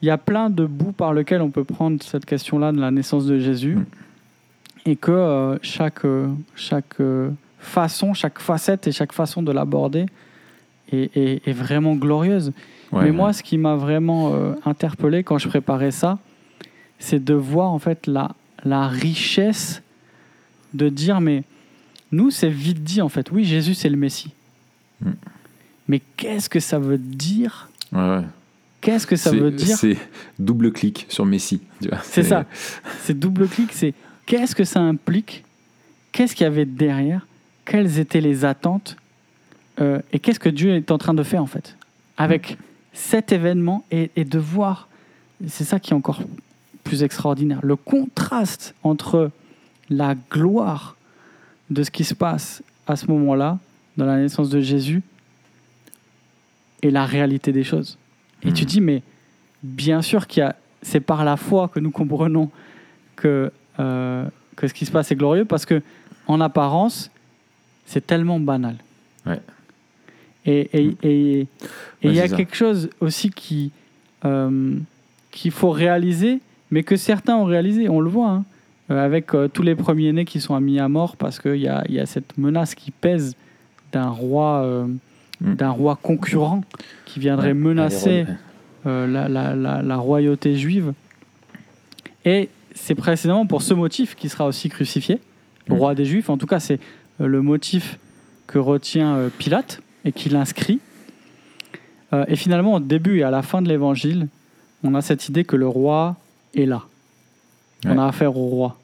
il 0.00 0.06
y 0.06 0.10
a 0.10 0.18
plein 0.18 0.50
de 0.50 0.64
bouts 0.64 0.92
par 0.92 1.14
lesquels 1.14 1.42
on 1.42 1.50
peut 1.50 1.64
prendre 1.64 2.02
cette 2.02 2.24
question-là 2.24 2.72
de 2.72 2.80
la 2.80 2.90
naissance 2.90 3.26
de 3.26 3.38
Jésus. 3.38 3.76
Mm. 3.76 3.86
Et 4.84 4.96
que 4.96 5.12
euh, 5.12 5.58
chaque, 5.62 6.06
chaque 6.56 6.96
façon, 7.58 8.14
chaque 8.14 8.40
facette 8.40 8.88
et 8.88 8.92
chaque 8.92 9.12
façon 9.12 9.42
de 9.42 9.52
l'aborder 9.52 10.06
est, 10.90 11.16
est, 11.16 11.52
vraiment 11.52 11.94
glorieuse. 11.94 12.52
Mais 12.92 13.12
moi, 13.12 13.32
ce 13.32 13.42
qui 13.42 13.56
m'a 13.56 13.76
vraiment 13.76 14.34
interpellé 14.66 15.22
quand 15.22 15.38
je 15.38 15.48
préparais 15.48 15.92
ça, 15.92 16.18
c'est 17.02 17.22
de 17.22 17.34
voir 17.34 17.70
en 17.70 17.78
fait 17.80 18.06
la, 18.06 18.34
la 18.64 18.86
richesse 18.86 19.82
de 20.72 20.88
dire 20.88 21.20
mais 21.20 21.42
nous 22.12 22.30
c'est 22.30 22.48
vite 22.48 22.82
dit 22.84 23.02
en 23.02 23.08
fait 23.08 23.30
oui 23.32 23.44
Jésus 23.44 23.74
c'est 23.74 23.88
le 23.88 23.96
Messie. 23.96 24.32
Mm. 25.00 25.10
mais 25.88 26.00
qu'est-ce 26.16 26.48
que 26.48 26.60
ça 26.60 26.78
veut 26.78 26.98
dire? 26.98 27.68
Qu'est-ce 28.80 29.06
que 29.06 29.16
ça 29.16 29.32
veut 29.32 29.50
dire? 29.50 29.76
c'est 29.76 29.96
double 30.38 30.72
clic 30.72 31.06
sur 31.08 31.26
Messie 31.26 31.60
c'est 32.04 32.22
ça. 32.22 32.46
C'est 33.00 33.18
double 33.18 33.48
clic 33.48 33.72
c'est 33.72 33.94
qu'est-ce 34.24 34.54
que 34.54 34.64
ça 34.64 34.80
implique? 34.80 35.44
Qu'est-ce 36.12 36.36
qu'il 36.36 36.44
y 36.44 36.46
avait 36.46 36.66
derrière? 36.66 37.26
Quelles 37.64 37.98
étaient 37.98 38.20
les 38.20 38.44
attentes? 38.44 38.96
Euh, 39.80 40.00
et 40.12 40.18
qu'est-ce 40.18 40.40
que 40.40 40.50
Dieu 40.50 40.76
est 40.76 40.90
en 40.90 40.98
train 40.98 41.14
de 41.14 41.22
faire 41.22 41.42
en 41.42 41.46
fait? 41.46 41.76
Avec 42.16 42.58
cet 42.92 43.32
événement 43.32 43.84
et, 43.90 44.10
et 44.14 44.24
de 44.24 44.38
voir, 44.38 44.88
c'est 45.48 45.64
ça 45.64 45.80
qui 45.80 45.92
est 45.92 45.96
encore 45.96 46.22
plus 46.84 47.02
extraordinaire, 47.02 47.60
le 47.62 47.76
contraste 47.76 48.74
entre 48.82 49.30
la 49.90 50.14
gloire 50.30 50.96
de 51.70 51.82
ce 51.82 51.90
qui 51.90 52.04
se 52.04 52.14
passe 52.14 52.62
à 52.86 52.96
ce 52.96 53.06
moment-là, 53.06 53.58
dans 53.96 54.06
la 54.06 54.16
naissance 54.18 54.50
de 54.50 54.60
Jésus, 54.60 55.02
et 56.82 56.90
la 56.90 57.04
réalité 57.04 57.52
des 57.52 57.62
choses. 57.64 57.98
Et 58.42 58.52
tu 58.52 58.62
Mhm. 58.62 58.68
dis, 58.68 58.80
mais 58.80 59.02
bien 59.62 60.02
sûr 60.02 60.26
qu'il 60.26 60.40
y 60.40 60.44
a, 60.44 60.56
c'est 60.82 61.00
par 61.00 61.24
la 61.24 61.36
foi 61.36 61.68
que 61.68 61.78
nous 61.78 61.90
comprenons 61.92 62.50
que, 63.14 63.52
euh, 63.78 64.26
que 64.56 64.66
ce 64.66 64.74
qui 64.74 64.84
se 64.84 64.90
passe 64.90 65.12
est 65.12 65.16
glorieux, 65.16 65.44
parce 65.44 65.64
que 65.64 65.80
en 66.26 66.40
apparence, 66.40 67.10
c'est 67.86 68.04
tellement 68.06 68.40
banal. 68.40 68.76
Ouais. 69.26 69.40
Et 70.44 70.70
et- 70.72 70.84
Mhm. 70.86 70.96
et- 71.04 71.40
et 71.40 71.46
il 72.02 72.08
Ouais, 72.10 72.14
y 72.16 72.20
a 72.20 72.28
quelque 72.28 72.56
chose 72.56 72.90
aussi 73.00 73.30
qui 73.30 73.70
euh, 74.24 74.76
qu'il 75.32 75.50
faut 75.50 75.70
réaliser, 75.70 76.40
mais 76.72 76.82
que 76.82 76.96
certains 76.96 77.36
ont 77.36 77.44
réalisé, 77.44 77.88
on 77.88 78.00
le 78.00 78.08
voit, 78.10 78.30
hein, 78.30 78.44
euh, 78.90 79.04
avec 79.04 79.34
euh, 79.34 79.46
tous 79.46 79.62
les 79.62 79.74
premiers-nés 79.76 80.24
qui 80.24 80.40
sont 80.40 80.58
mis 80.60 80.80
à 80.80 80.88
mort, 80.88 81.16
parce 81.16 81.38
qu'il 81.38 81.56
y 81.56 81.68
a, 81.68 81.84
il 81.88 81.94
y 81.94 82.00
a 82.00 82.06
cette 82.06 82.36
menace 82.38 82.74
qui 82.74 82.90
pèse 82.90 83.36
d'un 83.92 84.08
roi, 84.08 84.62
euh, 84.64 84.86
Mhm. 85.40 85.54
d'un 85.56 85.70
roi 85.70 85.98
concurrent 86.00 86.62
qui 87.04 87.20
viendrait 87.20 87.48
Ouais, 87.48 87.54
menacer 87.54 88.26
euh, 88.86 89.06
la, 89.06 89.28
la- 89.28 89.54
la- 89.54 89.82
la 89.82 89.96
royauté 89.96 90.56
juive. 90.56 90.92
Et 92.24 92.48
c'est 92.74 92.94
précisément 92.94 93.44
pour 93.46 93.60
ce 93.62 93.74
motif 93.74 94.14
qu'il 94.14 94.30
sera 94.30 94.46
aussi 94.46 94.68
crucifié, 94.68 95.20
le 95.68 95.74
Mm. 95.74 95.78
roi 95.78 95.94
des 95.94 96.04
Juifs. 96.04 96.30
En 96.30 96.38
tout 96.38 96.46
cas, 96.46 96.58
c'est 96.60 96.78
le 97.20 97.42
motif 97.42 97.98
que 98.46 98.58
retient 98.58 99.30
Pilate 99.38 99.82
et 100.04 100.12
qu'il 100.12 100.36
inscrit. 100.36 100.80
Et 102.28 102.36
finalement, 102.36 102.74
au 102.74 102.80
début 102.80 103.18
et 103.18 103.22
à 103.22 103.30
la 103.30 103.42
fin 103.42 103.62
de 103.62 103.68
l'évangile, 103.68 104.28
on 104.84 104.94
a 104.94 105.00
cette 105.02 105.28
idée 105.28 105.44
que 105.44 105.56
le 105.56 105.66
roi 105.66 106.16
est 106.54 106.66
là. 106.66 106.82
On 107.86 107.98
a 107.98 108.06
affaire 108.06 108.36
au 108.36 108.46
roi. 108.48 108.76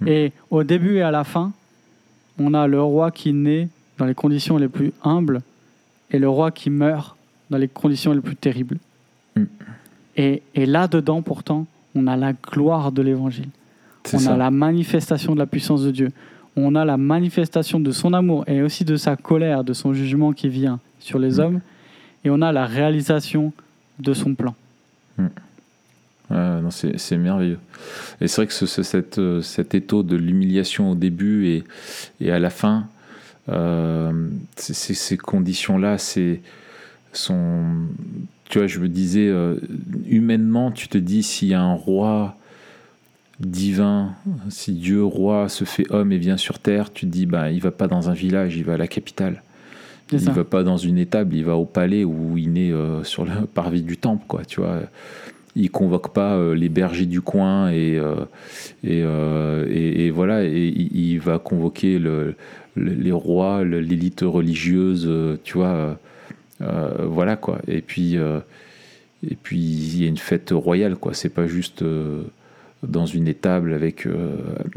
Mm. 0.00 0.08
Et 0.08 0.32
au 0.50 0.62
début 0.64 0.96
et 0.96 1.02
à 1.02 1.10
la 1.10 1.24
fin, 1.24 1.52
on 2.38 2.54
a 2.54 2.66
le 2.66 2.80
roi 2.82 3.10
qui 3.10 3.32
naît 3.32 3.68
dans 3.96 4.04
les 4.06 4.14
conditions 4.14 4.56
les 4.58 4.68
plus 4.68 4.92
humbles 5.02 5.40
et 6.10 6.18
le 6.18 6.28
roi 6.28 6.50
qui 6.50 6.70
meurt 6.70 7.16
dans 7.50 7.58
les 7.58 7.68
conditions 7.68 8.12
les 8.12 8.20
plus 8.20 8.36
terribles. 8.36 8.78
Mm. 9.36 9.44
Et, 10.16 10.42
et 10.54 10.66
là-dedans, 10.66 11.22
pourtant, 11.22 11.66
on 11.94 12.06
a 12.06 12.16
la 12.16 12.32
gloire 12.32 12.92
de 12.92 13.02
l'évangile. 13.02 13.48
On 14.12 14.18
ça. 14.18 14.34
a 14.34 14.36
la 14.36 14.50
manifestation 14.50 15.34
de 15.34 15.38
la 15.38 15.46
puissance 15.46 15.82
de 15.82 15.90
Dieu. 15.90 16.10
On 16.56 16.74
a 16.74 16.84
la 16.84 16.96
manifestation 16.96 17.78
de 17.80 17.90
son 17.90 18.12
amour 18.14 18.44
et 18.48 18.62
aussi 18.62 18.84
de 18.84 18.96
sa 18.96 19.16
colère, 19.16 19.64
de 19.64 19.72
son 19.72 19.92
jugement 19.94 20.32
qui 20.32 20.48
vient 20.48 20.80
sur 20.98 21.18
les 21.18 21.36
Mm. 21.38 21.40
hommes. 21.40 21.60
Et 22.24 22.30
on 22.30 22.42
a 22.42 22.52
la 22.52 22.66
réalisation 22.66 23.52
de 23.98 24.12
son 24.12 24.34
plan. 24.34 24.54
Non, 26.30 26.70
c'est 26.70 26.98
c'est 26.98 27.16
merveilleux. 27.16 27.58
Et 28.20 28.28
c'est 28.28 28.42
vrai 28.42 28.46
que 28.46 28.52
ce, 28.52 28.66
ce- 28.66 28.82
cette, 28.82 29.18
euh, 29.18 29.40
cet 29.42 29.74
étau 29.74 30.02
de 30.02 30.14
l'humiliation 30.16 30.90
au 30.90 30.94
début 30.94 31.46
et, 31.46 31.64
et 32.20 32.30
à 32.30 32.38
la 32.38 32.50
fin, 32.50 32.86
euh, 33.48 34.28
c'est- 34.56 34.74
c'est- 34.74 34.94
ces 34.94 35.16
conditions-là, 35.16 35.96
c'est 35.98 36.40
sont. 37.12 37.64
Tu 38.50 38.58
vois, 38.58 38.66
je 38.66 38.78
me 38.80 38.88
disais, 38.88 39.26
euh, 39.28 39.56
humainement, 40.06 40.70
tu 40.70 40.88
te 40.88 40.98
dis 40.98 41.22
s'il 41.22 41.48
y 41.48 41.54
a 41.54 41.60
un 41.62 41.74
roi 41.74 42.36
divin, 43.40 44.14
si 44.48 44.72
Dieu 44.72 45.04
roi 45.04 45.48
se 45.48 45.64
fait 45.64 45.84
homme 45.90 46.12
et 46.12 46.18
vient 46.18 46.36
sur 46.36 46.58
terre, 46.58 46.92
tu 46.92 47.06
te 47.06 47.10
dis, 47.12 47.26
bah, 47.26 47.50
il 47.50 47.60
va 47.60 47.70
pas 47.70 47.86
dans 47.86 48.10
un 48.10 48.14
village, 48.14 48.56
il 48.56 48.64
va 48.64 48.74
à 48.74 48.76
la 48.76 48.88
capitale. 48.88 49.42
Il 50.10 50.32
va 50.32 50.44
pas 50.44 50.62
dans 50.62 50.78
une 50.78 50.96
étable, 50.98 51.34
il 51.36 51.44
va 51.44 51.56
au 51.56 51.66
palais 51.66 52.02
où 52.04 52.38
il 52.38 52.52
naît 52.52 52.72
euh, 52.72 53.04
sur 53.04 53.24
le 53.26 53.46
parvis 53.54 53.82
du 53.82 53.96
temple, 53.98 54.24
quoi. 54.26 54.42
Tu 54.44 54.60
vois, 54.60 54.80
il 55.58 55.70
convoque 55.70 56.12
pas 56.14 56.36
euh, 56.36 56.54
les 56.54 56.68
bergers 56.68 57.06
du 57.06 57.20
coin 57.20 57.70
et 57.70 57.98
euh, 57.98 58.14
et, 58.84 59.02
euh, 59.02 59.66
et- 59.68 60.06
et 60.06 60.10
voilà, 60.10 60.44
et 60.44 60.66
il, 60.68 61.18
va 61.20 61.38
convoquer 61.38 61.98
le, 61.98 62.34
le- 62.76 62.94
les 62.94 63.12
rois, 63.12 63.64
l'élite 63.64 64.22
religieuse, 64.22 65.08
tu 65.44 65.58
vois, 65.58 65.98
voilà 66.60 67.36
quoi. 67.36 67.58
Et 67.68 67.80
puis 67.82 68.14
et 68.14 69.34
puis 69.42 69.58
il 69.58 70.02
y 70.02 70.04
a 70.04 70.08
une 70.08 70.16
fête 70.16 70.50
royale, 70.52 70.96
quoi. 70.96 71.12
C'est 71.14 71.28
pas 71.34 71.46
juste 71.46 71.84
dans 72.82 73.06
une 73.06 73.26
étable 73.28 73.72
avec 73.74 74.06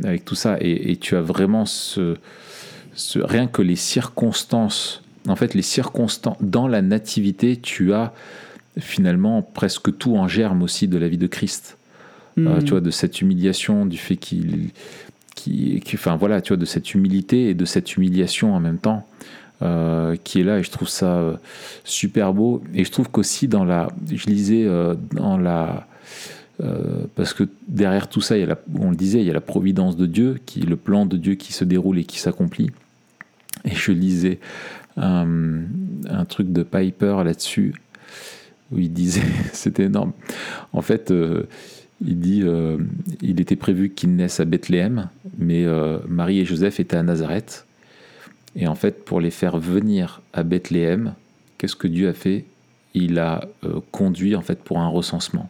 avec 0.03 0.25
tout 0.25 0.35
ça. 0.35 0.57
Et, 0.61 0.91
et 0.91 0.95
tu 0.97 1.15
as 1.15 1.21
vraiment 1.21 1.65
ce, 1.65 2.15
ce 2.95 3.19
rien 3.19 3.47
que 3.47 3.61
les 3.61 3.75
circonstances 3.75 5.03
en 5.27 5.35
fait, 5.35 5.53
les 5.53 5.61
circonstances 5.61 6.37
dans 6.41 6.67
la 6.67 6.81
nativité, 6.81 7.55
tu 7.57 7.93
as 7.93 8.11
finalement 8.79 9.41
presque 9.41 9.97
tout 9.97 10.15
en 10.15 10.27
germe 10.27 10.63
aussi 10.63 10.87
de 10.87 10.97
la 10.97 11.07
vie 11.07 11.17
de 11.17 11.27
Christ. 11.27 11.77
Euh, 12.37 12.59
Mm. 12.59 12.63
tu 12.63 12.69
vois, 12.71 12.81
de 12.81 12.91
cette 12.91 13.19
humiliation, 13.21 13.85
du 13.85 13.97
fait 13.97 14.15
qu'il, 14.15 14.69
qui, 15.35 15.81
qui- 15.83 15.95
enfin 15.97 16.15
voilà, 16.15 16.39
tu 16.41 16.49
vois, 16.53 16.57
de 16.57 16.65
cette 16.65 16.93
humilité 16.93 17.49
et 17.49 17.53
de 17.53 17.65
cette 17.65 17.97
humiliation 17.97 18.55
en 18.55 18.61
même 18.61 18.77
temps, 18.77 19.05
euh, 19.61 20.15
qui 20.23 20.39
est 20.39 20.43
là. 20.45 20.59
Et 20.59 20.63
je 20.63 20.71
trouve 20.71 20.87
ça 20.87 21.17
euh, 21.17 21.35
super 21.83 22.33
beau. 22.33 22.63
Et 22.73 22.85
je 22.85 22.91
trouve 22.91 23.09
qu'aussi 23.11 23.49
dans 23.49 23.65
la, 23.65 23.89
je 24.09 24.25
lisais 24.27 24.63
euh, 24.65 24.95
dans 25.13 25.37
la, 25.37 25.87
parce 27.15 27.33
que 27.33 27.43
derrière 27.67 28.07
tout 28.07 28.21
ça, 28.21 28.37
il 28.37 28.41
y 28.41 28.43
a 28.43 28.47
la, 28.47 28.57
on 28.79 28.91
le 28.91 28.95
disait, 28.95 29.19
il 29.19 29.25
y 29.25 29.31
a 29.31 29.33
la 29.33 29.41
providence 29.41 29.97
de 29.97 30.05
Dieu, 30.05 30.39
qui, 30.45 30.61
le 30.61 30.75
plan 30.75 31.05
de 31.07 31.17
Dieu 31.17 31.33
qui 31.35 31.53
se 31.53 31.63
déroule 31.65 31.97
et 31.97 32.03
qui 32.03 32.19
s'accomplit. 32.19 32.69
Et 33.65 33.73
je 33.75 33.91
lisais 33.91 34.39
un, 34.95 35.27
un 36.09 36.25
truc 36.25 36.51
de 36.53 36.61
Piper 36.63 37.17
là-dessus, 37.25 37.73
où 38.71 38.79
il 38.79 38.91
disait, 38.93 39.21
c'était 39.53 39.83
énorme. 39.83 40.11
En 40.73 40.81
fait, 40.81 41.11
euh, 41.11 41.43
il 42.05 42.19
dit, 42.19 42.41
euh, 42.43 42.77
il 43.21 43.39
était 43.41 43.55
prévu 43.55 43.89
qu'il 43.89 44.15
naisse 44.15 44.39
à 44.39 44.45
Bethléem, 44.45 45.09
mais 45.37 45.65
euh, 45.65 45.99
Marie 46.07 46.39
et 46.39 46.45
Joseph 46.45 46.79
étaient 46.79 46.97
à 46.97 47.03
Nazareth. 47.03 47.65
Et 48.55 48.67
en 48.67 48.75
fait, 48.75 49.05
pour 49.05 49.21
les 49.21 49.31
faire 49.31 49.57
venir 49.57 50.21
à 50.33 50.43
Bethléem, 50.43 51.13
qu'est-ce 51.57 51.75
que 51.75 51.87
Dieu 51.87 52.09
a 52.09 52.13
fait? 52.13 52.45
Il 52.93 53.19
a 53.19 53.45
conduit 53.91 54.35
en 54.35 54.41
fait 54.41 54.59
pour 54.61 54.79
un 54.79 54.89
recensement. 54.89 55.49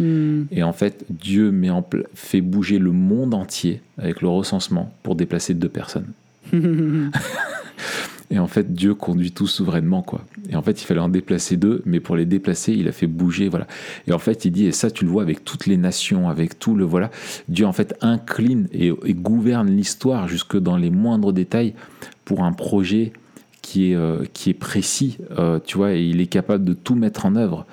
Mm. 0.00 0.42
Et 0.50 0.64
en 0.64 0.72
fait, 0.72 1.04
Dieu 1.08 1.52
met 1.52 1.70
en 1.70 1.82
pla- 1.82 2.02
fait 2.14 2.40
bouger 2.40 2.80
le 2.80 2.90
monde 2.90 3.34
entier 3.34 3.80
avec 3.98 4.22
le 4.22 4.28
recensement 4.28 4.92
pour 5.04 5.14
déplacer 5.14 5.54
deux 5.54 5.68
personnes. 5.68 6.08
Et 8.30 8.38
en 8.38 8.46
fait, 8.46 8.72
Dieu 8.72 8.94
conduit 8.94 9.32
tout 9.32 9.46
souverainement, 9.46 10.02
quoi. 10.02 10.24
Et 10.48 10.56
en 10.56 10.62
fait, 10.62 10.80
il 10.80 10.84
fallait 10.84 11.00
en 11.00 11.08
déplacer 11.08 11.56
deux, 11.56 11.82
mais 11.84 12.00
pour 12.00 12.16
les 12.16 12.24
déplacer, 12.24 12.72
il 12.72 12.88
a 12.88 12.92
fait 12.92 13.06
bouger, 13.06 13.48
voilà. 13.48 13.66
Et 14.06 14.12
en 14.12 14.18
fait, 14.18 14.44
il 14.44 14.50
dit, 14.50 14.66
et 14.66 14.72
ça, 14.72 14.90
tu 14.90 15.04
le 15.04 15.10
vois 15.10 15.22
avec 15.22 15.44
toutes 15.44 15.66
les 15.66 15.76
nations, 15.76 16.28
avec 16.28 16.58
tout 16.58 16.74
le, 16.74 16.84
voilà. 16.84 17.10
Dieu, 17.48 17.66
en 17.66 17.72
fait, 17.72 17.94
incline 18.00 18.68
et, 18.72 18.92
gouverne 19.14 19.70
l'histoire 19.70 20.26
jusque 20.28 20.58
dans 20.58 20.76
les 20.76 20.90
moindres 20.90 21.32
détails 21.32 21.74
pour 22.24 22.44
un 22.44 22.52
projet 22.52 23.12
qui 23.62 23.92
est, 23.92 23.94
euh, 23.94 24.24
qui 24.32 24.50
est 24.50 24.54
précis, 24.54 25.18
euh, 25.38 25.58
tu 25.64 25.76
vois, 25.76 25.92
et 25.92 26.02
il 26.02 26.20
est 26.20 26.26
capable 26.26 26.64
de 26.64 26.74
tout 26.74 26.94
mettre 26.94 27.26
en 27.26 27.36
œuvre. 27.36 27.66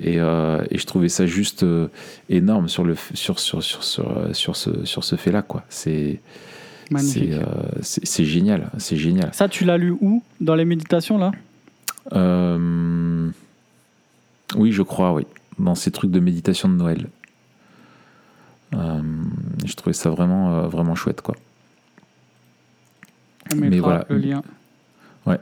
Et, 0.00 0.20
euh, 0.20 0.62
je 0.70 0.84
trouvais 0.84 1.08
ça 1.08 1.26
juste 1.26 1.64
énorme 2.28 2.68
sur, 2.68 2.84
le, 2.84 2.94
sur, 3.14 3.38
sur, 3.38 3.62
sur, 3.62 3.82
sur, 3.82 4.28
sur 4.32 4.56
ce, 4.56 4.84
sur 4.84 5.02
ce 5.02 5.16
fait-là, 5.16 5.40
quoi. 5.40 5.64
C'est. 5.70 6.20
C'est 6.96 7.32
euh, 7.32 7.42
c'est- 7.82 8.24
génial, 8.24 8.70
c'est 8.78 8.96
génial. 8.96 9.30
Ça, 9.34 9.48
tu 9.48 9.64
l'as 9.64 9.76
lu 9.76 9.90
où 10.00 10.22
Dans 10.40 10.54
les 10.54 10.64
méditations, 10.64 11.18
là? 11.18 11.32
Euh, 12.12 13.30
oui, 14.56 14.72
je 14.72 14.82
crois, 14.82 15.12
oui. 15.12 15.26
Dans 15.58 15.74
ces 15.74 15.90
trucs 15.90 16.10
de 16.10 16.20
méditation 16.20 16.68
de 16.68 16.74
Noël. 16.74 17.08
Euh, 18.74 19.02
je 19.64 19.74
trouvais 19.74 19.92
ça 19.94 20.10
vraiment, 20.10 20.68
vraiment 20.68 20.94
chouette, 20.94 21.20
quoi. 21.20 21.34
On 23.52 23.56
Mais 23.56 23.78
voilà. 23.80 24.04
le 24.08 24.18
lien. 24.18 24.42
Ouais, 25.26 25.38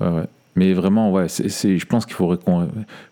ouais. 0.00 0.24
Mais 0.54 0.72
vraiment, 0.72 1.10
ouais, 1.12 1.28
c'est, 1.28 1.48
c'est- 1.48 1.78
je 1.78 1.86
pense 1.86 2.06
qu'il 2.06 2.14
faudrait 2.14 2.38
qu'on. 2.38 2.62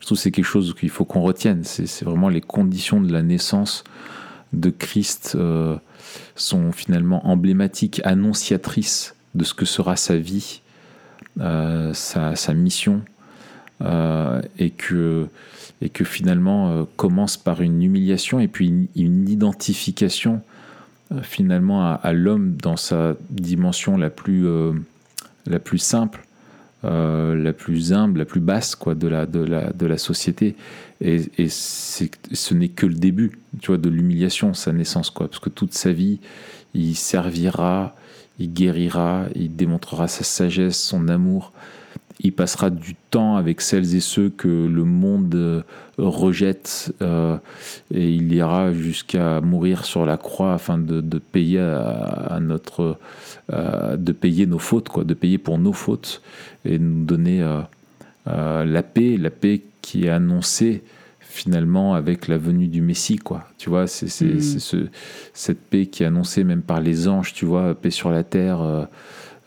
Je 0.01 0.07
trouve 0.07 0.17
que 0.17 0.23
c'est 0.23 0.31
quelque 0.31 0.45
chose 0.47 0.75
qu'il 0.79 0.89
faut 0.89 1.05
qu'on 1.05 1.21
retienne. 1.21 1.63
C'est, 1.65 1.87
c'est 1.87 2.05
vraiment 2.05 2.29
les 2.29 2.41
conditions 2.41 3.01
de 3.01 3.13
la 3.13 3.23
naissance 3.23 3.85
de 4.53 4.71
Christ 4.71 5.35
euh, 5.35 5.77
sont 6.37 6.73
finalement 6.73 7.27
emblématiques, 7.27 8.01
annonciatrices 8.05 9.15
de 9.35 9.45
ce 9.45 9.55
que 9.55 9.65
sera 9.65 9.97
sa 9.97 10.17
vie, 10.17 10.61
euh, 11.41 11.93
sa, 11.93 12.55
mission, 12.55 13.03
euh, 13.83 14.41
et, 14.59 14.71
que, 14.71 15.27
et 15.83 15.89
que 15.89 16.05
finalement 16.05 16.71
euh, 16.71 16.85
commence 16.97 17.37
par 17.37 17.61
une 17.61 17.83
humiliation 17.83 18.39
et 18.39 18.49
puis 18.49 18.73
une, 18.95 19.29
identification 19.29 20.43
finalement 21.23 21.85
à, 21.85 21.95
à 21.95 22.13
l'homme 22.13 22.57
dans 22.57 22.77
sa 22.77 23.15
dimension 23.31 23.97
la 23.97 24.11
plus, 24.11 24.47
la 25.47 25.59
plus 25.59 25.79
simple, 25.79 26.25
la 26.83 27.53
plus 27.53 27.93
humble, 27.93 28.21
la 28.21 28.25
plus 28.25 28.41
basse 28.41 28.75
quoi, 28.75 28.95
de, 28.95 29.07
la, 29.07 29.27
de, 29.27 29.41
la, 29.41 29.73
de 29.73 29.87
la 29.87 29.99
société. 29.99 30.57
Et, 31.05 31.21
et 31.39 31.49
ce 31.49 32.55
n'est 32.55 32.69
que 32.69 32.87
le 32.87 32.95
début 32.95 33.39
tu 33.61 33.69
vois, 33.69 33.79
de 33.79 33.89
l'humiliation, 33.89 34.55
sa 34.55 34.73
naissance, 34.73 35.11
quoi, 35.11 35.29
parce 35.29 35.39
que 35.39 35.51
toute 35.51 35.75
sa 35.75 35.93
vie, 35.93 36.19
il 36.75 36.97
servira, 36.97 37.95
il 38.39 38.53
guérira, 38.53 39.27
il 39.35 39.55
démontrera 39.55 40.09
sa 40.09 40.25
sagesse, 40.25 40.81
son 40.81 41.09
amour, 41.09 41.53
il 42.21 42.33
passera 42.33 42.71
du 42.71 42.95
temps 43.11 43.37
avec 43.37 43.61
celles 43.61 43.95
et 43.95 44.01
ceux 44.01 44.31
que 44.31 44.49
le 44.49 44.85
monde 44.85 45.35
euh, 45.35 45.63
rejette 45.99 46.95
euh, 47.03 47.37
et 47.93 48.09
il 48.09 48.33
ira 48.33 48.73
jusqu'à 48.73 49.41
mourir 49.41 49.85
sur 49.85 50.07
la 50.07 50.17
croix 50.17 50.55
afin 50.55 50.79
de, 50.79 51.01
payer 51.19 51.61
notre 52.41 52.99
de 53.51 54.13
payer 54.13 54.47
nos 54.47 54.61
fautes 54.61 54.89
quoi 54.89 55.05
de 55.05 55.15
payer 55.15 55.39
pour 55.39 55.59
nos 55.59 55.73
fautes 55.73 56.23
et 56.65 56.79
nous 56.79 57.05
donner 57.05 57.45
la 58.27 58.83
paix 58.83 59.17
la 59.17 59.31
paix 59.31 59.63
qui 59.85 60.07
est 60.07 60.11
annoncée 60.11 60.83
finalement 61.21 61.95
avec 61.95 62.29
la 62.29 62.39
venue 62.39 62.69
du 62.69 62.81
Messie 62.81 63.17
quoi 63.17 63.49
tu 63.59 63.69
vois 63.69 63.87
c'est 63.87 64.07
mm. 64.07 64.41
ce, 64.41 64.87
cette 65.33 65.61
paix 65.61 65.87
qui 65.87 66.05
est 66.05 66.07
annoncée 66.07 66.45
même 66.45 66.63
par 66.63 66.81
les 66.81 67.09
anges 67.09 67.33
tu 67.33 67.45
vois 67.45 67.75
paix 67.75 67.91
sur 67.91 68.11
la 68.11 68.23
terre 68.23 68.87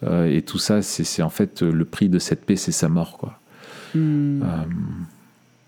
euh, 0.04 0.32
et 0.32 0.42
tout 0.42 0.60
ça, 0.60 0.82
c'est 0.82 1.22
en 1.22 1.30
fait 1.30 1.62
le 1.62 1.86
prix 1.86 2.10
de 2.10 2.20
cette 2.20 2.46
paix, 2.46 2.56
c'est 2.56 2.72
sa 2.72 2.90
mort, 2.90 3.18
quoi. 3.18 3.40
Hmm. 3.96 4.42
Euh, 4.44 4.46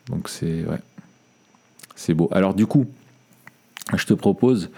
donc 0.09 0.29
c'est 0.29 0.63
ouais, 0.65 0.79
c'est 1.95 2.13
beau. 2.13 2.29
Alors 2.31 2.53
du 2.53 2.65
coup, 2.65 2.85
je 3.95 4.05
te 4.05 4.13
propose 4.13 4.69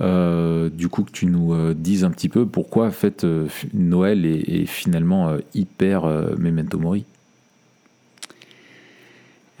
euh, 0.00 0.68
du 0.70 0.88
coup 0.88 1.04
que 1.04 1.10
tu 1.10 1.26
nous 1.26 1.72
dises 1.74 2.04
un 2.04 2.10
petit 2.10 2.28
peu 2.28 2.46
pourquoi 2.46 2.88
en 2.88 2.92
fait 2.92 3.26
Noël 3.72 4.26
est, 4.26 4.66
finalement 4.66 5.36
hyper 5.54 6.04
memento 6.38 6.78
mori. 6.78 7.04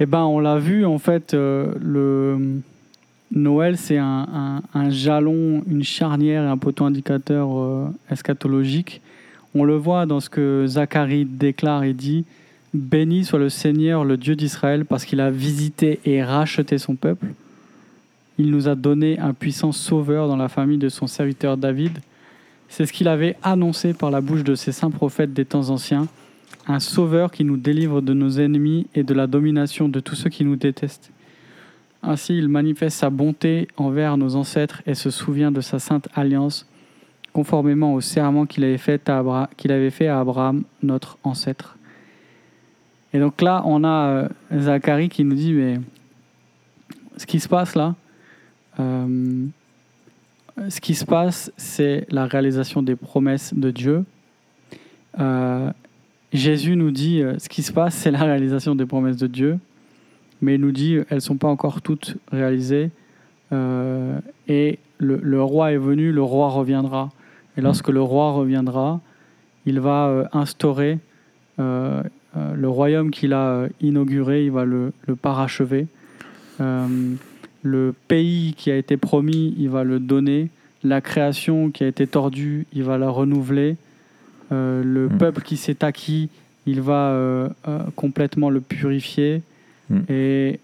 Eh 0.00 0.06
ben, 0.06 0.22
on 0.22 0.40
l'a 0.40 0.58
vu 0.58 0.84
en 0.84 0.98
fait, 0.98 1.34
le 1.34 2.60
Noël 3.30 3.76
c'est 3.76 3.98
un, 3.98 4.62
jalon, 4.88 5.62
une 5.68 5.84
charnière 5.84 6.42
et 6.42 6.46
un 6.46 6.56
poteau 6.56 6.84
indicateur 6.84 7.48
eschatologique 8.10 9.02
on 9.54 9.64
le 9.64 9.74
voit 9.74 10.06
dans 10.06 10.20
ce 10.20 10.30
que 10.30 10.64
Zacharie 10.66 11.24
déclare 11.24 11.82
et 11.84 11.92
dit 11.92 12.24
Béni 12.72 13.24
soit 13.24 13.38
le 13.38 13.48
Seigneur, 13.48 14.04
le 14.04 14.16
Dieu 14.16 14.36
d'Israël, 14.36 14.84
parce 14.84 15.04
qu'il 15.04 15.20
a 15.20 15.30
visité 15.30 15.98
et 16.04 16.22
racheté 16.22 16.78
son 16.78 16.94
peuple. 16.94 17.26
Il 18.38 18.50
nous 18.52 18.68
a 18.68 18.76
donné 18.76 19.18
un 19.18 19.34
puissant 19.34 19.72
sauveur 19.72 20.28
dans 20.28 20.36
la 20.36 20.48
famille 20.48 20.78
de 20.78 20.88
son 20.88 21.08
serviteur 21.08 21.56
David. 21.56 21.98
C'est 22.68 22.86
ce 22.86 22.92
qu'il 22.92 23.08
avait 23.08 23.36
annoncé 23.42 23.92
par 23.92 24.12
la 24.12 24.20
bouche 24.20 24.44
de 24.44 24.54
ses 24.54 24.70
saints 24.70 24.90
prophètes 24.90 25.32
des 25.32 25.44
temps 25.44 25.70
anciens, 25.70 26.06
un 26.66 26.80
sauveur 26.80 27.30
qui 27.30 27.44
nous 27.44 27.56
délivre 27.56 28.00
de 28.00 28.12
nos 28.12 28.30
ennemis 28.38 28.86
et 28.94 29.02
de 29.02 29.14
la 29.14 29.26
domination 29.26 29.88
de 29.88 30.00
tous 30.00 30.14
ceux 30.14 30.30
qui 30.30 30.44
nous 30.44 30.56
détestent. 30.56 31.12
Ainsi, 32.02 32.36
il 32.36 32.48
manifeste 32.48 32.98
sa 32.98 33.10
bonté 33.10 33.68
envers 33.76 34.16
nos 34.16 34.36
ancêtres 34.36 34.82
et 34.86 34.94
se 34.94 35.10
souvient 35.10 35.52
de 35.52 35.60
sa 35.60 35.78
sainte 35.78 36.08
alliance 36.14 36.66
conformément 37.32 37.94
au 37.94 38.00
serment 38.00 38.46
qu'il 38.46 38.64
avait, 38.64 38.78
fait 38.78 39.08
à 39.08 40.20
Abraham, 40.20 40.64
notre 40.82 41.18
ancêtre. 41.22 41.76
Et 43.12 43.18
donc 43.18 43.40
là, 43.40 43.62
on 43.64 43.84
a 43.84 44.08
euh, 44.08 44.28
Zacharie 44.56 45.08
qui 45.08 45.24
nous 45.24 45.34
dit, 45.34 45.52
mais 45.52 45.80
ce 47.16 47.26
qui 47.26 47.40
se 47.40 47.48
passe 47.48 47.74
là, 47.74 47.94
euh, 48.78 49.46
ce 50.68 50.80
qui 50.80 50.94
se 50.94 51.04
passe, 51.04 51.52
c'est 51.56 52.06
la 52.10 52.26
réalisation 52.26 52.82
des 52.82 52.96
promesses 52.96 53.54
de 53.54 53.70
Dieu. 53.70 54.04
Euh, 55.18 55.70
Jésus 56.32 56.76
nous 56.76 56.90
dit, 56.90 57.22
ce 57.38 57.48
qui 57.48 57.62
se 57.62 57.72
passe, 57.72 57.94
c'est 57.94 58.10
la 58.10 58.24
réalisation 58.24 58.74
des 58.74 58.86
promesses 58.86 59.16
de 59.16 59.26
Dieu, 59.26 59.58
mais 60.40 60.54
il 60.54 60.60
nous 60.60 60.72
dit, 60.72 60.94
elles 60.94 61.16
ne 61.16 61.20
sont 61.20 61.36
pas 61.36 61.48
encore 61.48 61.82
toutes 61.82 62.16
réalisées. 62.30 62.90
et 63.52 64.78
le, 65.00 65.42
roi 65.42 65.72
est 65.72 65.78
venu, 65.78 66.12
le 66.12 66.22
roi 66.22 66.48
reviendra. 66.48 67.10
Et 67.56 67.60
lorsque 67.60 67.88
le 67.88 68.02
roi 68.02 68.32
reviendra, 68.32 69.00
il 69.66 69.80
va 69.80 70.08
euh, 70.08 70.24
instaurer 70.32 70.98
euh, 71.58 72.02
euh, 72.36 72.54
le 72.54 72.68
royaume 72.68 73.10
qu'il 73.10 73.32
a 73.32 73.66
inauguré, 73.80 74.44
il 74.44 74.52
va 74.52 74.64
le, 74.64 74.92
parachever. 75.20 75.86
le 76.58 77.94
pays 78.08 78.54
qui 78.56 78.70
a 78.70 78.76
été 78.76 78.96
promis, 78.96 79.54
il 79.58 79.68
va 79.68 79.84
le 79.84 79.98
donner. 79.98 80.48
La 80.82 81.00
création 81.00 81.70
qui 81.70 81.84
a 81.84 81.88
été 81.88 82.06
tordue, 82.06 82.66
il 82.72 82.84
va 82.84 82.96
la 82.96 83.10
renouveler. 83.10 83.76
Le 84.50 85.08
mm. 85.08 85.18
peuple 85.18 85.42
qui 85.42 85.56
s'est 85.56 85.84
acquis, 85.84 86.28
il 86.66 86.80
va 86.80 87.48
complètement 87.96 88.50
le 88.50 88.60
purifier. 88.60 89.42
Mm. 89.88 89.98
Et, 90.08 90.60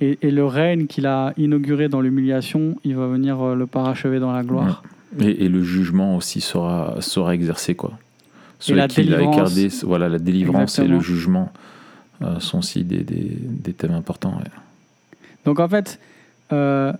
et, 0.00 0.30
le 0.30 0.44
règne 0.44 0.86
qu'il 0.86 1.06
a 1.06 1.32
inauguré 1.36 1.88
dans 1.88 2.00
l'humiliation, 2.00 2.76
il 2.84 2.96
va 2.96 3.06
venir 3.06 3.54
le 3.54 3.66
parachever 3.66 4.18
dans 4.18 4.32
la 4.32 4.42
gloire. 4.42 4.82
Et, 5.20 5.48
le 5.48 5.62
jugement 5.62 6.16
aussi 6.16 6.40
sera, 6.40 6.96
sera 7.00 7.34
exercé. 7.34 7.74
Quoi. 7.74 7.92
Celui 8.58 8.78
la 8.78 8.88
qui 8.88 9.04
gardé, 9.06 9.68
voilà, 9.82 10.08
la 10.08 10.18
délivrance 10.18 10.78
et 10.78 10.86
le 10.86 11.00
jugement 11.00 11.52
euh, 12.22 12.38
sont 12.38 12.58
aussi 12.58 12.84
des, 12.84 13.02
des, 13.02 13.36
des, 13.40 13.72
thèmes 13.72 13.92
importants. 13.92 14.40
Donc 15.44 15.58
en 15.58 15.68
fait, 15.68 15.98
euh, 16.52 16.92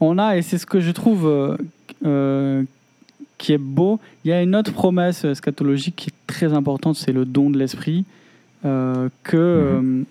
on 0.00 0.18
a, 0.18 0.36
et 0.36 0.42
c'est 0.42 0.58
ce 0.58 0.66
que 0.66 0.80
je 0.80 0.90
trouve 0.90 1.56
euh, 2.04 2.62
qui 3.42 3.52
est 3.52 3.58
beau, 3.58 3.98
il 4.24 4.28
y 4.28 4.32
a 4.32 4.40
une 4.40 4.54
autre 4.54 4.72
promesse 4.72 5.24
eschatologique 5.24 5.96
qui 5.96 6.10
est 6.10 6.26
très 6.28 6.52
importante, 6.52 6.94
c'est 6.94 7.10
le 7.10 7.24
don 7.24 7.50
de 7.50 7.58
l'esprit. 7.58 8.04
que, 8.62 9.80
mhm. 9.80 10.04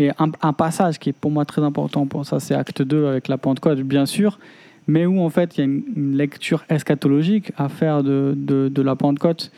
et 0.00 0.10
un, 0.18 0.32
un, 0.42 0.52
passage 0.52 0.98
qui 0.98 1.10
est 1.10 1.12
pour 1.12 1.30
moi 1.30 1.44
très 1.44 1.62
important 1.62 2.04
pour 2.06 2.26
ça, 2.26 2.40
c'est 2.40 2.54
acte 2.54 2.82
2 2.82 3.06
avec 3.06 3.28
la 3.28 3.38
Pentecôte, 3.38 3.78
bien 3.78 4.06
sûr, 4.06 4.40
mais 4.88 5.06
où 5.06 5.20
en 5.20 5.30
fait 5.30 5.56
il 5.56 5.60
y 5.60 5.62
a 5.62 5.66
une, 5.66 6.16
lecture 6.16 6.64
eschatologique 6.68 7.52
à 7.56 7.68
faire 7.68 8.02
de, 8.02 8.34
de, 8.36 8.82
la 8.82 8.96
Pentecôte. 8.96 9.52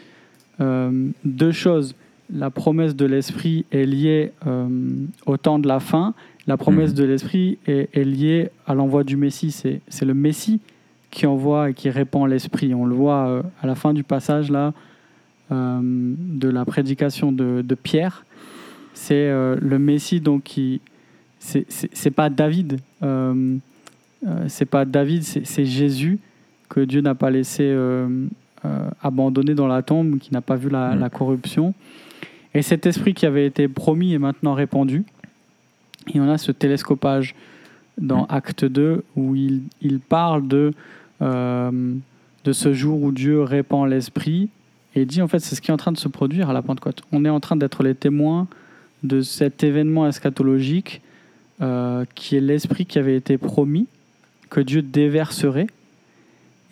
Euh, 0.61 1.09
deux 1.25 1.53
choses. 1.53 1.95
La 2.31 2.51
promesse 2.51 2.95
de 2.97 3.07
l'Esprit 3.07 3.65
est 3.73 3.87
liée 3.87 4.33
euh, 4.47 4.69
au 5.25 5.39
temps 5.39 5.59
de 5.59 5.69
la 5.69 5.81
fin. 5.81 6.13
La 6.47 6.59
promesse 6.59 6.91
mhm. 6.91 6.97
de 6.97 7.05
l'Esprit 7.05 7.59
est, 7.67 7.89
est, 7.97 8.05
liée 8.05 8.51
à 8.67 8.75
l'envoi 8.75 9.05
du 9.05 9.17
Messie. 9.17 9.53
C'est 9.53 10.05
le 10.05 10.15
Messie 10.15 10.61
qui 11.17 11.27
envoie 11.27 11.71
et 11.71 11.75
qui 11.75 11.91
répand 11.91 12.29
l'Esprit. 12.29 12.75
On 12.75 12.85
le 12.85 12.95
voit 12.95 13.27
euh, 13.27 13.43
à 13.63 13.67
la 13.67 13.75
fin 13.75 13.93
du 13.93 14.05
passage 14.05 14.51
là 14.51 14.73
de 15.49 16.49
la 16.49 16.65
prédication 16.65 17.31
de, 17.31 17.63
de 17.63 17.75
Pierre. 17.77 18.25
C'est 18.95 19.31
le 19.31 19.79
Messie 19.79 20.21
donc 20.21 20.43
qui 20.43 20.81
c'est 21.39 22.11
pas 22.11 22.31
David 22.31 22.81
euh, 24.27 24.45
c'est 24.49 24.65
pas 24.65 24.85
David, 24.85 25.23
c'est 25.23 25.65
Jésus 25.65 26.19
que 26.69 26.81
Dieu 26.81 27.01
n'a 27.01 27.15
pas 27.15 27.31
laissé 27.31 27.63
euh, 27.63 28.27
euh, 28.65 28.89
abandonner 29.03 29.55
dans 29.55 29.69
la 29.69 29.83
tombe, 29.83 30.19
qui 30.19 30.33
n'a 30.33 30.41
pas 30.41 30.57
vu 30.57 30.69
la, 30.69 30.95
mm. 30.95 31.11
corruption. 31.11 31.75
Et 32.55 32.63
cet 32.63 32.87
esprit 32.87 33.15
qui 33.15 33.27
avait 33.27 33.47
été 33.47 33.69
promis 33.69 34.15
est 34.15 34.19
maintenant 34.19 34.55
répandu. 34.55 35.05
Et 36.13 36.21
on 36.21 36.29
a 36.29 36.39
ce 36.39 36.51
télescopage 36.53 37.35
dans 37.99 38.23
mm. 38.23 38.27
Acte 38.31 38.65
2 38.65 39.05
où 39.17 39.35
il, 39.37 39.63
il 39.81 40.01
parle 40.01 40.49
de, 40.49 40.73
de 41.21 42.53
ce 42.53 42.73
jour 42.73 43.03
où 43.03 43.13
Dieu 43.13 43.43
répand 43.43 43.89
l'esprit 43.89 44.49
et 44.95 45.05
dit 45.05 45.23
en 45.23 45.29
fait 45.29 45.39
c'est 45.39 45.55
ce 45.55 45.61
qui 45.61 45.71
est 45.71 45.75
en 45.75 45.79
train 45.79 45.93
de 45.93 45.99
se 45.99 46.09
produire 46.09 46.51
à 46.51 46.53
la 46.53 46.63
Pentecôte. 46.63 47.03
On 47.13 47.25
est 47.25 47.31
en 47.31 47.41
train 47.41 47.57
d'être 47.57 47.83
les 47.83 47.95
témoins 47.95 48.47
de 49.03 49.21
cet 49.21 49.65
événement 49.65 50.07
eschatologique 50.07 51.01
qui 52.15 52.37
est 52.37 52.41
l'esprit 52.41 52.87
qui 52.87 52.99
avait 52.99 53.17
été 53.17 53.39
promis 53.39 53.87
que 54.51 54.61
Dieu 54.61 54.83
déverserait, 54.83 55.67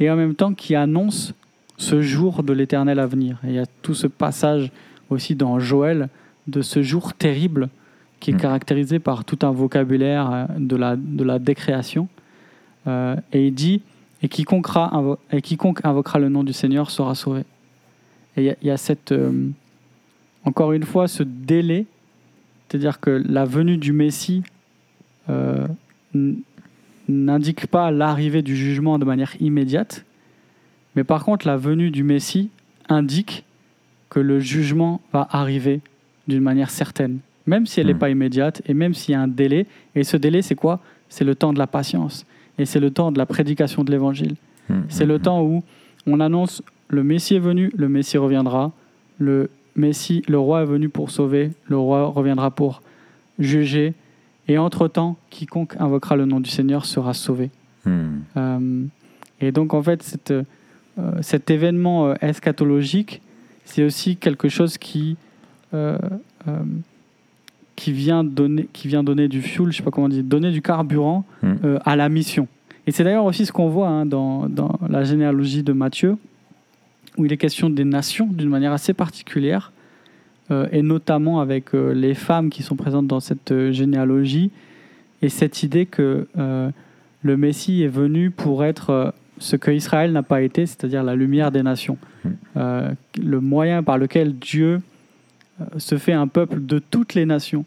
et 0.01 0.11
en 0.11 0.17
même 0.17 0.35
temps 0.35 0.55
qui 0.55 0.75
annonce 0.75 1.35
ce 1.77 2.03
jour 2.03 2.43
de 2.43 2.53
l'éternel 2.53 2.99
avenir. 2.99 3.39
il 3.45 3.53
y 3.53 3.59
a 3.59 3.67
tout 3.83 3.95
ce 3.95 4.07
passage 4.07 4.71
aussi 5.11 5.35
dans 5.35 5.59
Joël 5.59 6.09
de 6.47 6.63
ce 6.63 6.83
jour 6.83 7.15
terrible 7.15 7.69
qui 8.21 8.31
est 8.31 8.35
mm. 8.35 8.39
caractérisé 8.39 8.99
par 8.99 9.25
tout 9.25 9.39
un 9.43 9.51
vocabulaire 9.51 10.31
euh, 10.33 10.47
de 10.59 10.77
la, 10.77 10.97
de 10.97 11.25
la 11.25 11.39
décréation. 11.39 12.09
Euh, 12.87 13.17
et 13.33 13.49
il 13.49 13.55
dit, 13.55 13.83
et 14.25 14.29
quiconque, 14.29 14.67
et 15.31 15.43
quiconque 15.43 15.85
invoquera 15.85 16.19
le 16.19 16.31
nom 16.31 16.45
du 16.45 16.55
Seigneur 16.55 16.91
sera 16.91 17.15
sauvé. 17.15 17.43
Et 18.39 18.57
il 18.63 18.67
y, 18.67 18.71
a 18.71 18.77
cette, 18.79 19.13
euh, 19.13 19.49
encore 20.45 20.73
une 20.73 20.85
fois, 20.85 21.09
ce 21.09 21.23
délai, 21.23 21.85
c'est-à-dire 22.67 23.01
que 23.01 23.11
la 23.11 23.45
venue 23.45 23.77
du 23.77 23.93
Messie 23.93 24.43
n'indique 27.07 27.67
pas 27.67 27.91
l'arrivée 27.91 28.41
du 28.41 28.57
jugement 28.57 28.99
de 28.99 29.05
manière 29.05 29.41
immédiate, 29.41 30.07
mais 30.97 31.05
par 31.05 31.25
contre 31.25 31.47
la 31.47 31.57
venue 31.57 31.91
du 31.91 32.03
Messie 32.03 32.51
indique 32.89 33.45
que 34.09 34.21
le 34.21 34.41
jugement 34.41 35.01
va 35.13 35.29
arriver 35.31 35.81
d'une 36.29 36.43
manière 36.43 36.71
certaine, 36.71 37.19
même 37.47 37.67
si 37.67 37.81
elle 37.81 37.89
n'est 37.89 37.95
hmm. 37.95 37.99
pas 37.99 38.11
immédiate 38.11 38.63
et 38.67 38.75
même 38.75 38.95
s'il 38.95 39.13
y 39.13 39.17
a 39.17 39.21
un 39.21 39.29
délai. 39.29 39.67
Et 39.95 40.05
ce 40.05 40.17
délai, 40.17 40.41
c'est 40.41 40.55
quoi? 40.55 40.81
C'est 41.09 41.25
le 41.25 41.35
temps 41.35 41.53
de 41.53 41.59
la 41.59 41.67
patience 41.67 42.25
et 42.59 42.65
c'est 42.65 42.81
le 42.81 42.91
temps 42.91 43.13
de 43.13 43.19
la 43.19 43.27
prédication 43.27 43.85
de 43.85 43.91
l'Évangile. 43.91 44.37
Hmm. 44.69 44.83
C'est 44.89 45.07
le 45.07 45.19
hmm. 45.19 45.23
temps 45.23 45.43
où 45.43 45.63
on 46.07 46.21
annonce 46.21 46.63
le 46.89 47.03
Messie 47.03 47.37
est 47.37 47.41
venu, 47.41 47.71
le 47.77 47.89
Messie 47.89 48.19
reviendra, 48.19 48.73
le 49.19 49.51
Messie, 49.77 50.23
le 50.29 50.39
roi 50.39 50.63
est 50.63 50.67
venu 50.67 50.89
pour 50.89 51.11
sauver, 51.11 51.51
le 51.67 51.77
roi 51.77 52.07
reviendra 52.07 52.51
pour 52.51 52.83
juger, 53.39 53.95
et 54.47 54.59
entre-temps, 54.59 55.17
quiconque 55.31 55.75
invoquera 55.81 56.17
le 56.17 56.27
nom 56.27 56.41
du 56.41 56.51
Seigneur 56.51 56.85
sera 56.85 57.15
sauvé. 57.15 57.51
Hmm. 57.85 58.21
Euh, 58.37 58.85
et 59.41 59.53
donc, 59.53 59.75
en 59.75 59.83
fait, 59.83 60.03
cette, 60.03 60.31
euh, 60.31 60.43
cet 61.23 61.51
événement 61.51 62.09
euh, 62.09 62.15
eschatologique 62.21 63.21
c'est 63.65 63.83
aussi 63.83 64.17
quelque 64.17 64.49
chose 64.49 64.79
qui, 64.79 65.17
euh, 65.73 65.99
qui, 67.77 67.93
vient 67.93 68.25
donner, 68.25 68.69
qui 68.73 68.89
vient 68.89 69.03
donner 69.03 69.29
du 69.29 69.43
fuel, 69.43 69.71
je 69.71 69.79
sais 69.79 69.83
pas 69.83 69.91
comment 69.91 70.09
dire, 70.09 70.23
donner 70.23 70.51
du 70.51 70.63
carburant 70.63 71.25
Mm. 71.43 71.53
euh, 71.65 71.79
à 71.85 71.97
la 71.97 72.09
mission. 72.09 72.49
Et 72.87 72.93
c'est 72.93 73.05
d'ailleurs 73.05 73.25
aussi 73.25 73.47
ce 73.47 73.53
qu'on 73.53 73.69
voit 73.69 73.89
hein, 73.89 74.07
dans, 74.07 74.49
dans 74.49 74.79
la 74.89 75.05
généalogie 75.05 75.63
de 75.63 75.73
Matthieu, 75.73 76.17
où 77.17 77.25
il 77.25 77.33
est 77.33 77.37
question 77.37 77.71
des 77.71 77.85
nations 77.85 78.27
d'une 78.27 78.49
manière 78.49 78.73
assez 78.73 78.93
particulière, 78.93 79.73
euh, 80.51 80.67
et 80.73 80.83
notamment 80.83 81.41
avec 81.41 81.75
euh, 81.75 81.93
les 81.93 82.15
femmes 82.15 82.51
qui 82.51 82.63
sont 82.63 82.77
présentes 82.77 83.07
dans 83.07 83.21
cette 83.21 83.71
généalogie, 83.71 84.51
et 85.23 85.29
cette 85.31 85.63
idée 85.63 85.87
que 85.87 86.27
le 87.23 87.37
Messie 87.39 87.83
est 87.83 87.89
venu 87.89 88.31
pour 88.31 88.63
être 88.63 89.15
ce 89.39 89.57
que 89.57 89.71
Israël 89.71 90.13
n'a 90.13 90.23
pas 90.23 90.43
été, 90.43 90.67
c'est-à-dire 90.67 91.03
la 91.03 91.15
lumière 91.15 91.51
des 91.51 91.63
nations. 91.63 91.99
Mm. 92.25 92.29
Euh, 92.57 92.91
le 93.23 93.41
moyen 93.41 93.83
par 93.83 93.99
lequel 93.99 94.35
Dieu 94.35 94.81
se 95.77 95.99
fait 95.99 96.13
un 96.13 96.27
peuple 96.29 96.65
de 96.65 96.79
toutes 96.79 97.15
les 97.15 97.27
nations. 97.27 97.65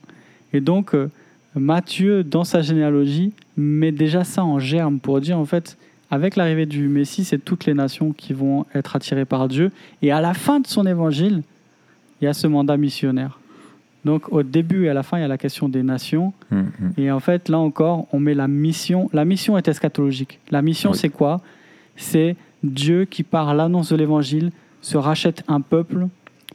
Et 0.53 0.61
donc, 0.61 0.93
euh, 0.93 1.09
Matthieu, 1.55 2.23
dans 2.23 2.43
sa 2.43 2.61
généalogie, 2.61 3.33
met 3.55 3.91
déjà 3.91 4.23
ça 4.23 4.43
en 4.43 4.59
germe 4.59 4.99
pour 4.99 5.19
dire, 5.21 5.37
en 5.37 5.45
fait, 5.45 5.77
avec 6.11 6.35
l'arrivée 6.35 6.65
du 6.65 6.87
Messie, 6.87 7.23
c'est 7.25 7.39
toutes 7.43 7.65
les 7.65 7.73
nations 7.73 8.13
qui 8.13 8.33
vont 8.33 8.65
être 8.73 8.95
attirées 8.95 9.25
par 9.25 9.47
Dieu. 9.47 9.71
Et 10.01 10.11
à 10.11 10.21
la 10.21 10.33
fin 10.33 10.59
de 10.59 10.67
son 10.67 10.85
évangile, 10.85 11.43
il 12.21 12.25
y 12.25 12.27
a 12.27 12.33
ce 12.33 12.47
mandat 12.47 12.77
missionnaire. 12.77 13.39
Donc, 14.05 14.31
au 14.31 14.41
début 14.43 14.85
et 14.85 14.89
à 14.89 14.93
la 14.93 15.03
fin, 15.03 15.17
il 15.17 15.21
y 15.21 15.25
a 15.25 15.27
la 15.27 15.37
question 15.37 15.67
des 15.67 15.83
nations. 15.83 16.33
Hum. 16.51 16.69
Et 16.97 17.11
en 17.11 17.19
fait, 17.19 17.49
là 17.49 17.59
encore, 17.59 18.07
on 18.13 18.19
met 18.19 18.33
la 18.35 18.47
mission. 18.47 19.09
La 19.11 19.25
mission 19.25 19.57
est 19.57 19.67
eschatologique. 19.67 20.39
La 20.49 20.61
mission, 20.61 20.91
Oui. 20.91 20.97
c'est 20.97 21.09
quoi? 21.09 21.41
C'est 21.97 22.35
Dieu 22.63 23.05
qui, 23.05 23.23
par 23.23 23.53
l'annonce 23.53 23.91
de 23.91 23.97
l'évangile, 23.97 24.51
se 24.81 24.97
rachète 24.97 25.43
un 25.49 25.59
peuple 25.59 26.07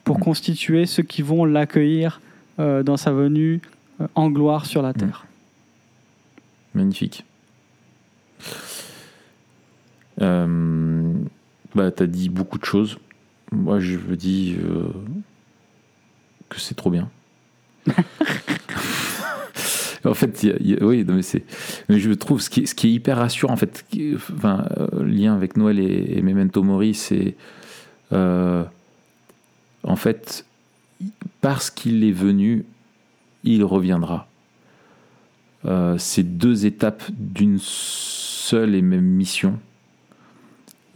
pour 0.04 0.18
Mm. 0.18 0.22
constituer 0.22 0.86
ceux 0.86 1.02
qui 1.02 1.22
vont 1.22 1.44
l'accueillir 1.44 2.20
euh, 2.58 2.82
dans 2.82 2.96
sa 2.96 3.12
venue 3.12 3.60
euh, 4.00 4.06
en 4.14 4.30
gloire 4.30 4.66
sur 4.66 4.82
la 4.82 4.92
terre. 4.92 5.26
Magnifique. 6.74 7.24
Euh, 10.20 11.12
bah, 11.74 11.90
tu 11.90 12.02
as 12.02 12.06
dit 12.06 12.28
beaucoup 12.28 12.58
de 12.58 12.64
choses. 12.64 12.98
Moi, 13.50 13.80
je 13.80 13.96
me 13.96 14.16
dis 14.16 14.56
que 16.48 16.60
c'est 16.60 16.74
trop 16.74 16.90
bien. 16.90 17.08
en 20.04 20.14
fait, 20.14 20.42
il 20.42 20.48
y 20.48 20.52
a- 20.52 20.56
il 20.60 20.70
y 20.70 20.74
a- 20.74 20.84
oui, 20.84 21.04
non, 21.04 21.14
mais 21.14 21.22
c'est. 21.22 21.44
Mais 21.88 21.98
je 21.98 22.10
trouve 22.12 22.40
ce 22.40 22.50
qui, 22.50 22.60
est- 22.62 22.66
ce 22.66 22.74
qui 22.74 22.88
est 22.88 22.92
hyper 22.92 23.18
rassurant, 23.18 23.52
en 23.54 23.56
fait, 23.56 23.84
qui- 23.90 24.14
enfin, 24.14 24.66
lien 25.00 25.34
avec 25.34 25.56
Noël 25.56 25.78
et, 25.78 26.18
et 26.18 26.22
Memento 26.22 26.62
Mori, 26.62 26.94
c'est. 26.94 27.36
euh, 28.12 28.64
en 29.92 29.96
fait, 29.96 30.46
parce 31.42 31.70
qu'il 31.70 32.02
est 32.02 32.12
venu, 32.12 32.64
il 33.44 33.62
reviendra. 33.62 34.26
Euh, 35.66 35.98
c'est 35.98 36.38
deux 36.38 36.64
étapes 36.64 37.02
d'une 37.10 37.58
seule 37.60 38.74
et 38.74 38.80
même 38.80 39.04
mission. 39.04 39.58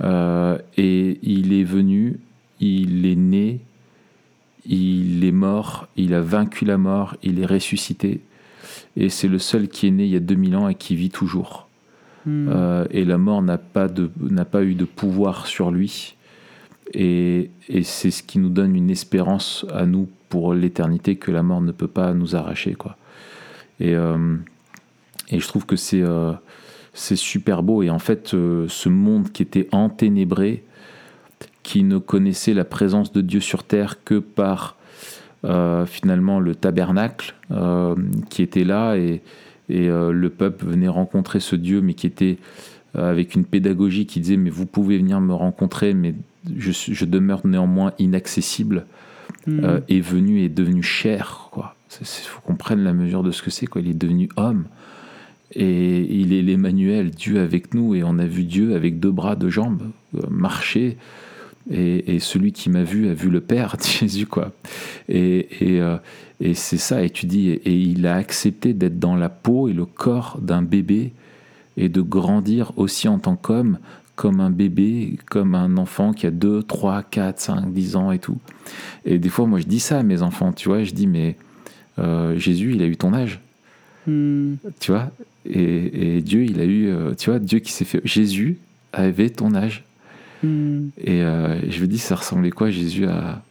Euh, 0.03 0.57
et 0.79 1.19
il 1.23 1.53
est 1.53 1.63
venu, 1.63 2.19
il 2.59 3.05
est 3.05 3.17
né, 3.17 3.61
il 4.65 5.23
est 5.27 5.33
mort, 5.33 5.89
il 5.97 6.15
a 6.15 6.23
vaincu 6.23 6.65
la 6.65 6.79
mort, 6.79 7.19
il 7.23 7.39
est 7.41 7.47
ressuscité. 7.47 8.23
Et 8.97 9.11
c'est 9.11 9.29
le 9.29 9.39
seul 9.39 9.69
qui 9.69 9.89
est 9.89 9.91
né 9.91 10.05
il 10.05 10.11
y 10.11 10.17
a 10.17 10.21
2000 10.21 10.57
ans 10.57 10.69
et 10.71 10.75
qui 10.75 10.97
vit 10.97 11.11
toujours. 11.11 11.69
Hmm. 12.25 12.49
Euh, 12.49 12.87
et 12.91 13.05
la 13.05 13.19
mort 13.19 13.43
n'a 13.43 13.59
pas, 13.59 13.89
de, 13.89 14.11
n'a 14.19 14.47
pas 14.47 14.65
eu 14.65 14.75
de 14.75 14.87
pouvoir 14.87 15.47
sur 15.47 15.71
lui. 15.71 16.16
Et, 16.95 17.51
c'est 17.83 18.11
ce 18.11 18.23
qui 18.23 18.39
nous 18.39 18.49
donne 18.49 18.77
une 18.77 18.91
espérance 18.91 19.67
à 19.73 19.87
nous 19.87 20.09
pour 20.29 20.55
l'éternité 20.55 21.17
que 21.17 21.31
la 21.31 21.43
mort 21.43 21.61
ne 21.61 21.73
peut 21.73 21.89
pas 21.89 22.15
nous 22.15 22.37
arracher. 22.37 22.75
Quoi. 22.75 22.97
Et, 23.81 23.95
euh, 23.95 24.37
je 25.33 25.47
trouve 25.47 25.67
que 25.67 25.77
c'est, 25.77 26.03
euh, 26.03 26.33
super 26.93 27.63
beau. 27.63 27.83
Et 27.83 27.91
en 27.91 27.99
fait, 27.99 28.35
euh, 28.35 28.67
ce 28.69 28.89
monde 28.89 29.33
qui 29.33 29.43
était 29.43 29.69
enténébré, 29.73 30.65
qui 31.63 31.83
ne 31.83 31.99
connaissait 31.99 32.55
la 32.55 32.65
présence 32.65 33.13
de 33.13 33.21
Dieu 33.21 33.41
sur 33.41 33.65
terre 33.65 34.05
que 34.05 34.19
par 34.19 34.77
euh, 35.45 35.85
finalement 35.85 36.41
le 36.41 36.55
tabernacle 36.55 37.35
qui 38.31 38.43
était 38.43 38.65
là 38.65 38.97
et, 38.97 39.23
le 39.69 40.29
peuple 40.29 40.65
venait 40.65 40.87
rencontrer 40.87 41.41
ce 41.41 41.57
Dieu, 41.57 41.81
mais 41.81 41.95
qui 41.95 42.07
était 42.07 42.39
avec 42.95 43.35
une 43.35 43.45
pédagogie 43.45 44.07
qui 44.07 44.21
disait 44.21 44.37
mais 44.37 44.49
vous 44.49 44.65
pouvez 44.65 44.97
venir 44.97 45.21
me 45.21 45.35
rencontrer, 45.35 45.93
mais 45.93 46.15
je, 46.57 47.05
demeure 47.05 47.47
néanmoins 47.47 47.93
inaccessible, 47.99 48.87
Hmm. 49.47 49.65
euh, 49.65 49.81
est 49.89 50.01
venu 50.01 50.41
et 50.41 50.47
est 50.47 50.49
devenu 50.49 50.83
chair. 50.83 51.51
Il 52.01 52.07
faut 52.07 52.41
qu'on 52.41 52.57
prenne 52.57 52.83
la 52.83 52.93
mesure 52.93 53.23
de 53.23 53.31
ce 53.31 53.43
que 53.43 53.51
c'est. 53.51 53.67
Il 53.77 53.89
est 53.89 53.95
devenu 53.95 54.29
homme. 54.37 54.67
Et 55.53 56.01
il 56.21 56.33
est 56.33 56.43
l'Emmanuel, 56.43 57.11
Dieu 57.11 57.41
avec 57.41 57.73
nous, 57.73 57.95
et 57.95 58.03
on 58.03 58.19
a 58.19 58.27
vu 58.27 58.43
Dieu 58.43 58.75
avec 58.75 58.99
deux 58.99 59.13
bras, 59.13 59.37
deux 59.37 59.49
jambes, 59.49 59.83
euh, 60.17 60.21
marcher. 60.29 60.97
Et, 61.71 62.15
et 62.15 62.19
celui 62.19 62.53
qui 62.53 62.71
m'a 62.71 62.83
vu 62.83 63.09
a 63.09 63.15
vu 63.15 63.31
le 63.31 63.41
Père, 63.41 63.77
dit 63.81 63.89
Jésus, 64.01 64.27
quoi. 64.27 64.53
Et, 65.09 65.49
et, 65.61 65.81
euh, 65.81 65.97
et 66.41 66.55
c'est 66.55 66.79
ça, 66.79 67.03
et 67.03 67.11
tu 67.11 67.27
dis, 67.27 67.51
et 67.51 67.73
il 67.73 68.07
a 68.07 68.17
accepté 68.17 68.75
d'être 68.75 68.99
dans 68.99 69.17
la 69.17 69.29
peau 69.29 69.69
et 69.69 69.73
le 69.73 69.87
corps 69.87 70.39
d'un 70.43 70.63
bébé 70.63 71.13
et 71.77 71.89
de 71.89 72.01
grandir 72.01 72.73
aussi 72.77 73.09
en 73.09 73.19
tant 73.19 73.37
qu'homme, 73.37 73.79
comme 74.17 74.41
un 74.41 74.51
bébé, 74.51 75.19
comme 75.31 75.55
un 75.55 75.77
enfant 75.77 76.13
qui 76.13 76.27
a 76.27 76.31
2, 76.31 76.63
3, 76.63 77.03
4, 77.05 77.39
5, 77.39 77.73
10 77.73 77.97
ans 77.97 78.11
et 78.13 78.19
tout. 78.19 78.39
Et 79.05 79.19
des 79.19 79.29
fois, 79.29 79.47
moi, 79.47 79.61
je 79.61 79.67
dis 79.67 79.79
ça 79.81 79.99
à 79.99 80.03
mes 80.03 80.23
enfants, 80.23 80.53
tu 80.53 80.69
vois, 80.69 80.83
je 80.85 80.93
dis, 80.93 81.07
mais 81.07 81.37
euh, 81.99 82.37
Jésus, 82.39 82.73
il 82.75 82.83
a 82.83 82.87
eu 82.87 82.97
ton 82.97 83.13
âge, 83.15 83.41
Hmm. 84.09 84.55
tu 84.79 84.93
vois, 84.93 85.11
et, 85.45 86.17
et 86.19 86.23
Dieu, 86.23 86.45
il 86.45 86.61
a 86.61 86.65
eu, 86.65 86.87
euh, 86.89 87.15
tu 87.19 87.29
vois, 87.29 87.41
Dieu 87.41 87.59
qui 87.59 87.73
s'est 87.73 87.85
fait. 87.85 88.01
Jésus 88.05 88.57
avait 88.93 89.31
ton 89.31 89.53
âge. 89.57 89.83
Hmm. 90.45 90.91
Et 91.03 91.23
euh, 91.23 91.57
je 91.69 91.81
me 91.81 91.87
dis, 91.89 91.99
ça 91.99 92.15
ressemblait 92.15 92.51
quoi 92.53 92.71
Jésus 92.71 93.07
à, 93.07 93.43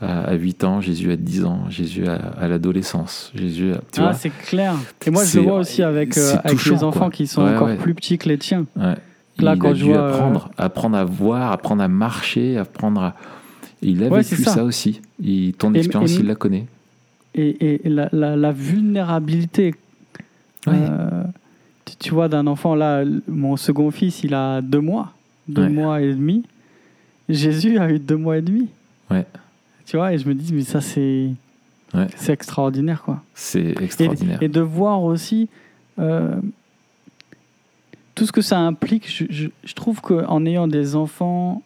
à, 0.00 0.22
à 0.24 0.34
8 0.34 0.64
ans, 0.64 0.80
Jésus 0.80 1.12
à 1.12 1.16
10 1.16 1.44
ans, 1.44 1.70
Jésus 1.70 2.04
à, 2.08 2.14
à 2.16 2.48
l'adolescence, 2.48 3.30
Jésus 3.36 3.72
à, 3.72 3.76
tu 3.92 4.00
Ah, 4.00 4.02
vois 4.02 4.14
c'est 4.14 4.30
clair. 4.30 4.74
Et 5.06 5.10
moi, 5.10 5.24
je 5.24 5.36
le 5.38 5.44
vois 5.44 5.58
aussi 5.60 5.82
avec, 5.84 6.18
euh, 6.18 6.34
avec 6.42 6.58
touchant, 6.58 6.74
les 6.74 6.82
enfants 6.82 6.98
quoi. 7.00 7.10
qui 7.10 7.26
sont 7.28 7.44
Ouais, 7.44 7.54
encore 7.54 7.68
ouais. 7.68 7.76
plus 7.76 7.94
petits 7.94 8.18
que 8.18 8.28
les 8.28 8.38
tiens. 8.38 8.66
Ouais. 8.76 8.96
Là, 9.38 9.54
il 9.54 9.58
quand 9.58 9.70
a 9.70 9.74
dû 9.74 9.84
vois, 9.84 9.98
euh, 9.98 10.08
apprendre, 10.14 10.50
apprendre 10.56 10.96
à 10.96 11.04
voir, 11.04 11.52
apprendre 11.52 11.82
à 11.82 11.88
marcher, 11.88 12.56
apprendre 12.56 13.00
à. 13.02 13.14
Il 13.82 14.02
a 14.02 14.08
Ouais, 14.08 14.20
vécu 14.22 14.42
ça. 14.42 14.50
ça. 14.52 14.64
aussi. 14.64 15.00
Il, 15.22 15.52
ton 15.54 15.74
Et- 15.74 15.78
expérience, 15.78 16.12
et- 16.12 16.20
il 16.20 16.26
la 16.26 16.34
connaît. 16.34 16.66
Et, 17.34 17.84
et 17.86 17.88
la, 17.90 18.08
la- 18.12 18.34
la 18.36 18.52
vulnérabilité, 18.52 19.74
Ouais. 20.66 20.72
euh, 20.74 21.22
tu, 21.84 21.96
tu 21.96 22.10
vois, 22.14 22.28
d'un 22.28 22.46
enfant, 22.46 22.74
là, 22.74 23.04
mon 23.28 23.56
second 23.58 23.90
fils, 23.90 24.24
il 24.24 24.32
a 24.32 24.62
deux 24.62 24.80
mois, 24.80 25.12
deux 25.48 25.62
Ouais. 25.64 25.68
mois 25.68 26.00
et 26.00 26.14
demi. 26.14 26.44
Jésus 27.28 27.78
a 27.78 27.90
eu 27.90 27.98
deux 27.98 28.16
mois 28.16 28.38
et 28.38 28.42
demi. 28.42 28.68
Ouais. 29.10 29.26
Tu 29.84 29.96
vois, 29.96 30.12
et 30.14 30.18
je 30.18 30.26
me 30.28 30.34
dis, 30.34 30.52
mais 30.54 30.62
ça, 30.62 30.80
c'est 30.80 31.30
c'est 32.16 32.32
extraordinaire, 32.32 33.02
quoi. 33.02 33.22
C'est 33.34 33.74
extraordinaire. 33.80 34.42
et 34.42 34.48
de 34.48 34.60
voir 34.60 35.02
aussi 35.02 35.48
euh, 35.98 36.34
tout 38.16 38.26
ce 38.26 38.32
que 38.32 38.40
ça 38.40 38.58
implique. 38.58 39.08
Je, 39.08 39.24
je, 39.30 39.46
je 39.64 39.74
trouve 39.74 40.00
qu'en 40.00 40.44
ayant 40.44 40.66
des 40.66 40.96
enfants, 40.96 41.62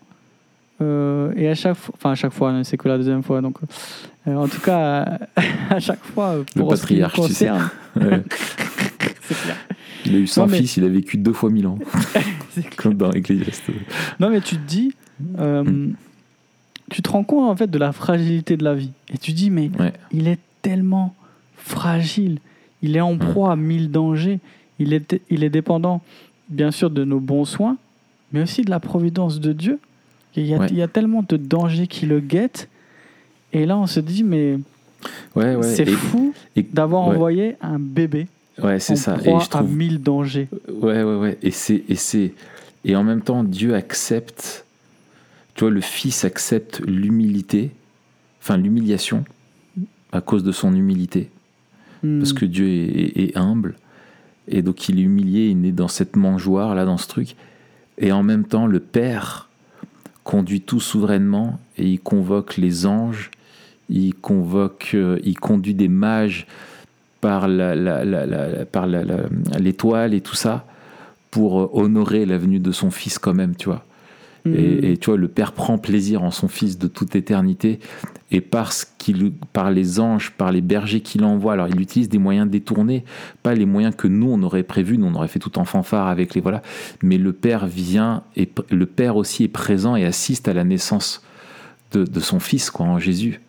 euh, 0.82 1.32
et 1.36 1.48
à 1.48 1.54
chaque 1.54 1.76
fois, 1.76 1.94
enfin 1.96 2.10
à 2.10 2.14
chaque 2.14 2.32
fois, 2.32 2.62
c'est 2.64 2.76
que 2.76 2.88
la 2.88 2.98
deuxième 2.98 3.22
fois, 3.22 3.40
donc 3.40 3.56
euh, 4.28 4.34
en 4.34 4.48
tout 4.48 4.60
cas, 4.60 5.18
à 5.70 5.78
chaque 5.80 6.02
fois, 6.04 6.36
Le 6.36 6.44
qui 6.44 6.58
me 6.58 6.68
patriarche, 6.68 7.14
tu 7.14 7.20
sais. 7.22 7.28
concerne, 7.48 7.70
Ouais. 7.96 8.22
c'est 9.22 9.34
clair. 9.42 9.56
Il 10.06 10.14
a 10.16 10.18
eu 10.18 10.26
100 10.26 10.40
Non, 10.42 10.50
mais- 10.50 10.58
fils, 10.58 10.76
il 10.78 10.84
a 10.84 10.88
vécu 10.88 11.16
deux 11.18 11.32
fois 11.32 11.50
1000 11.50 11.66
ans, 11.66 11.78
comme 12.76 12.94
dans 12.94 13.12
Ecclésiaste. 13.12 13.64
Non, 14.18 14.30
mais 14.30 14.40
tu 14.40 14.56
te 14.56 14.66
dis, 14.66 14.92
euh, 15.38 15.62
Mm. 15.62 15.94
tu 16.90 17.02
te 17.02 17.10
rends 17.10 17.22
compte 17.24 17.50
en 17.50 17.54
fait 17.56 17.70
de 17.70 17.78
la 17.78 17.92
fragilité 17.92 18.56
de 18.56 18.64
la 18.64 18.74
vie. 18.74 18.92
Et 19.12 19.18
tu 19.18 19.32
dis, 19.32 19.50
mais 19.50 19.70
Ouais. 19.78 19.92
il 20.12 20.26
est 20.26 20.40
tellement 20.62 21.14
fragile. 21.56 22.38
Il 22.82 22.96
est 22.96 23.00
en 23.02 23.18
proie 23.18 23.52
à 23.52 23.56
mille 23.56 23.90
dangers. 23.90 24.40
Il 24.78 24.94
est, 24.94 25.20
il 25.28 25.44
est 25.44 25.50
dépendant, 25.50 26.00
bien 26.50 26.70
sûr, 26.70 26.90
de 26.90 27.04
nos 27.04 27.20
bons 27.20 27.44
soins, 27.44 27.76
mais 28.32 28.42
aussi 28.42 28.62
de 28.62 28.70
la 28.70 28.80
providence 28.80 29.40
de 29.40 29.52
Dieu. 29.52 29.78
Il 30.36 30.46
y 30.46 30.54
a, 30.54 30.58
Ouais. 30.58 30.66
il 30.70 30.76
y 30.76 30.82
a 30.82 30.88
tellement 30.88 31.24
de 31.28 31.36
dangers 31.36 31.86
qui 31.86 32.06
le 32.06 32.20
guettent. 32.20 32.68
Et 33.52 33.66
là, 33.66 33.76
on 33.78 33.86
se 33.86 33.98
dit, 34.00 34.22
mais 34.22 34.58
Ouais, 35.34 35.56
ouais. 35.56 35.62
c'est 35.62 35.86
fou 35.86 36.34
d'avoir 36.72 37.02
envoyé 37.02 37.56
un 37.60 37.78
bébé 37.78 38.26
Ouais, 38.62 38.78
c'est 38.78 38.96
ça. 38.96 39.16
Et 39.24 39.30
je 39.30 39.34
à 39.36 39.38
trouve. 39.40 39.74
mille 39.74 40.00
dangers. 40.02 40.48
Ouais, 40.68 41.02
ouais, 41.02 41.16
ouais. 41.16 41.38
Et 41.42 41.50
c'est, 41.50 41.82
et 41.88 41.94
c'est, 41.94 42.34
et 42.84 42.94
en 42.94 43.02
même 43.02 43.22
temps, 43.22 43.42
Dieu 43.42 43.74
accepte. 43.74 44.66
Tu 45.54 45.60
vois, 45.64 45.70
le 45.70 45.80
Fils 45.80 46.24
accepte 46.24 46.80
l'humilité, 46.86 47.70
enfin 48.40 48.56
l'humiliation, 48.58 49.24
à 50.12 50.20
cause 50.20 50.44
de 50.44 50.52
son 50.52 50.74
humilité, 50.74 51.30
parce 52.02 52.32
Hmm. 52.32 52.34
que 52.34 52.44
Dieu 52.44 52.68
est, 52.68 52.82
est- 52.88 53.20
est 53.30 53.36
humble, 53.36 53.74
et 54.48 54.62
donc 54.62 54.88
il 54.88 54.98
est 54.98 55.02
humilié, 55.02 55.48
il 55.48 55.64
est 55.66 55.72
dans 55.72 55.88
cette 55.88 56.16
mangeoire 56.16 56.74
là, 56.74 56.84
dans 56.84 56.98
ce 56.98 57.08
truc, 57.08 57.36
et 57.98 58.12
en 58.12 58.22
même 58.22 58.44
temps, 58.44 58.66
le 58.66 58.80
Père 58.80 59.48
conduit 60.24 60.60
tout 60.60 60.80
souverainement 60.80 61.60
et 61.76 61.86
il 61.86 62.00
convoque 62.00 62.56
les 62.56 62.86
anges, 62.86 63.30
il 63.88 64.14
convoque, 64.14 64.92
euh, 64.94 65.18
il 65.22 65.38
conduit 65.38 65.74
des 65.74 65.88
mages 65.88 66.46
par 67.20 67.48
la, 67.48 68.64
par 68.64 68.86
l'étoile 68.86 70.14
et 70.14 70.20
tout 70.20 70.34
ça 70.34 70.66
pour 71.30 71.60
euh, 71.60 71.70
honorer 71.72 72.24
la 72.24 72.38
venue 72.38 72.58
de 72.58 72.72
son 72.72 72.90
fils 72.90 73.18
quand 73.18 73.34
même, 73.34 73.54
tu 73.56 73.66
vois. 73.66 73.84
Mm. 74.46 74.54
Et, 74.54 74.92
et 74.92 74.96
tu 74.96 75.10
vois, 75.10 75.18
le 75.18 75.28
Père 75.28 75.52
prend 75.52 75.76
plaisir 75.76 76.22
en 76.22 76.30
son 76.30 76.48
Fils 76.48 76.78
de 76.78 76.86
toute 76.86 77.14
éternité, 77.14 77.78
et 78.32 78.40
parce 78.40 78.84
qu'il, 78.98 79.32
par 79.52 79.70
les 79.70 79.98
anges, 79.98 80.30
par 80.30 80.52
les 80.52 80.60
bergers 80.60 81.00
qu'il 81.00 81.24
envoie, 81.24 81.54
alors 81.54 81.68
il 81.68 81.80
utilise 81.80 82.08
des 82.08 82.18
moyens 82.18 82.48
détournés, 82.48 83.04
pas 83.42 83.54
les 83.54 83.66
moyens 83.66 83.94
que 83.96 84.06
nous 84.06 84.30
on 84.30 84.42
aurait 84.42 84.62
prévus, 84.62 84.98
nous 84.98 85.06
on 85.06 85.14
aurait 85.14 85.28
fait 85.28 85.40
tout 85.40 85.58
en 85.58 85.64
fanfare 85.64 86.06
avec 86.06 86.34
les 86.34 86.40
voilà, 86.40 86.62
mais 87.02 87.18
le 87.18 87.32
Père 87.32 87.66
vient 87.66 88.22
et 88.36 88.48
le 88.70 88.86
Père 88.86 89.16
aussi 89.16 89.44
est 89.44 89.48
présent 89.48 89.96
et 89.96 90.04
assiste 90.04 90.46
à 90.46 90.52
la 90.52 90.64
naissance 90.64 91.22
de, 91.92 92.20
son 92.20 92.38
Fils, 92.38 92.70
quoi, 92.70 92.86
en 92.86 93.00
Jésus. 93.00 93.40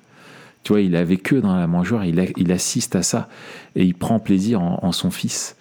Tu 0.63 0.73
vois, 0.73 0.81
il 0.81 0.95
est 0.95 0.99
avec 0.99 1.31
eux 1.31 1.41
dans 1.41 1.55
la 1.55 1.67
mangeoire, 1.67 2.05
il, 2.05 2.51
assiste 2.51 2.95
à 2.95 3.03
ça 3.03 3.29
et 3.75 3.83
il 3.83 3.93
prend 3.93 4.19
plaisir 4.19 4.61
en, 4.61 4.91
son 4.91 5.11
Fils. 5.11 5.57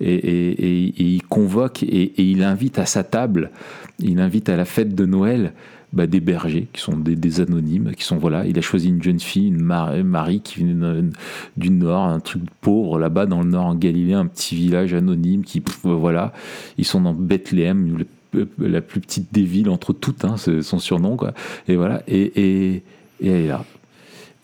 Et, 0.00 0.14
et- 0.14 1.02
il 1.02 1.22
convoque 1.24 1.82
et 1.82 2.22
il 2.22 2.42
invite 2.42 2.78
à 2.78 2.86
sa 2.86 3.04
table, 3.04 3.50
il 3.98 4.18
invite 4.18 4.48
à 4.48 4.56
la 4.56 4.64
fête 4.64 4.94
de 4.94 5.04
Noël 5.04 5.52
bah, 5.92 6.06
des 6.06 6.20
bergers 6.20 6.68
qui 6.72 6.80
sont 6.80 6.96
des, 6.96 7.16
des 7.16 7.40
anonymes, 7.40 7.92
qui 7.96 8.04
sont 8.04 8.16
voilà. 8.16 8.46
Il 8.46 8.58
a 8.58 8.62
choisi 8.62 8.88
une 8.88 9.02
jeune 9.02 9.20
fille, 9.20 9.48
une 9.48 9.62
Mar- 9.62 9.92
Marie 10.04 10.40
qui 10.40 10.64
de- 10.64 11.10
du 11.56 11.70
nord, 11.70 12.04
un 12.04 12.20
truc 12.20 12.42
pauvre 12.60 12.98
là-bas 12.98 13.26
dans 13.26 13.42
le 13.42 13.48
nord 13.50 13.66
en 13.66 13.74
Galilée, 13.74 14.14
un 14.14 14.26
petit 14.26 14.54
village 14.56 14.94
anonyme 14.94 15.44
qui 15.44 15.60
pff, 15.60 15.80
voilà. 15.84 16.32
Ils 16.78 16.84
sont 16.86 17.00
dans 17.00 17.14
Bethléem, 17.14 17.98
le- 18.32 18.48
la 18.58 18.80
plus 18.80 19.00
petite 19.00 19.32
des 19.32 19.42
villes 19.42 19.68
entre 19.68 19.92
toutes, 19.92 20.24
hein, 20.24 20.36
c'est 20.38 20.62
son 20.62 20.78
surnom 20.78 21.16
quoi. 21.16 21.34
Et 21.68 21.76
voilà. 21.76 22.02
Et, 22.08 22.22
et, 22.22 22.74
et 23.20 23.28
elle 23.28 23.40
est 23.42 23.48
là. 23.48 23.64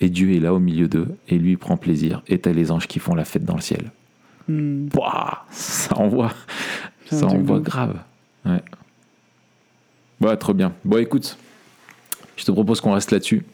Et 0.00 0.10
Dieu 0.10 0.32
est 0.34 0.40
là 0.40 0.52
au 0.54 0.58
milieu 0.60 0.86
d'eux 0.86 1.08
et 1.28 1.38
lui 1.38 1.56
prend 1.56 1.76
plaisir. 1.76 2.22
Et 2.28 2.38
t'as 2.38 2.52
les 2.52 2.70
anges 2.70 2.86
qui 2.86 2.98
font 2.98 3.14
la 3.14 3.24
fête 3.24 3.44
dans 3.44 3.56
le 3.56 3.62
ciel. 3.62 3.90
Mm. 4.46 4.88
Pouah, 4.88 5.44
ça 5.50 5.96
envoie, 5.98 6.32
ça 7.10 7.26
envoie 7.26 7.60
grave. 7.60 7.96
Ouais. 8.44 8.62
Ouais, 10.20 10.36
trop 10.36 10.54
bien. 10.54 10.72
Bon, 10.84 10.98
écoute, 10.98 11.36
je 12.36 12.44
te 12.44 12.50
propose 12.50 12.80
qu'on 12.80 12.92
reste 12.92 13.10
là-dessus. 13.10 13.44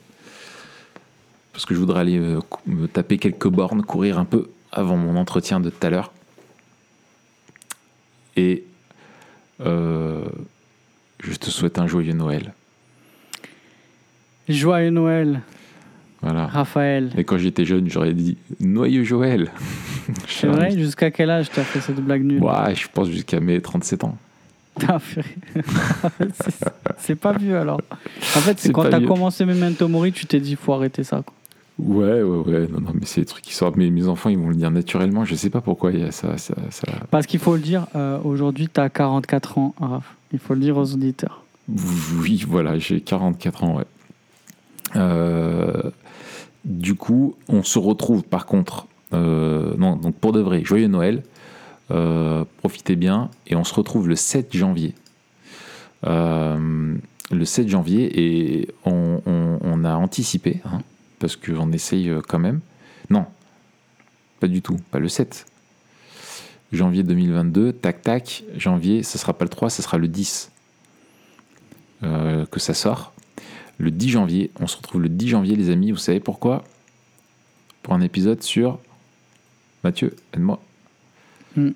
Parce 1.52 1.66
que 1.66 1.74
je 1.74 1.78
voudrais 1.78 2.00
aller 2.00 2.18
euh, 2.18 2.40
me 2.66 2.86
taper 2.88 3.18
quelques 3.18 3.48
bornes, 3.48 3.82
courir 3.82 4.18
un 4.18 4.24
peu 4.24 4.48
avant 4.72 4.96
mon 4.96 5.16
entretien 5.16 5.60
de 5.60 5.70
tout 5.70 5.86
à 5.86 5.90
l'heure. 5.90 6.12
Et 8.36 8.64
euh, 9.60 10.24
je 11.22 11.34
te 11.36 11.50
souhaite 11.50 11.78
un 11.78 11.86
joyeux 11.86 12.12
Noël. 12.14 12.52
Joyeux 14.48 14.90
Noël, 14.90 15.40
Voilà. 16.20 16.46
Raphaël. 16.48 17.12
Et 17.16 17.24
quand 17.24 17.38
j'étais 17.38 17.64
jeune, 17.64 17.88
j'aurais 17.88 18.12
dit 18.14 18.36
Noyeux 18.60 19.04
Joël. 19.04 19.52
C'est 20.28 20.48
vrai 20.48 20.70
Jusqu'à 20.76 21.10
quel 21.10 21.30
âge 21.30 21.48
t'as 21.54 21.62
fait 21.62 21.80
cette 21.80 22.00
blague 22.00 22.24
nulle? 22.24 22.42
Ouais, 22.42 22.74
je 22.74 22.88
pense 22.92 23.08
jusqu'à 23.08 23.38
mes 23.40 23.60
37 23.62 24.04
ans. 24.04 24.18
C'est- 26.98 27.14
pas 27.14 27.32
vieux 27.32 27.56
alors. 27.58 27.80
En 28.36 28.40
fait, 28.40 28.58
c'est 28.58 28.72
quand 28.72 28.88
t'as 28.90 29.00
commencé 29.00 29.44
Memento 29.44 29.86
Mori, 29.88 30.12
tu 30.12 30.26
t'es 30.26 30.40
dit 30.40 30.56
faut 30.56 30.72
arrêter 30.72 31.04
ça. 31.04 31.22
quoi. 31.24 31.34
Ouais, 31.78 32.22
ouais, 32.22 32.38
ouais. 32.52 32.68
Non, 32.70 32.80
non, 32.80 32.90
mais 32.94 33.04
c'est 33.04 33.20
des 33.22 33.26
trucs 33.26 33.44
qui 33.44 33.54
sortent. 33.54 33.76
Mais 33.76 33.90
mes 33.90 34.06
enfants, 34.06 34.30
ils 34.30 34.38
vont 34.38 34.48
le 34.48 34.54
dire 34.54 34.70
naturellement. 34.70 35.24
Je 35.24 35.34
sais 35.34 35.50
pas 35.50 35.60
pourquoi 35.60 35.90
il 35.92 36.00
y 36.00 36.04
a 36.04 36.12
ça. 36.12 36.36
ça, 36.38 36.54
ça... 36.70 36.86
Parce 37.10 37.26
qu'il 37.26 37.40
faut 37.40 37.54
le 37.54 37.60
dire, 37.62 37.86
euh, 37.96 38.18
aujourd'hui 38.24 38.68
t'as 38.68 38.88
44 38.88 39.58
ans, 39.58 39.74
Raph. 39.80 40.14
Il 40.32 40.38
faut 40.38 40.54
le 40.54 40.60
dire 40.60 40.76
aux 40.76 40.92
auditeurs. 40.94 41.42
Oui, 41.68 42.44
voilà, 42.46 42.78
j'ai 42.78 43.00
44 43.00 43.64
ans, 43.64 43.76
ouais. 43.76 43.84
Euh, 44.96 45.90
du 46.64 46.94
coup, 46.94 47.34
on 47.48 47.62
se 47.62 47.78
retrouve 47.78 48.22
par 48.22 48.46
contre. 48.46 48.86
euh, 49.12 49.74
non, 49.78 49.96
donc 49.96 50.14
pour 50.16 50.32
de 50.32 50.40
vrai, 50.40 50.62
joyeux 50.64 50.88
Noël. 50.88 51.22
Euh, 51.90 52.44
profitez 52.58 52.96
bien. 52.96 53.30
Et 53.46 53.56
on 53.56 53.64
se 53.64 53.74
retrouve 53.74 54.08
le 54.08 54.16
7 54.16 54.56
janvier. 54.56 54.94
Euh, 56.06 56.94
le 57.30 57.44
7 57.44 57.68
janvier, 57.68 58.10
et 58.20 58.68
on, 58.84 59.20
on- 59.26 59.58
on 59.62 59.84
a 59.84 59.94
anticipé, 59.94 60.60
hein, 60.66 60.82
parce 61.18 61.36
qu'on 61.36 61.72
essaye 61.72 62.10
euh, 62.10 62.20
quand 62.26 62.38
même. 62.38 62.60
Non, 63.10 63.24
pas 64.40 64.46
du 64.48 64.60
tout, 64.62 64.76
pas 64.90 64.98
le 64.98 65.08
7. 65.08 65.46
Janvier 66.72 67.02
2022, 67.02 67.72
tac 67.72 68.02
tac, 68.02 68.44
janvier, 68.56 69.02
ce 69.02 69.16
sera 69.16 69.32
pas 69.32 69.44
le 69.44 69.48
3, 69.50 69.70
ce 69.70 69.80
sera 69.82 69.96
le 69.96 70.08
10 70.08 70.50
euh, 72.02 72.44
que 72.46 72.60
ça 72.60 72.74
sort. 72.74 73.12
Le 73.78 73.90
10 73.90 74.10
janvier, 74.10 74.50
on 74.60 74.66
se 74.66 74.76
retrouve 74.76 75.00
le 75.02 75.08
10 75.08 75.28
janvier, 75.28 75.56
les 75.56 75.70
amis. 75.70 75.90
Vous 75.90 75.96
savez 75.98 76.20
pourquoi? 76.20 76.64
Pour 77.82 77.94
un 77.94 78.00
épisode 78.00 78.42
sur. 78.42 78.78
Mathieu, 79.82 80.14
aide-moi. 80.32 80.62
Hmm. 81.56 81.70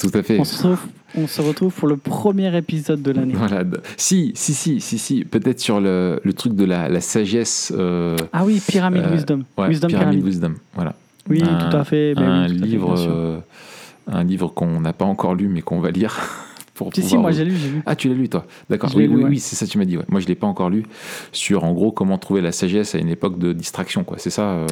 Tout 0.00 0.10
à 0.14 0.22
fait. 0.22 0.38
On 0.38 0.44
se, 0.44 0.56
retrouve, 0.56 0.80
on 1.16 1.26
se 1.26 1.42
retrouve 1.42 1.72
pour 1.74 1.88
le 1.88 1.96
premier 1.96 2.56
épisode 2.56 3.02
de 3.02 3.10
l'année. 3.10 3.34
Voilà. 3.34 3.64
Si, 3.96 4.30
si, 4.36 4.54
si, 4.54 4.80
si, 4.80 4.98
si. 4.98 5.24
Peut-être 5.24 5.58
sur 5.58 5.80
le, 5.80 6.20
le 6.22 6.32
truc 6.32 6.54
de 6.54 6.64
la, 6.64 6.88
la 6.88 7.00
sagesse. 7.00 7.72
euh, 7.76 8.16
Ah 8.32 8.44
oui, 8.44 8.62
Pyramide 8.64 9.02
Euh, 9.04 9.12
Wisdom. 9.14 9.42
ouais, 9.58 9.68
Wisdom 9.68 9.88
Pyramide. 9.88 10.24
Wisdom. 10.24 10.54
Voilà. 10.74 10.94
Oui, 11.28 11.42
Un- 11.42 11.68
tout 11.70 11.76
à 11.76 11.84
fait. 11.84 12.14
ben 12.14 12.22
un 12.22 12.48
oui, 12.48 12.56
tout 12.78 12.92
à 12.92 12.96
fait, 12.96 13.06
euh, 13.08 13.38
un 14.06 14.22
livre 14.24 14.48
qu'on 14.48 14.80
n'a 14.80 14.92
pas 14.92 15.04
encore 15.04 15.34
lu, 15.34 15.48
mais 15.48 15.60
qu'on 15.62 15.80
va 15.80 15.90
lire. 15.90 16.16
pour 16.74 16.94
Si, 16.94 17.02
si, 17.02 17.18
moi 17.18 17.32
j'ai 17.32 17.44
lu, 17.44 17.56
j'ai 17.56 17.68
lu. 17.70 17.82
Ah, 17.84 17.96
tu 17.96 18.08
l'as 18.08 18.14
lu, 18.14 18.28
toi 18.28 18.46
D'accord. 18.70 18.90
Oui, 18.94 19.08
lu, 19.08 19.16
oui, 19.16 19.22
ouais. 19.24 19.28
oui, 19.30 19.38
c'est 19.40 19.56
ça, 19.56 19.66
tu 19.66 19.76
m'as 19.76 19.84
dit. 19.84 19.96
ouais. 19.96 20.04
Moi, 20.08 20.20
je 20.20 20.26
ne 20.26 20.28
l'ai 20.28 20.34
pas 20.36 20.46
encore 20.46 20.70
lu. 20.70 20.84
Sur, 21.32 21.64
en 21.64 21.72
gros, 21.72 21.90
comment 21.90 22.16
trouver 22.18 22.40
la 22.42 22.52
sagesse 22.52 22.94
à 22.94 22.98
une 22.98 23.08
époque 23.08 23.38
de 23.40 23.52
distraction, 23.52 24.04
quoi. 24.04 24.18
C'est 24.18 24.30
ça, 24.30 24.64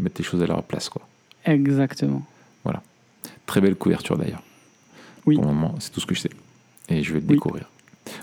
mettre 0.00 0.16
les 0.18 0.24
choses 0.24 0.42
à 0.42 0.46
leur 0.46 0.62
place, 0.62 0.88
quoi. 0.88 1.02
Exactement. 1.44 2.22
Très 3.46 3.60
belle 3.60 3.74
couverture, 3.74 4.16
d'ailleurs. 4.16 4.42
Oui. 5.26 5.34
Pour 5.36 5.44
le 5.44 5.50
moment, 5.52 5.74
c'est 5.78 5.92
tout 5.92 6.00
ce 6.00 6.06
que 6.06 6.14
je 6.14 6.20
sais. 6.20 6.30
Et 6.88 7.02
je 7.02 7.12
vais 7.12 7.20
le 7.20 7.26
Oui. 7.26 7.34
découvrir. 7.34 7.68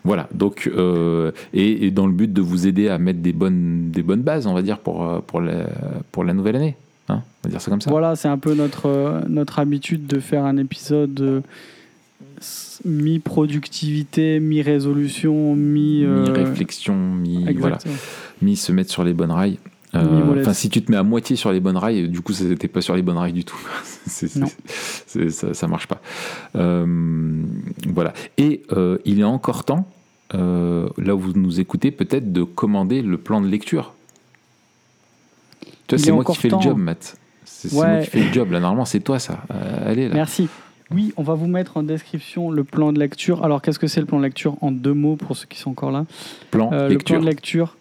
Voilà, 0.03 0.27
donc, 0.33 0.69
euh, 0.75 1.31
et, 1.53 1.85
et 1.85 1.91
dans 1.91 2.05
le 2.07 2.13
but 2.13 2.31
de 2.31 2.41
vous 2.41 2.65
aider 2.67 2.87
à 2.89 2.97
mettre 2.97 3.19
des 3.19 3.33
bonnes, 3.33 3.89
des 3.91 4.03
bonnes 4.03 4.21
bases, 4.21 4.47
on 4.47 4.53
va 4.53 4.61
dire, 4.61 4.79
pour, 4.79 5.03
euh, 5.07 5.19
pour, 5.19 5.41
la, 5.41 5.67
pour 6.11 6.23
la 6.23 6.33
nouvelle 6.33 6.55
année. 6.55 6.75
Hein 7.09 7.21
on 7.43 7.47
va 7.47 7.51
dire 7.51 7.61
ça 7.61 7.69
comme 7.71 7.81
ça. 7.81 7.89
Voilà, 7.89 8.15
c'est 8.15 8.27
un 8.27 8.37
peu 8.37 8.53
notre, 8.53 8.87
euh, 8.87 9.21
notre 9.27 9.59
habitude 9.59 10.05
de 10.07 10.19
faire 10.19 10.43
un 10.45 10.57
épisode 10.57 11.43
mi-productivité, 12.85 14.39
mi-résolution, 14.39 15.55
mi... 15.55 16.03
euh, 16.03 16.23
Mi-réflexion, 16.23 16.95
mi, 16.95 17.45
voilà, 17.57 17.77
mi 18.41 18.55
se 18.55 18.71
mettre 18.71 18.91
sur 18.91 19.03
les 19.03 19.13
bonnes 19.13 19.31
rails. 19.31 19.57
Euh. 19.93 20.39
Enfin, 20.39 20.53
si 20.53 20.69
tu 20.69 20.81
te 20.81 20.89
mets 20.91 20.97
à 20.97 21.03
moitié 21.03 21.35
sur 21.35 21.51
les 21.51 21.59
bonnes 21.59 21.77
rails, 21.77 22.07
du 22.07 22.21
coup, 22.21 22.31
c'était 22.33 22.67
pas 22.67 22.81
sur 22.81 22.95
les 22.95 23.01
bonnes 23.01 23.17
rails 23.17 23.33
du 23.33 23.43
tout. 23.43 23.59
Ça, 24.07 25.53
ça 25.53 25.67
marche 25.67 25.87
pas. 25.87 26.01
Euh, 26.55 27.43
voilà. 27.87 28.13
Et 28.37 28.63
euh, 28.71 28.97
il 29.05 29.19
est 29.19 29.25
encore 29.25 29.63
temps, 29.65 29.87
là 30.33 31.15
où 31.15 31.19
vous 31.19 31.33
nous 31.33 31.59
écoutez, 31.59 31.91
peut-être 31.91 32.31
de 32.31 32.43
commander 32.43 33.01
le 33.01 33.17
plan 33.17 33.41
de 33.41 33.47
lecture. 33.47 33.93
Tu 35.87 35.95
vois, 35.95 36.03
c'est 36.03 36.09
est 36.09 36.13
moi 36.13 36.23
qui 36.23 36.35
fais 36.37 36.47
temps. 36.49 36.57
le 36.59 36.63
job, 36.63 36.77
Matt. 36.77 37.17
C'est 37.43 37.73
Ouais. 37.73 37.87
moi 37.87 37.99
qui 38.01 38.09
fais 38.09 38.23
le 38.23 38.33
job. 38.33 38.51
Là, 38.51 38.59
normalement, 38.61 38.85
c'est 38.85 39.01
toi, 39.01 39.19
ça. 39.19 39.43
Euh, 39.53 39.89
allez, 39.91 40.07
là. 40.07 40.15
Merci. 40.15 40.47
Oui, 40.89 41.13
on 41.17 41.23
va 41.23 41.35
vous 41.35 41.47
mettre 41.47 41.77
en 41.77 41.83
description 41.83 42.49
le 42.51 42.63
plan 42.63 42.91
de 42.91 42.99
lecture. 42.99 43.43
Alors, 43.43 43.61
qu'est-ce 43.61 43.79
que 43.79 43.87
c'est 43.87 43.99
le 43.99 44.05
plan 44.05 44.17
de 44.19 44.23
lecture 44.23 44.55
En 44.61 44.71
deux 44.71 44.93
mots, 44.93 45.15
pour 45.15 45.35
ceux 45.37 45.47
qui 45.47 45.59
sont 45.59 45.71
encore 45.71 45.91
là? 45.91 46.05
Plan 46.49 46.69
Euh, 46.73 46.89
le 46.89 46.97
plan 46.97 47.19
de 47.19 47.25
lecture, 47.25 47.75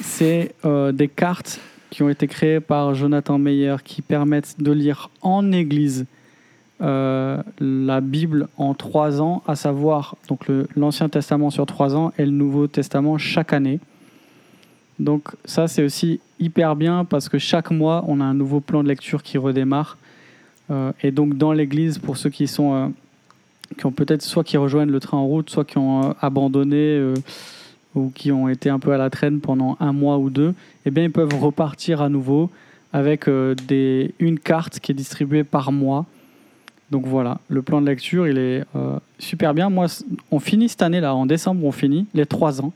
c'est 0.00 0.54
euh, 0.64 0.92
des 0.92 1.08
cartes 1.08 1.60
qui 1.90 2.02
ont 2.02 2.08
été 2.08 2.26
créées 2.26 2.60
par 2.60 2.94
Jonathan 2.94 3.38
Meyer 3.38 3.76
qui 3.84 4.02
permettent 4.02 4.60
de 4.60 4.72
lire 4.72 5.10
en 5.22 5.52
église 5.52 6.06
euh, 6.82 7.42
la 7.58 8.00
Bible 8.00 8.48
en 8.58 8.74
trois 8.74 9.22
ans, 9.22 9.42
à 9.46 9.56
savoir 9.56 10.16
donc 10.28 10.46
l'Ancien 10.76 11.08
Testament 11.08 11.50
sur 11.50 11.64
trois 11.64 11.96
ans 11.96 12.12
et 12.18 12.26
le 12.26 12.32
Nouveau 12.32 12.66
Testament 12.66 13.16
chaque 13.16 13.52
année. 13.52 13.80
Donc 14.98 15.28
ça 15.44 15.68
c'est 15.68 15.82
aussi 15.82 16.20
hyper 16.38 16.76
bien 16.76 17.04
parce 17.04 17.28
que 17.28 17.38
chaque 17.38 17.70
mois 17.70 18.04
on 18.08 18.20
a 18.20 18.24
un 18.24 18.34
nouveau 18.34 18.60
plan 18.60 18.82
de 18.82 18.88
lecture 18.88 19.22
qui 19.22 19.38
redémarre. 19.38 19.96
Euh, 20.70 20.92
et 21.02 21.12
donc 21.12 21.38
dans 21.38 21.52
l'église, 21.52 21.98
pour 21.98 22.16
ceux 22.16 22.30
qui 22.30 22.46
sont 22.46 22.92
qui 23.78 23.86
ont 23.86 23.92
peut-être 23.92 24.22
soit 24.22 24.44
qui 24.44 24.56
rejoignent 24.56 24.92
le 24.92 25.00
train 25.00 25.18
en 25.18 25.26
route, 25.26 25.50
soit 25.50 25.64
qui 25.64 25.78
ont 25.78 26.14
abandonné 26.20 27.14
ou 27.96 28.12
qui 28.14 28.30
ont 28.30 28.48
été 28.48 28.70
un 28.70 28.78
peu 28.78 28.92
à 28.92 28.98
la 28.98 29.10
traîne 29.10 29.40
pendant 29.40 29.76
un 29.80 29.92
mois 29.92 30.18
ou 30.18 30.30
deux, 30.30 30.54
eh 30.84 30.90
bien 30.90 31.04
ils 31.04 31.10
peuvent 31.10 31.34
repartir 31.34 32.02
à 32.02 32.08
nouveau 32.08 32.50
avec 32.92 33.26
euh, 33.26 33.54
des, 33.66 34.14
une 34.20 34.38
carte 34.38 34.78
qui 34.78 34.92
est 34.92 34.94
distribuée 34.94 35.42
par 35.42 35.72
mois. 35.72 36.06
Donc 36.90 37.06
voilà, 37.06 37.40
le 37.48 37.62
plan 37.62 37.80
de 37.80 37.86
lecture, 37.86 38.28
il 38.28 38.38
est 38.38 38.64
euh, 38.76 38.98
super 39.18 39.54
bien. 39.54 39.70
Moi, 39.70 39.86
on 40.30 40.38
finit 40.38 40.68
cette 40.68 40.82
année 40.82 41.00
là, 41.00 41.14
en 41.14 41.26
décembre, 41.26 41.64
on 41.64 41.72
finit 41.72 42.06
les 42.14 42.26
trois 42.26 42.60
ans 42.60 42.72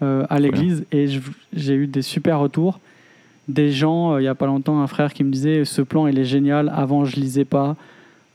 euh, 0.00 0.24
à 0.30 0.40
l'église 0.40 0.86
et 0.90 1.06
j'ai 1.52 1.74
eu 1.74 1.86
des 1.86 2.02
super 2.02 2.38
retours. 2.38 2.80
Des 3.48 3.70
gens, 3.70 4.14
euh, 4.14 4.22
il 4.22 4.24
y 4.24 4.28
a 4.28 4.34
pas 4.34 4.46
longtemps, 4.46 4.80
un 4.80 4.86
frère 4.86 5.12
qui 5.12 5.22
me 5.22 5.30
disait 5.30 5.64
ce 5.66 5.82
plan 5.82 6.06
il 6.06 6.18
est 6.18 6.24
génial. 6.24 6.72
Avant, 6.74 7.04
je 7.04 7.16
lisais 7.16 7.44
pas. 7.44 7.76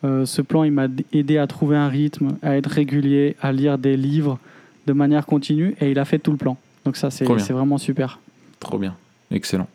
Ce 0.04 0.42
plan, 0.42 0.64
il 0.64 0.72
m'a 0.72 0.88
aidé 1.12 1.38
à 1.38 1.48
trouver 1.48 1.76
un 1.76 1.90
rythme, 1.90 2.38
à 2.42 2.56
être 2.56 2.68
régulier, 2.68 3.36
à 3.42 3.52
lire 3.52 3.78
des 3.78 3.98
livres. 3.98 4.40
De 4.88 4.94
manière 4.94 5.26
continue 5.26 5.76
et 5.82 5.92
il 5.92 6.00
a 6.00 6.06
fait 6.06 6.18
tout 6.18 6.32
le 6.32 6.38
plan. 6.38 6.58
Donc 6.86 6.98
ça, 6.98 7.12
c'est 7.12 7.26
vraiment 7.26 7.78
super. 7.78 8.20
Trop 8.60 8.80
bien. 8.80 8.96
Excellent. 9.30 9.68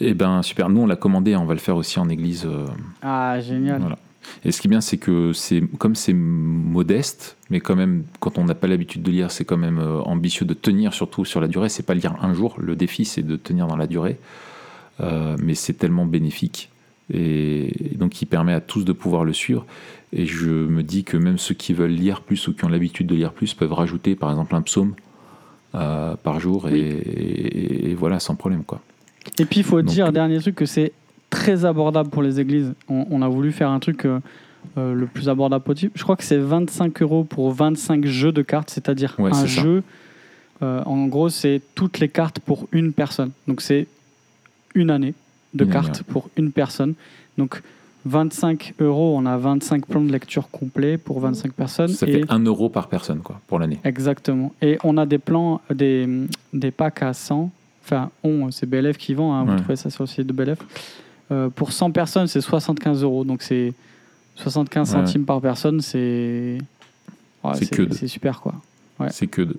Eh 0.00 0.14
ben, 0.14 0.42
super. 0.42 0.68
Nous, 0.68 0.80
on 0.80 0.86
l'a 0.86 0.96
commandé. 0.96 1.36
On 1.36 1.44
va 1.44 1.54
le 1.54 1.60
faire 1.60 1.76
aussi 1.76 1.98
en 2.00 2.08
église. 2.08 2.44
euh, 2.46 2.66
Ah, 3.02 3.38
génial. 3.40 3.80
Voilà. 3.80 3.98
Et 4.44 4.50
ce 4.50 4.60
qui 4.60 4.66
est 4.66 4.70
bien, 4.70 4.80
c'est 4.80 4.96
que 4.96 5.32
c'est 5.32 5.62
comme 5.78 5.94
c'est 5.94 6.12
modeste, 6.12 7.36
mais 7.50 7.60
quand 7.60 7.76
même, 7.76 8.02
quand 8.18 8.38
on 8.38 8.44
n'a 8.44 8.54
pas 8.54 8.66
l'habitude 8.66 9.02
de 9.02 9.10
lire, 9.10 9.30
c'est 9.30 9.44
quand 9.44 9.56
même 9.56 9.78
euh, 9.78 10.00
ambitieux 10.00 10.44
de 10.46 10.54
tenir 10.54 10.92
surtout 10.94 11.24
sur 11.24 11.40
la 11.40 11.46
durée. 11.48 11.68
C'est 11.68 11.84
pas 11.84 11.94
lire 11.94 12.16
un 12.22 12.34
jour. 12.34 12.56
Le 12.58 12.74
défi, 12.74 13.04
c'est 13.04 13.22
de 13.22 13.36
tenir 13.36 13.66
dans 13.68 13.76
la 13.76 13.86
durée. 13.86 14.18
Euh, 15.00 15.36
mais 15.42 15.54
c'est 15.54 15.74
tellement 15.74 16.06
bénéfique. 16.06 16.70
Et, 17.12 17.92
et 17.92 17.96
donc, 17.96 18.20
il 18.20 18.26
permet 18.26 18.52
à 18.54 18.60
tous 18.60 18.84
de 18.84 18.92
pouvoir 18.92 19.24
le 19.24 19.32
suivre. 19.32 19.64
Et 20.12 20.26
je 20.26 20.48
me 20.48 20.82
dis 20.82 21.04
que 21.04 21.16
même 21.16 21.36
ceux 21.38 21.54
qui 21.54 21.72
veulent 21.72 21.90
lire 21.90 22.20
plus 22.22 22.46
ou 22.48 22.54
qui 22.54 22.64
ont 22.64 22.68
l'habitude 22.68 23.06
de 23.06 23.14
lire 23.14 23.32
plus 23.32 23.54
peuvent 23.54 23.72
rajouter, 23.72 24.14
par 24.14 24.30
exemple, 24.30 24.54
un 24.54 24.62
psaume 24.62 24.94
euh, 25.74 26.14
par 26.16 26.40
jour. 26.40 26.68
Et, 26.68 26.72
Oui. 26.72 26.78
et- 26.80 27.90
et 27.90 27.94
voilà, 27.94 28.18
sans 28.20 28.34
problème, 28.36 28.62
quoi. 28.64 28.80
Et 29.38 29.44
puis, 29.44 29.60
il 29.60 29.64
faut 29.64 29.82
Donc- 29.82 29.90
dire, 29.90 30.12
dernier 30.12 30.38
truc, 30.38 30.54
que 30.54 30.64
c'est 30.66 30.92
très 31.28 31.64
abordable 31.64 32.08
pour 32.10 32.22
les 32.22 32.38
églises. 32.40 32.72
On, 32.88 33.06
on 33.10 33.20
a 33.22 33.28
voulu 33.28 33.50
faire 33.52 33.68
un 33.70 33.80
truc 33.80 34.04
euh, 34.06 34.20
euh, 34.78 34.94
le 34.94 35.06
plus 35.06 35.28
abordable 35.28 35.64
possible. 35.64 35.92
Je 35.96 36.02
crois 36.04 36.16
que 36.16 36.22
c'est 36.24 36.38
25 36.38 37.02
euros 37.02 37.24
pour 37.24 37.52
25 37.52 38.06
jeux 38.06 38.32
de 38.32 38.42
cartes, 38.42 38.70
c'est-à-dire 38.70 39.16
Ouais, 39.18 39.34
un 39.34 39.46
jeu. 39.46 39.82
en 40.62 41.06
gros, 41.08 41.28
c'est 41.28 41.60
toutes 41.74 41.98
les 41.98 42.08
cartes 42.08 42.38
pour 42.40 42.68
une 42.72 42.92
personne. 42.92 43.32
Donc, 43.48 43.60
c'est 43.60 43.86
une 44.74 44.90
année 44.90 45.14
de 45.54 45.64
Une 45.64 45.70
année, 45.72 45.82
cartes 45.86 46.02
pour 46.04 46.30
une 46.36 46.52
personne. 46.52 46.94
Donc, 47.38 47.60
25 48.06 48.74
euros, 48.80 49.16
on 49.18 49.26
a 49.26 49.36
25 49.36 49.84
plans 49.86 50.00
de 50.02 50.12
lecture 50.12 50.48
complets 50.50 50.96
pour 50.96 51.18
25 51.20 51.52
personnes. 51.52 51.88
Ça 51.88 52.06
et 52.06 52.12
fait 52.12 52.24
1 52.30 52.38
euro 52.44 52.68
par 52.68 52.86
personne, 52.88 53.18
quoi, 53.20 53.40
pour 53.48 53.58
l'année. 53.58 53.80
Exactement. 53.84 54.52
Et 54.62 54.78
on 54.84 54.96
a 54.96 55.06
des 55.06 55.18
plans, 55.18 55.60
des, 55.74 56.08
des 56.52 56.70
packs 56.70 57.02
à 57.02 57.12
100. 57.12 57.50
Enfin, 57.84 58.10
on, 58.22 58.50
c'est 58.52 58.66
BLF 58.66 58.96
qui 58.96 59.14
vend. 59.14 59.34
hein, 59.34 59.44
vous 59.44 59.56
trouvez 59.56 59.76
ça 59.76 59.90
sur 59.90 60.04
le 60.04 60.08
site 60.08 60.26
de 60.26 60.32
BLF. 60.32 60.58
Euh, 61.32 61.48
pour 61.50 61.72
100 61.72 61.90
personnes, 61.90 62.28
c'est 62.28 62.40
75 62.40 63.02
euros. 63.02 63.24
Donc, 63.24 63.42
c'est 63.42 63.72
75 64.36 64.88
Ouais. 64.94 65.00
centimes 65.00 65.24
par 65.24 65.40
personne. 65.40 65.80
C'est 65.80 66.58
ouais, 67.42 67.54
C'est 67.54 67.70
que 67.70 67.82
de- 67.82 67.94
c'est 67.94 68.08
super, 68.08 68.40
quoi. 68.40 68.54
C'est 69.10 69.26
que 69.26 69.42
deux. 69.42 69.58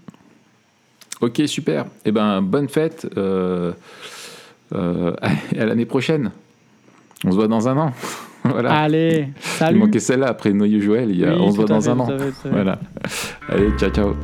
Ok, 1.19 1.41
super. 1.47 1.85
Eh 2.05 2.11
ben, 2.11 2.41
bonne 2.41 2.69
fête. 2.69 3.07
euh, 3.17 3.73
euh, 4.73 5.13
à 5.57 5.65
l'année 5.65 5.85
prochaine. 5.85 6.31
On 7.25 7.31
se 7.31 7.35
voit 7.35 7.47
dans 7.47 7.67
un 7.67 7.77
an. 7.77 7.93
Voilà. 8.51 8.73
Allez, 8.73 9.27
Il 9.35 9.41
salut. 9.43 9.79
manquait 9.79 9.99
celle-là 9.99 10.27
après 10.27 10.51
Noyeux 10.53 10.81
Joël. 10.81 11.09
Il 11.09 11.19
y 11.19 11.25
a, 11.25 11.33
Oui, 11.33 11.39
on 11.41 11.51
se 11.51 11.55
voit 11.57 11.65
dans 11.65 11.89
un 11.89 11.99
an. 11.99 12.07
Voilà. 12.51 12.79
Allez, 13.49 13.69
ciao, 13.77 13.89
ciao. 13.89 14.15